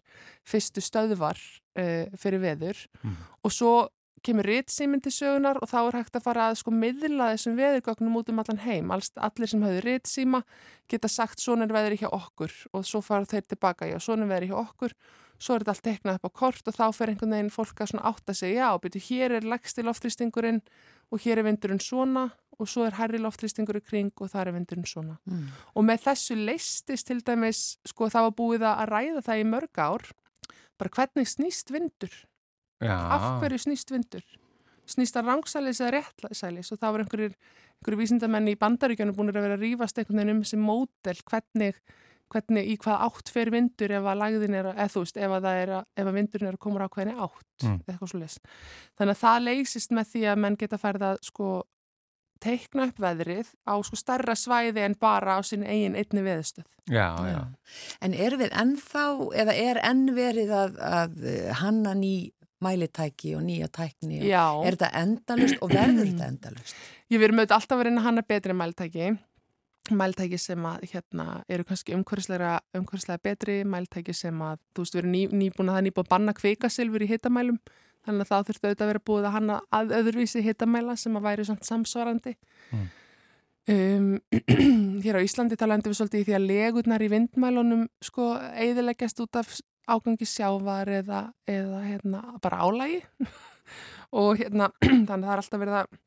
fyrstu 0.48 0.84
stöðvar 0.84 1.40
uh, 1.78 2.06
fyrir 2.18 2.42
veður. 2.42 2.86
Mhm. 3.02 3.18
og 3.42 3.54
svo 3.54 3.74
kemur 4.22 4.46
ritsýminn 4.46 5.02
til 5.02 5.10
sögunar 5.10 5.58
og 5.58 5.66
þá 5.70 5.78
er 5.80 5.96
hægt 5.98 6.16
að 6.18 6.26
fara 6.28 6.44
að 6.50 6.60
sko 6.60 6.70
miðla 6.74 7.32
þessum 7.32 7.56
veðurgögnum 7.58 8.20
út 8.20 8.30
um 8.30 8.38
allan 8.38 8.62
heim. 8.62 8.92
Alls, 8.94 9.10
allir 9.18 9.50
sem 9.50 9.64
höfðu 9.64 9.82
ritsýma 9.82 10.42
geta 10.90 11.10
sagt 11.10 11.42
svona 11.42 11.66
er 11.66 11.74
veðri 11.74 11.98
hjá 12.02 12.08
okkur. 12.10 12.54
Og 12.72 12.86
svo 12.86 13.02
fara 13.02 13.26
þeir 13.26 13.48
tilbaka, 13.50 13.90
já 13.90 13.98
svona 13.98 14.28
er 14.28 14.32
veðri 14.36 14.52
hjá 14.52 14.60
okkur. 14.62 14.94
Svo 15.42 15.56
er 15.56 15.64
þetta 15.64 15.74
allt 15.74 15.86
teiknað 15.88 16.18
upp 16.20 16.28
á 16.30 16.38
kort 16.38 16.68
og 16.70 16.76
þá 16.76 16.84
fer 16.94 17.10
einhvern 17.10 17.34
veginn 17.34 17.50
fólk 17.50 17.82
að 17.82 17.88
svona 17.90 18.10
átta 18.12 18.34
sig, 18.38 18.54
já, 18.54 18.68
byrju, 18.78 19.02
hér 19.08 19.38
er 19.40 19.48
legsti 19.50 19.82
loftrýstingurinn 19.82 20.60
og 21.12 21.20
hér 21.20 21.42
er 21.42 21.46
vindurinn 21.46 21.82
svona 21.82 22.30
og 22.60 22.68
svo 22.68 22.84
er 22.86 22.96
herri 22.96 23.20
loftrýstingur 23.20 23.78
í 23.80 23.84
kring 23.84 24.12
og 24.20 24.30
það 24.30 24.44
er 24.44 24.56
vindurinn 24.56 24.88
svona. 24.88 25.16
Mm. 25.28 25.46
Og 25.76 25.86
með 25.86 26.04
þessu 26.06 26.36
leistist 26.38 27.08
til 27.08 27.22
dæmis, 27.24 27.62
sko 27.88 28.08
það 28.12 28.28
var 28.28 28.36
búið 28.38 28.66
að 28.68 28.84
ræða 28.90 29.24
það 29.28 29.40
í 29.40 29.48
mörg 29.48 29.82
ár, 29.82 30.06
bara 30.80 30.94
hvernig 30.98 31.30
snýst 31.30 31.72
vindur, 31.74 32.14
Já. 32.82 32.94
af 32.94 33.42
hverju 33.42 33.64
snýst 33.66 33.92
vindur? 33.94 34.24
Snýst 34.92 35.16
að 35.16 35.28
rangsælis 35.30 35.80
eða 35.80 36.00
réttsælis 36.00 36.72
og 36.74 36.80
það 36.82 36.94
var 36.94 37.04
einhverjir, 37.04 37.34
einhverjir 37.80 38.00
vísindamenni 38.02 38.54
í 38.56 38.60
bandaríkjanu 38.60 39.14
búin 39.16 39.30
að 39.30 39.38
vera 39.40 39.58
að 39.58 39.66
rífast 39.66 39.98
einhvern 39.98 40.20
veginn 40.20 40.34
um 40.36 40.42
þessi 40.42 40.58
mótel, 40.60 41.18
hvernig 41.30 41.78
hvernig 42.32 42.70
í 42.72 42.76
hvað 42.80 43.02
átt 43.06 43.28
fer 43.34 43.50
vindur 43.52 43.92
ef 43.98 44.06
að 44.12 44.20
lagðin 44.22 44.54
er, 44.58 44.70
eða 44.72 44.88
þú 44.94 45.02
veist, 45.04 45.16
ef 45.20 45.34
að, 45.36 45.42
það 45.46 45.60
er 45.64 45.72
að, 45.78 45.84
ef 46.02 46.06
að 46.10 46.16
vindurinn 46.18 46.48
er 46.50 46.56
að 46.58 46.62
koma 46.64 46.86
á 46.86 46.94
hvernig 46.96 47.20
átt 47.26 47.48
Mm. 47.62 47.76
eða 47.86 47.92
eitthvað 47.94 48.10
svo 48.10 48.18
leys. 48.18 48.38
Þannig 48.98 49.14
að 49.14 49.20
það 49.22 49.42
leysist 49.46 49.92
með 49.94 50.06
því 50.12 50.22
að 50.32 50.40
menn 50.42 50.56
geta 50.58 50.78
færð 50.82 51.04
að 51.12 51.18
sko 51.28 51.50
teikna 52.42 52.88
upp 52.90 52.98
veðrið 52.98 53.52
á 53.70 53.74
sko 53.86 53.98
starra 54.00 54.34
svæði 54.34 54.82
en 54.82 54.96
bara 54.98 55.36
á 55.38 55.40
sinni 55.46 55.68
eigin 55.70 55.94
einni 55.94 56.24
veðstöð. 56.26 56.66
Já, 56.90 57.06
já. 57.22 57.36
Já. 57.36 57.42
En 58.02 58.14
er 58.18 58.34
við 58.40 58.50
ennþá, 58.58 59.04
eða 59.44 59.54
er 59.54 59.78
enn 59.86 60.02
verið 60.16 60.50
að, 60.50 60.80
að 60.82 61.20
hanna 61.62 61.94
ný 61.94 62.32
mælitæki 62.62 63.36
og 63.38 63.42
nýja 63.46 63.68
tækni? 63.70 64.20
og- 64.22 64.26
Já, 64.26 64.42
Er 64.66 64.74
þetta 64.76 64.90
endalust 65.04 65.62
og 65.62 65.70
verður 65.70 66.10
þetta 66.10 66.26
endalust? 66.32 66.74
ég 67.10 67.18
verðum 67.22 67.38
auðvitað 67.42 67.58
alltaf 67.60 67.78
að 67.78 67.84
reyna 67.86 68.00
að 68.00 68.04
hanna 68.10 68.22
betri 68.22 68.52
mæltæki 68.58 69.18
mæltæki 69.98 70.38
sem 70.40 70.64
að 70.66 70.86
hérna 70.92 71.26
eru 71.48 71.64
kannski 71.68 71.94
umhverfislega, 71.96 73.18
betri 73.22 73.62
mæltæki 73.64 74.14
sem 74.14 74.42
að, 74.42 74.60
þú 74.74 74.84
veist, 74.84 74.96
við 74.96 75.02
erum 75.02 75.14
ný, 75.14 75.22
nýbúin 75.42 75.70
að 75.70 75.76
það 75.76 75.80
er 75.80 75.86
nýbúin 75.88 76.06
að 76.06 76.12
banna 76.12 76.34
kvikasilfur 76.38 77.04
í 77.04 77.10
hitamælum 77.10 77.58
þannig 78.06 78.24
að 78.24 78.30
það 78.30 78.48
þurfti 78.48 78.66
auðvitað 78.68 78.84
að 78.84 78.90
vera 78.92 79.04
búið 79.08 79.28
að 79.28 79.36
hanna 79.36 79.60
að 79.78 79.94
öðruvísi 79.98 80.42
hitamæla 80.42 80.96
sem 80.98 81.16
að 81.18 81.26
væri 81.26 81.46
svona 81.46 81.68
samsvarandi. 81.68 82.34
Mm. 82.72 82.86
um, 83.74 84.08
Hér 85.04 85.18
á 85.18 85.26
Íslandi 85.26 85.58
talandi 85.58 85.92
við 85.92 86.00
svolítið 86.00 86.24
í 86.24 86.28
því 86.28 86.38
að 86.38 86.48
legurnar 86.50 87.04
í 87.04 87.10
vindmælunum 87.12 87.84
sko 88.02 88.32
eiðileggjast 88.58 89.22
út 89.22 89.38
af 89.38 89.54
ágangi 89.90 90.26
sjávar 90.26 90.90
eða, 90.90 91.24
eða 91.50 91.82
hérna 91.86 92.22
bara 92.42 92.62
álægi 92.62 93.02
og 94.22 94.42
hérna 94.42 94.72
þannig 94.82 95.12
að 95.12 95.28
það 95.28 95.34
er 95.34 95.44
alltaf 95.44 95.62
verið 95.62 95.82
að 95.82 96.00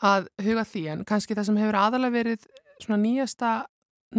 að 0.00 0.28
huga 0.40 0.64
því. 0.64 0.82
En 0.94 1.04
kannski 1.08 1.36
það 1.36 1.50
sem 1.50 1.60
hefur 1.60 1.78
aðalega 1.80 2.16
verið 2.16 2.46
svona 2.86 3.00
nýjasta 3.02 3.50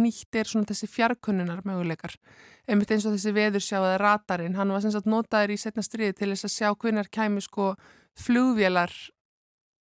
nýtt 0.00 0.38
er 0.40 0.48
svona 0.48 0.68
þessi 0.70 0.88
fjarkunnunar 0.88 1.64
möguleikar 1.68 2.14
einmitt 2.70 2.92
eins 2.94 3.04
og 3.08 3.16
þessi 3.16 3.32
veðursjá 3.36 3.80
eða 3.80 3.98
ratarinn, 4.00 4.54
hann 4.56 4.72
var 4.72 4.84
sem 4.84 4.92
sagt 4.94 5.08
notaður 5.10 5.52
í 5.52 5.58
setna 5.60 5.84
stríði 5.84 6.14
til 6.16 6.30
þess 6.32 6.48
að 6.48 6.54
sjá 6.54 6.70
hvinnar 6.72 7.10
kæmi 7.12 7.42
sko 7.44 7.72
flugvélar 8.22 8.94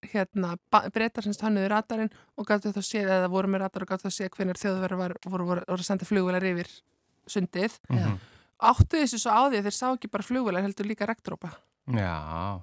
hérna, 0.09 0.55
breytar 0.95 1.26
semst 1.26 1.43
hannuði 1.45 1.68
radarinn 1.70 2.11
og 2.41 2.49
gætu 2.49 2.72
þá 2.72 2.81
séð, 2.83 3.11
eða 3.18 3.31
voru 3.33 3.51
með 3.53 3.64
radar 3.66 3.85
og 3.85 3.93
gætu 3.93 4.09
þá 4.09 4.16
séð 4.16 4.33
hvernig 4.37 4.61
þjóðverðar 4.61 5.01
var, 5.01 5.14
voru, 5.26 5.49
voru, 5.51 5.64
voru 5.68 5.85
að 5.85 5.89
senda 5.91 6.09
flugvelar 6.09 6.47
yfir 6.51 6.70
sundið. 7.31 7.76
Mhm. 7.91 8.18
áttu 8.61 8.99
þessu 9.01 9.20
svo 9.20 9.33
á 9.33 9.43
því 9.49 9.61
að 9.61 9.66
þeir 9.68 9.76
sá 9.76 9.87
ekki 9.89 10.11
bara 10.12 10.26
flugvelar 10.26 10.64
heldur 10.64 10.89
líka 10.89 11.07
regndrópa 11.09 11.53
Já, 11.97 12.61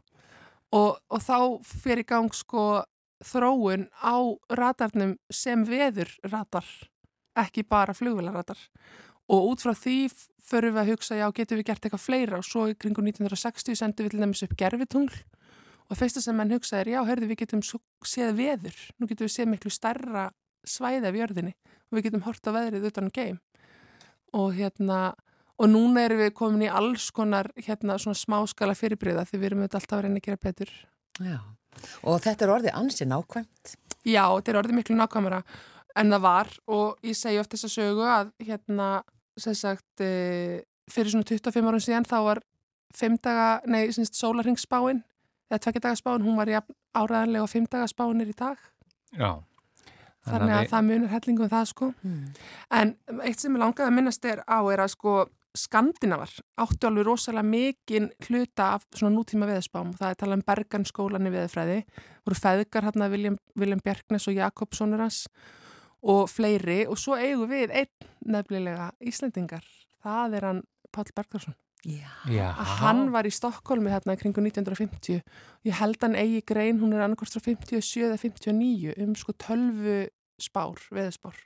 og, 0.71 0.99
og 1.09 1.21
þá 1.23 1.37
fer 1.65 2.01
í 2.01 2.05
gang 2.05 2.33
sko 2.33 2.83
þróun 3.23 3.87
á 3.97 4.17
radarnum 4.53 5.17
sem 5.33 5.63
veður 5.67 6.11
radar 6.27 6.67
ekki 7.37 7.63
bara 7.67 7.95
flugvélaradar. 7.97 8.57
Og 9.27 9.51
út 9.51 9.63
frá 9.63 9.73
því 9.75 10.07
förum 10.47 10.77
við 10.77 10.81
að 10.81 10.91
hugsa 10.93 11.17
já 11.19 11.27
getum 11.35 11.59
við 11.59 11.67
gert 11.69 11.85
eitthvað 11.85 12.05
fleira? 12.05 12.39
Og 12.39 12.47
svo 12.47 12.67
í 12.71 12.77
kringu 12.79 13.03
1960 13.03 13.75
sendum 13.77 14.07
við 14.07 14.15
til 14.15 14.23
dæmis 14.23 14.43
upp 14.45 14.55
gerfitungl 14.59 15.17
og 15.87 15.99
fyrsta 15.99 16.23
sem 16.23 16.35
menn 16.35 16.51
hugsa 16.51 16.81
er 16.81 16.91
já 16.91 16.99
hörðu 17.07 17.29
við 17.31 17.41
getum 17.43 17.63
séð 17.63 18.33
veður. 18.39 18.77
Nú 18.97 19.07
getum 19.07 19.27
við 19.27 19.35
séð 19.35 19.51
miklu 19.51 19.71
starra 19.71 20.29
svæði 20.67 21.11
af 21.11 21.19
jörðinni. 21.19 21.53
Og 21.91 21.99
við 21.99 22.09
getum 22.09 22.25
hort 22.27 22.47
á 22.47 22.51
veðrið 22.55 22.89
utan 22.89 23.07
um 23.07 23.13
geim. 23.13 23.39
Og 24.35 24.55
hérna 24.55 25.01
og 25.57 25.71
núna 25.71 26.03
erum 26.05 26.21
við 26.21 26.33
komin 26.37 26.67
í 26.67 26.71
alls 26.71 27.09
konar 27.15 27.49
hérna 27.55 27.97
svona 27.99 28.19
smáskala 28.19 28.75
fyrirbriða 28.77 29.25
því 29.25 29.39
við 29.39 29.49
erum 29.49 29.63
auðvitað 29.63 29.79
alltaf 29.81 29.97
að 29.97 30.03
reyna 30.05 30.21
að 30.21 30.27
gera 30.27 30.43
betur. 30.43 30.73
Já. 31.17 31.39
Og 32.03 32.21
þetta 32.21 32.45
er 32.47 32.53
orðið 32.55 32.73
ansi 32.79 33.05
nákvæmt. 33.05 33.75
Já, 34.07 34.23
þetta 34.37 34.51
er 34.53 34.59
orðið 34.61 34.77
miklu 34.79 34.95
nákvæmara 34.95 35.41
en 35.97 36.11
það 36.13 36.21
var 36.21 36.47
og 36.67 36.97
ég 37.03 37.15
segi 37.17 37.39
oft 37.41 37.51
þessa 37.55 37.69
sögu 37.73 38.03
að 38.05 38.31
hérna, 38.45 39.01
sem 39.37 39.53
sagt, 39.57 40.01
e, 40.01 40.61
fyrir 40.89 41.09
svona 41.11 41.25
25 41.25 41.65
árum 41.67 41.81
síðan 41.83 42.05
þá 42.07 42.17
var 42.23 42.39
fimmdaga, 42.95 43.61
nei, 43.67 43.87
semst, 43.91 44.13
sólarringsspáin 44.15 45.01
eða 45.51 45.59
tvekkjadagarspáin, 45.65 46.23
hún 46.23 46.37
var 46.37 46.47
jafn 46.51 46.73
áræðanlega 46.95 47.43
og 47.43 47.49
fimmdagarspáin 47.51 48.21
er 48.21 48.31
í 48.31 48.35
dag 48.37 48.57
já. 49.17 49.31
þannig 50.27 50.53
að 50.53 50.61
við- 50.63 50.71
það 50.71 50.85
munur 50.87 51.11
hellingum 51.13 51.49
það 51.49 51.65
sko 51.73 51.93
Mm. 52.03 52.33
en 52.71 52.95
eitt 53.23 53.39
sem 53.39 53.53
ég 53.55 53.59
langaði 53.59 53.87
að 53.87 53.93
minnast 53.97 54.25
er 54.25 54.43
á 54.47 54.59
er 54.73 54.79
að 54.85 54.89
sko 54.95 55.27
Skandinavar 55.57 56.31
áttu 56.63 56.89
alveg 56.89 57.07
rosalega 57.07 57.47
mikinn 57.47 58.09
hluta 58.27 58.73
af 58.77 58.87
svona 58.95 59.15
nútíma 59.15 59.49
veðspám 59.49 59.93
það 59.99 60.13
er 60.13 60.19
talað 60.21 60.39
um 60.39 60.47
Berganskólan 60.47 61.29
í 61.29 61.33
veðfræði 61.33 61.77
voru 62.25 62.39
feðgar 62.39 62.89
hérna 62.89 63.09
William, 63.13 63.37
William 63.59 63.81
Bjerknes 63.83 64.27
og 64.29 64.37
Jakobssonur 64.37 65.05
hans 65.05 65.25
og 66.07 66.27
fleiri. 66.29 66.85
Og 66.87 66.99
svo 66.99 67.17
eigum 67.19 67.49
við 67.51 67.73
einn 67.75 68.09
nefnilega 68.27 68.91
Íslendingar. 69.01 69.65
Það 70.03 70.37
er 70.37 70.47
hann 70.51 70.61
Já. 71.87 72.09
Já, 72.27 72.47
að 72.57 72.71
hann 72.81 73.01
var 73.13 73.27
í 73.29 73.31
Stokkólmi 73.31 73.91
hérna 73.93 74.15
í 74.17 74.19
kringu 74.19 74.41
1950 74.41 75.21
ég 75.67 75.75
held 75.77 76.01
hann 76.01 76.17
eigi 76.17 76.41
grein, 76.49 76.81
hún 76.81 76.95
er 76.95 77.03
annarkvæmst 77.05 77.37
frá 77.37 77.43
57 77.45 78.01
eða 78.07 78.17
59 78.17 78.95
um 79.05 79.13
sko 79.15 79.35
12 79.45 80.09
spár, 80.41 80.81
veðspár 80.91 81.37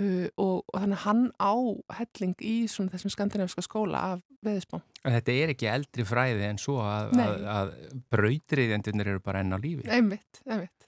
uh, 0.00 0.28
og, 0.36 0.62
og 0.66 0.76
þannig 0.78 1.02
hann 1.06 1.24
á 1.36 1.54
helling 2.00 2.36
í 2.44 2.54
svona 2.70 2.92
þessum 2.94 3.14
skandinaviska 3.14 3.64
skóla 3.66 4.04
af 4.12 4.22
veðspám. 4.44 4.84
En 5.02 5.16
Þetta 5.18 5.34
er 5.38 5.54
ekki 5.54 5.70
eldri 5.70 6.06
fræði 6.06 6.46
en 6.48 6.60
svo 6.62 6.78
að, 6.84 7.12
að, 7.22 7.48
að 7.56 7.74
brautriðjandunir 8.14 9.12
eru 9.14 9.24
bara 9.24 9.42
enn 9.42 9.54
á 9.54 9.58
lífi. 9.62 9.86
Einmitt, 9.90 10.42
einmitt. 10.46 10.82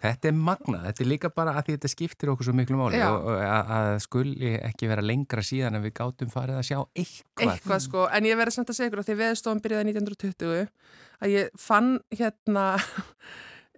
Þetta 0.00 0.30
er 0.30 0.36
magnað, 0.36 0.84
þetta 0.86 1.02
er 1.04 1.08
líka 1.10 1.28
bara 1.36 1.52
að 1.58 1.66
því 1.66 1.74
þetta 1.74 1.88
skiptir 1.92 2.30
okkur 2.32 2.46
svo 2.48 2.54
miklu 2.56 2.78
máli 2.78 2.96
Já. 2.96 3.10
og, 3.12 3.26
að, 3.36 3.72
að 3.76 3.88
skuli 4.06 4.54
ekki 4.56 4.88
vera 4.88 5.04
lengra 5.04 5.44
síðan 5.44 5.76
en 5.76 5.84
við 5.84 5.92
gátum 5.98 6.30
farið 6.32 6.56
að 6.56 6.66
sjá 6.70 6.78
eitthvað. 6.78 7.50
Eitthvað 7.50 7.82
sko, 7.84 8.06
en 8.08 8.28
ég 8.30 8.40
verði 8.40 8.54
samt 8.56 8.72
að 8.72 8.78
segja 8.78 8.88
ykkur 8.88 9.02
að 9.02 9.10
því 9.10 9.16
veðstofan 9.18 9.60
byrjaði 9.66 9.92
1920 9.92 10.64
að 11.20 11.34
ég 11.34 11.52
fann 11.60 11.92
hérna 12.16 12.64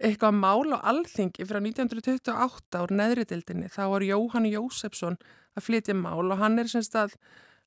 eitthvað 0.03 0.35
mál 0.35 0.75
á 0.75 0.79
alþingi 0.91 1.45
frá 1.47 1.59
1928 1.63 2.83
úr 2.83 2.93
neðridildinni. 2.99 3.71
þá 3.71 3.83
var 3.93 4.05
Jóhann 4.05 4.49
Jósefsson 4.49 5.17
að 5.55 5.65
flytja 5.67 5.95
mál 5.95 6.27
og 6.27 6.39
hann 6.41 6.59
er 6.59 6.69
semst 6.71 6.95
að, 6.99 7.15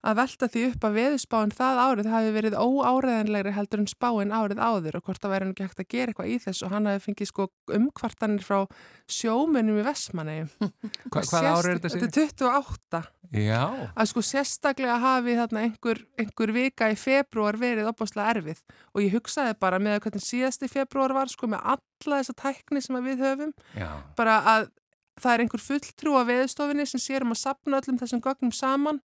að 0.07 0.19
velta 0.21 0.49
því 0.53 0.63
upp 0.71 0.85
að 0.87 0.97
veðspáin 1.01 1.53
það 1.57 1.81
árið 1.83 2.09
hafi 2.13 2.33
verið 2.35 2.57
óáreðanlegri 2.61 3.53
heldur 3.57 3.83
en 3.83 3.89
spáin 3.91 4.35
árið 4.35 4.61
áður 4.63 4.99
og 4.99 5.09
hvort 5.09 5.23
það 5.23 5.33
væri 5.35 5.49
nú 5.49 5.55
ekki 5.55 5.67
hægt 5.67 5.83
að 5.83 5.89
gera 5.95 6.13
eitthvað 6.13 6.31
í 6.31 6.37
þessu. 6.45 6.67
Og 6.67 6.75
hann 6.75 6.89
hafi 6.91 7.05
fengið 7.07 7.31
sko 7.33 7.49
umkvartanir 7.79 8.47
frá 8.47 8.59
sjómunum 9.11 9.81
í 9.81 9.87
Vestmanni. 9.87 10.39
Hva, 11.11 11.25
hvað 11.25 11.51
árið 11.51 11.71
er 11.73 11.81
þetta 11.81 11.93
sér? 11.95 12.07
Þetta 12.07 12.23
er 12.23 12.31
28 12.31 13.03
Já, 13.35 13.91
að 13.91 14.09
sko 14.13 14.23
sérstaklega 14.23 14.97
hafi 15.03 15.35
þarna 15.35 15.65
einhver, 15.67 16.01
einhver 16.21 16.53
vika 16.55 16.93
í 16.93 16.97
februar 17.01 17.59
verið 17.59 17.91
opáslega 17.91 18.37
erfið. 18.37 18.63
Og 18.95 19.03
ég 19.03 19.17
hugsaði 19.17 19.57
bara 19.59 19.81
með 19.83 19.99
að 19.99 20.03
hvernig 20.07 20.27
síðasti 20.27 20.71
februar 20.71 21.17
var 21.17 21.33
sko 21.33 21.51
með 21.51 21.65
alla 21.75 22.21
þessa 22.21 22.37
tækni 22.39 22.85
sem 22.85 23.01
við 23.03 23.25
höfum. 23.27 23.55
Já, 23.75 23.91
bara 24.19 24.39
að 24.55 24.69
það 25.23 25.33
er 25.33 25.45
einhver 25.45 25.65
fulltrú 25.65 26.17
á 26.21 26.23
veðustofinni 26.29 26.87
sem 26.89 27.03
sér 27.03 27.25
um 27.27 27.33
að 27.35 27.43
sapna 27.43 27.81
öllum 27.81 28.01
þessum 28.01 28.23
gögnum 28.25 28.53
saman 28.55 29.01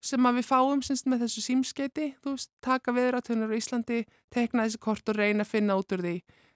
sem 0.00 0.26
að 0.26 0.40
við 0.40 0.46
fáum 0.48 0.82
sinst, 0.82 1.06
með 1.06 1.26
þessu 1.26 1.42
símskeiti, 1.44 2.06
þú 2.24 2.34
veist, 2.36 2.50
taka 2.64 2.94
veðuratöðunar 2.96 3.52
á 3.52 3.58
Íslandi, 3.58 4.04
tekna 4.32 4.64
þessi 4.66 4.80
kort 4.80 5.12
og 5.12 5.18
reyna 5.20 5.44
að 5.44 5.52
finna 5.52 5.76
út 5.76 5.92
úr 5.92 6.04
því 6.06 6.14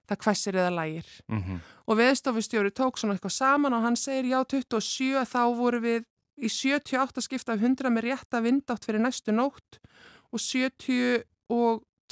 það 0.08 0.20
hversir 0.24 0.58
eða 0.60 0.72
lægir. 0.74 1.06
mm 1.28 1.60
Og 1.86 1.98
veðstofustjóri 2.00 2.70
tók 2.72 2.98
svona 2.98 3.14
eitthvað 3.14 3.36
saman 3.36 3.74
og 3.76 3.82
hann 3.84 3.96
segir 3.96 4.24
já 4.24 4.40
27 4.44 5.24
þá 5.28 5.42
voru 5.56 5.80
við 5.80 6.04
í 6.40 6.48
78 6.48 7.20
skipta 7.20 7.52
af 7.52 7.60
100 7.60 7.90
með 7.92 8.04
rétta 8.08 8.40
vindátt 8.40 8.84
fyrir 8.84 9.00
næstu 9.00 9.32
nótt 9.32 9.80
og 10.32 10.40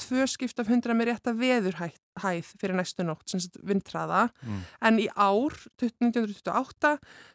72 0.03 0.35
skipta 0.35 0.63
af 0.63 0.71
100 0.71 0.95
með 0.97 1.09
rétta 1.11 1.33
veðurhæð 1.37 2.49
fyrir 2.61 2.75
næstu 2.77 3.05
nótt, 3.05 3.25
sem 3.29 3.41
sagt 3.43 3.59
vindræða. 3.65 4.27
Mm. 4.43 4.65
En 4.89 4.99
í 5.01 5.07
ár, 5.15 5.55
1928, 5.81 6.93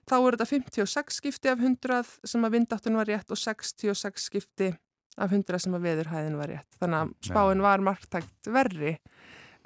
þá 0.08 0.14
voru 0.16 0.38
þetta 0.38 0.50
56 0.52 1.18
skipti 1.20 1.52
af 1.52 1.64
100 1.64 2.12
sem 2.28 2.46
að 2.46 2.58
vindáttin 2.58 2.98
var 2.98 3.10
rétt 3.10 3.32
og 3.34 3.40
66 3.40 4.28
skipti 4.28 4.72
af 5.18 5.32
100 5.34 5.64
sem 5.64 5.74
að 5.74 5.88
veðurhæðin 5.88 6.38
var 6.38 6.52
rétt. 6.52 6.78
Þannig 6.78 7.00
að 7.00 7.16
spáin 7.30 7.64
var 7.64 7.84
margtækt 7.84 8.52
verri. 8.54 8.98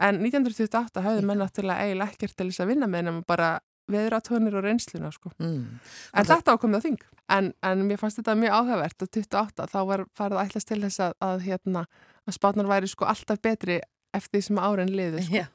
En 0.02 0.22
1928 0.22 1.04
hafði 1.04 1.26
menn 1.28 1.42
náttúrulega 1.42 1.84
eiginlega 1.84 2.14
ekkert 2.14 2.38
til 2.38 2.48
þess 2.48 2.64
að 2.64 2.72
vinna 2.72 2.88
með 2.90 3.06
nema 3.08 3.26
bara 3.28 3.50
veðuratónir 3.92 4.56
og 4.58 4.66
reynsluna 4.66 5.12
sko. 5.14 5.32
Mm. 5.42 5.80
En 6.16 6.28
þetta 6.28 6.56
ákomið 6.56 6.82
á 6.82 6.84
þing. 6.86 7.00
En, 7.32 7.52
en 7.64 7.84
mér 7.88 8.00
fannst 8.00 8.20
þetta 8.20 8.36
mjög 8.38 8.58
áhugavert 8.58 9.04
að 9.04 9.12
28 9.22 9.68
þá 9.72 9.80
var 9.88 10.04
farið 10.18 10.42
ætlast 10.42 10.68
til 10.68 10.80
þess 10.82 11.04
að, 11.06 11.16
að, 11.24 11.44
hérna, 11.46 11.84
að 12.28 12.36
spátnar 12.38 12.70
væri 12.70 12.90
sko 12.90 13.08
alltaf 13.08 13.40
betri 13.44 13.80
eftir 14.12 14.38
því 14.38 14.42
sem 14.46 14.60
árin 14.62 14.92
liðu. 14.92 15.22
Sko. 15.24 15.40
Já. 15.42 15.46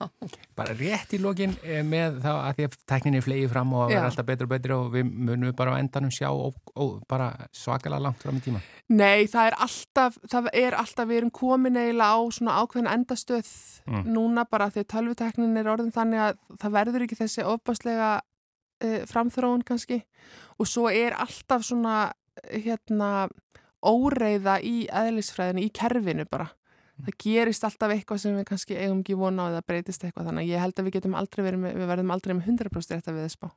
bara 0.57 0.73
rétt 0.77 1.13
í 1.13 1.19
lokin 1.21 1.53
eh, 1.63 1.83
með 1.85 2.19
þá 2.23 2.31
að 2.33 2.57
því 2.57 2.67
að 2.67 2.77
tekninni 2.89 3.21
flegi 3.21 3.49
fram 3.51 3.73
og 3.77 3.91
vera 3.91 4.07
alltaf 4.09 4.25
betur 4.27 4.47
og 4.47 4.53
betur 4.55 4.75
og 4.77 4.87
við 4.95 5.11
munum 5.11 5.53
bara 5.57 5.75
á 5.77 5.79
endanum 5.81 6.13
sjá 6.13 6.29
og, 6.33 6.57
og 6.75 6.97
bara 7.09 7.31
svakalega 7.53 8.01
langt 8.07 8.23
fram 8.25 8.39
í 8.39 8.43
tíma. 8.47 8.63
Nei, 8.89 9.27
það 9.29 9.51
er 9.51 9.57
alltaf, 9.67 10.17
það 10.31 10.49
er 10.53 10.77
alltaf, 10.79 11.09
við 11.09 11.21
erum 11.21 11.33
komin 11.35 11.77
eiginlega 11.77 12.17
á 12.17 12.19
svona 12.33 12.59
ákveðin 12.63 12.93
endastöð 12.95 13.53
Mm. 13.87 14.03
núna 14.11 14.43
bara 14.43 14.65
því 14.67 14.81
að 14.83 14.87
tölvuteknin 14.91 15.57
er 15.61 15.67
orðin 15.71 15.93
þannig 15.95 16.19
að 16.19 16.39
það 16.59 16.73
verður 16.75 17.03
ekki 17.05 17.17
þessi 17.21 17.43
ofbáslega 17.47 18.09
uh, 18.83 18.97
framþróun 19.07 19.63
kannski 19.63 20.01
og 20.59 20.67
svo 20.67 20.89
er 20.91 21.15
alltaf 21.15 21.63
svona 21.63 21.93
eh, 22.43 22.65
hérna 22.65 23.29
óreiða 23.79 24.57
í 24.59 24.89
eðlisfræðinu, 24.91 25.63
í 25.63 25.71
kerfinu 25.71 26.25
bara. 26.27 26.49
Það 26.97 27.17
gerist 27.21 27.65
alltaf 27.67 27.93
eitthvað 27.93 28.21
sem 28.23 28.37
við 28.37 28.45
kannski 28.49 28.77
eigum 28.77 29.01
ekki 29.03 29.17
vona 29.19 29.45
á 29.45 29.51
eða 29.51 29.65
breytist 29.69 30.03
eitthvað 30.03 30.31
þannig 30.31 30.47
að 30.47 30.53
ég 30.53 30.63
held 30.63 30.79
að 30.79 30.87
við 30.87 30.95
getum 30.97 31.17
aldrei 31.19 31.43
verið 31.45 31.61
með, 31.61 31.75
við 31.77 31.91
verðum 31.91 32.13
aldrei 32.15 32.33
með 32.33 32.49
100% 32.53 32.95
rétt 32.95 33.11
að 33.11 33.19
við 33.19 33.29
spá. 33.35 33.47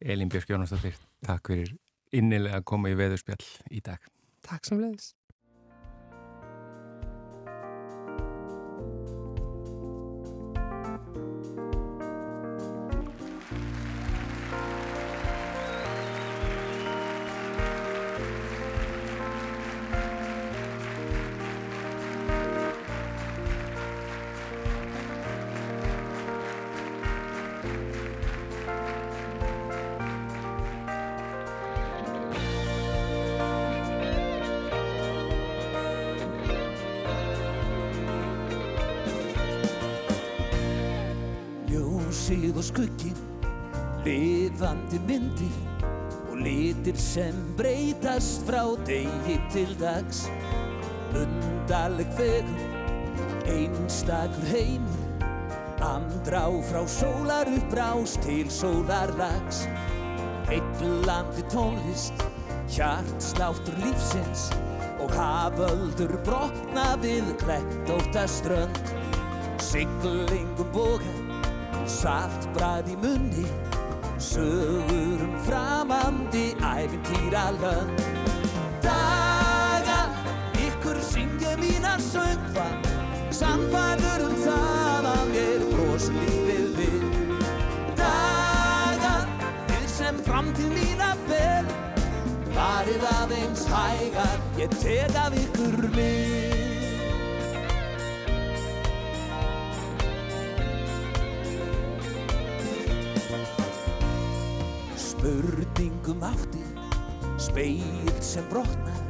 Elín 0.00 0.32
Björk 0.32 0.52
Jónasdóttir, 0.52 0.96
takk 1.24 1.52
fyrir 1.52 1.74
innilega 2.16 2.60
að 2.60 2.66
koma 2.72 2.92
í 2.92 2.96
veðurspjall 2.96 3.44
í 3.68 3.82
dag. 3.84 4.00
Takk 4.46 4.68
sem 4.68 4.80
leiðis. 4.80 5.12
Og 42.56 42.64
skuggin, 42.64 43.16
lifandi 44.04 45.00
myndir 45.08 45.56
og 46.30 46.38
litir 46.40 46.96
sem 47.00 47.36
breytast 47.58 48.46
frá 48.48 48.62
degi 48.88 49.36
til 49.52 49.76
dags. 49.80 50.26
Undarleg 51.16 52.08
fegur, 52.16 52.62
einstakur 53.52 54.48
heimur, 54.50 55.06
andrá 55.84 56.46
frá 56.70 56.86
sólar 56.88 57.48
uppbrás 57.52 58.16
til 58.24 58.48
sólarlags 58.50 59.66
Heitlandi 60.46 61.42
tónlist, 61.50 62.14
hjartsláttur 62.70 63.74
lífsins 63.82 64.48
og 65.02 65.10
haföldur 65.10 66.14
brotna 66.24 66.94
við 67.02 67.32
klettóta 67.42 68.24
strönd 68.30 68.94
Siglingum 69.58 70.70
boga, 71.86 71.88
saltbrað 71.88 72.90
í 72.90 72.96
munni 72.96 73.46
sögur 74.18 75.22
um 75.22 75.36
framandi 75.46 76.54
æfintýra 76.60 77.52
lönd 77.60 78.00
Daga, 78.82 80.08
ykkur 80.58 80.98
syngja 81.00 81.56
mínar 81.56 82.00
söngva 82.00 82.66
Sannfæður 83.30 84.26
um 84.26 84.36
það 84.40 85.06
að 85.10 85.24
mér 85.34 85.64
bros 85.74 86.06
lífið 86.08 86.76
við. 86.78 87.02
Daga, 87.98 89.14
við 89.68 89.88
sem 89.92 90.20
framtíð 90.24 90.72
mína 90.72 91.14
fel 91.28 91.66
Farið 92.56 93.08
aðeins 93.12 93.66
hægar, 93.68 94.38
ég 94.56 94.78
tek 94.80 95.18
af 95.20 95.36
ykkur 95.36 95.90
mig 95.94 96.55
Spurningum 106.06 106.22
átti, 106.22 106.62
speil 107.36 108.22
sem 108.22 108.44
brotnar 108.48 109.00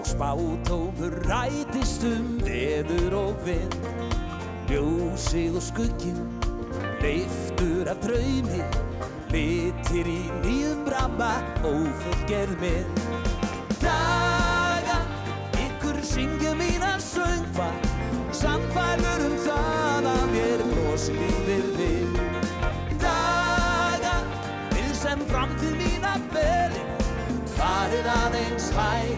og 0.00 0.06
spátómur 0.06 1.12
rætist 1.28 2.04
um 2.08 2.38
veður 2.40 3.12
og 3.18 3.36
vind. 3.44 3.76
Ljósið 4.70 5.58
og 5.60 5.66
skuggin 5.66 6.22
leiftur 7.02 7.90
af 7.92 8.00
draumi 8.00 8.64
litir 9.28 10.08
í 10.08 10.22
nýjum 10.40 10.88
ramma 10.88 11.34
ófullgerð 11.68 12.56
minn 12.64 13.11
aðeins 28.72 29.11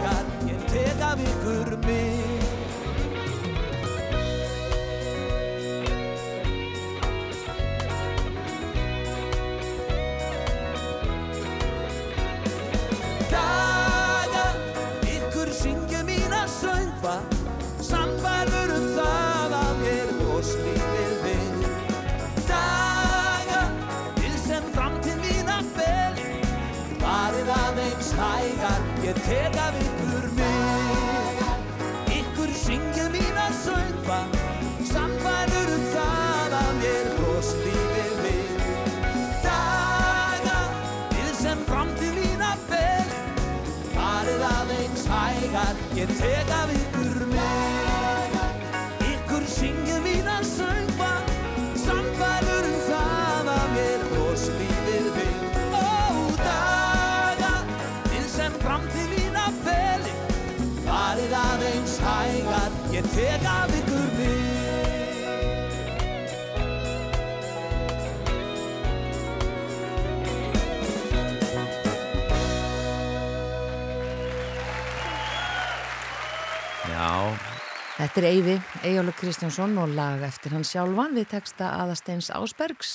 Þetta 78.14 78.28
er 78.28 78.30
Eyvi, 78.30 78.52
Eyjólu 78.86 79.12
Kristjánsson 79.18 79.72
og 79.82 79.90
lag 79.96 80.20
eftir 80.22 80.52
hann 80.54 80.62
sjálfan 80.62 81.16
við 81.16 81.24
texta 81.32 81.72
Aðasteins 81.82 82.28
Ásbergs 82.30 82.92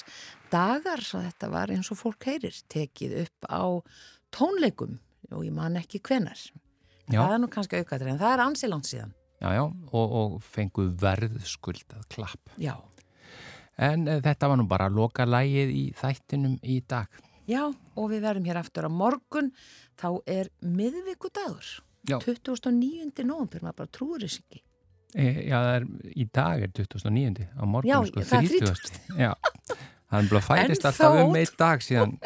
dagar, 0.48 1.02
svo 1.04 1.20
þetta 1.26 1.50
var 1.52 1.74
eins 1.76 1.90
og 1.92 1.98
fólk 2.00 2.24
heyrir 2.30 2.56
tekið 2.72 3.16
upp 3.26 3.50
á 3.52 3.84
tónleikum 4.32 4.94
og 5.36 5.42
ég 5.44 5.52
man 5.58 5.76
ekki 5.76 6.00
hvenar 6.08 6.40
Já. 7.12 7.20
það 7.20 7.34
er 7.36 7.42
nú 7.44 7.50
kannski 7.52 7.82
aukaður 7.82 8.12
en 8.14 8.22
það 8.22 8.36
er 8.38 8.44
ansilangt 8.46 8.88
síðan 8.88 9.12
já, 9.44 9.50
já, 9.58 9.64
og, 9.66 10.16
og 10.22 10.38
fenguð 10.56 10.96
verðskuldað 11.04 12.08
klapp. 12.16 12.56
Já, 12.56 12.78
En 13.76 14.08
uh, 14.08 14.22
þetta 14.24 14.52
var 14.54 14.60
nú 14.60 14.70
bara 14.72 14.88
loka 14.92 15.28
lægið 15.28 15.76
í 15.76 15.84
þættinum 16.00 16.56
í 16.64 16.80
dag. 16.88 17.12
já 17.44 17.66
og 17.68 18.10
við 18.14 18.24
verðum 18.24 18.48
hér 18.48 18.62
aftur 18.64 18.88
á 18.88 18.92
morgun 18.92 19.52
þá 20.00 20.24
er 20.24 20.48
miðvikudagur 20.64 21.76
Já. 22.08 22.16
29. 22.24 23.12
nóvambur, 23.28 23.68
maður 23.68 23.80
bara 23.84 23.92
trúur 24.00 24.24
þess 24.24 24.40
ekki 24.46 24.64
já, 25.16 25.57
það 25.57 25.76
er, 25.76 25.86
í 26.16 26.26
dag 26.34 26.64
er 26.66 26.74
2009. 26.78 27.45
á 27.57 27.64
morgun, 27.66 27.89
Já, 27.89 27.97
sko, 28.10 28.26
það 28.30 28.43
er 28.43 28.66
30. 28.70 28.99
Já, 29.18 29.32
það 30.10 30.20
er 30.20 30.30
bara 30.34 30.41
færist 30.45 30.84
En 30.86 30.89
alltaf 30.91 31.22
um 31.24 31.38
eitt 31.39 31.55
dag 31.57 31.86
síðan. 31.86 32.18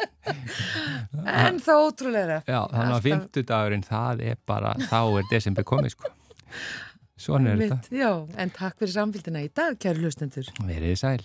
En 1.24 1.60
þá 1.64 1.72
ótrúlega 1.76 2.40
Já, 2.44 2.60
þannig 2.68 2.74
að 2.74 2.90
Alltaf- 2.90 3.06
fimmtudagurinn, 3.08 3.86
það 3.88 4.24
er 4.32 4.36
bara, 4.46 4.74
þá 4.90 4.98
er 5.20 5.30
desember 5.30 5.64
komið, 5.68 5.94
sko. 5.96 6.12
Svona 7.24 7.54
er 7.54 7.62
þetta. 7.62 7.78
Já, 7.94 8.10
en 8.42 8.50
takk 8.52 8.76
fyrir 8.82 8.92
samfélgina 8.98 9.44
í 9.44 9.50
dag, 9.54 9.76
kæru 9.80 10.02
hlustendur 10.04 10.48
Verið 10.60 10.90
þið 10.92 11.00
sæl. 11.00 11.24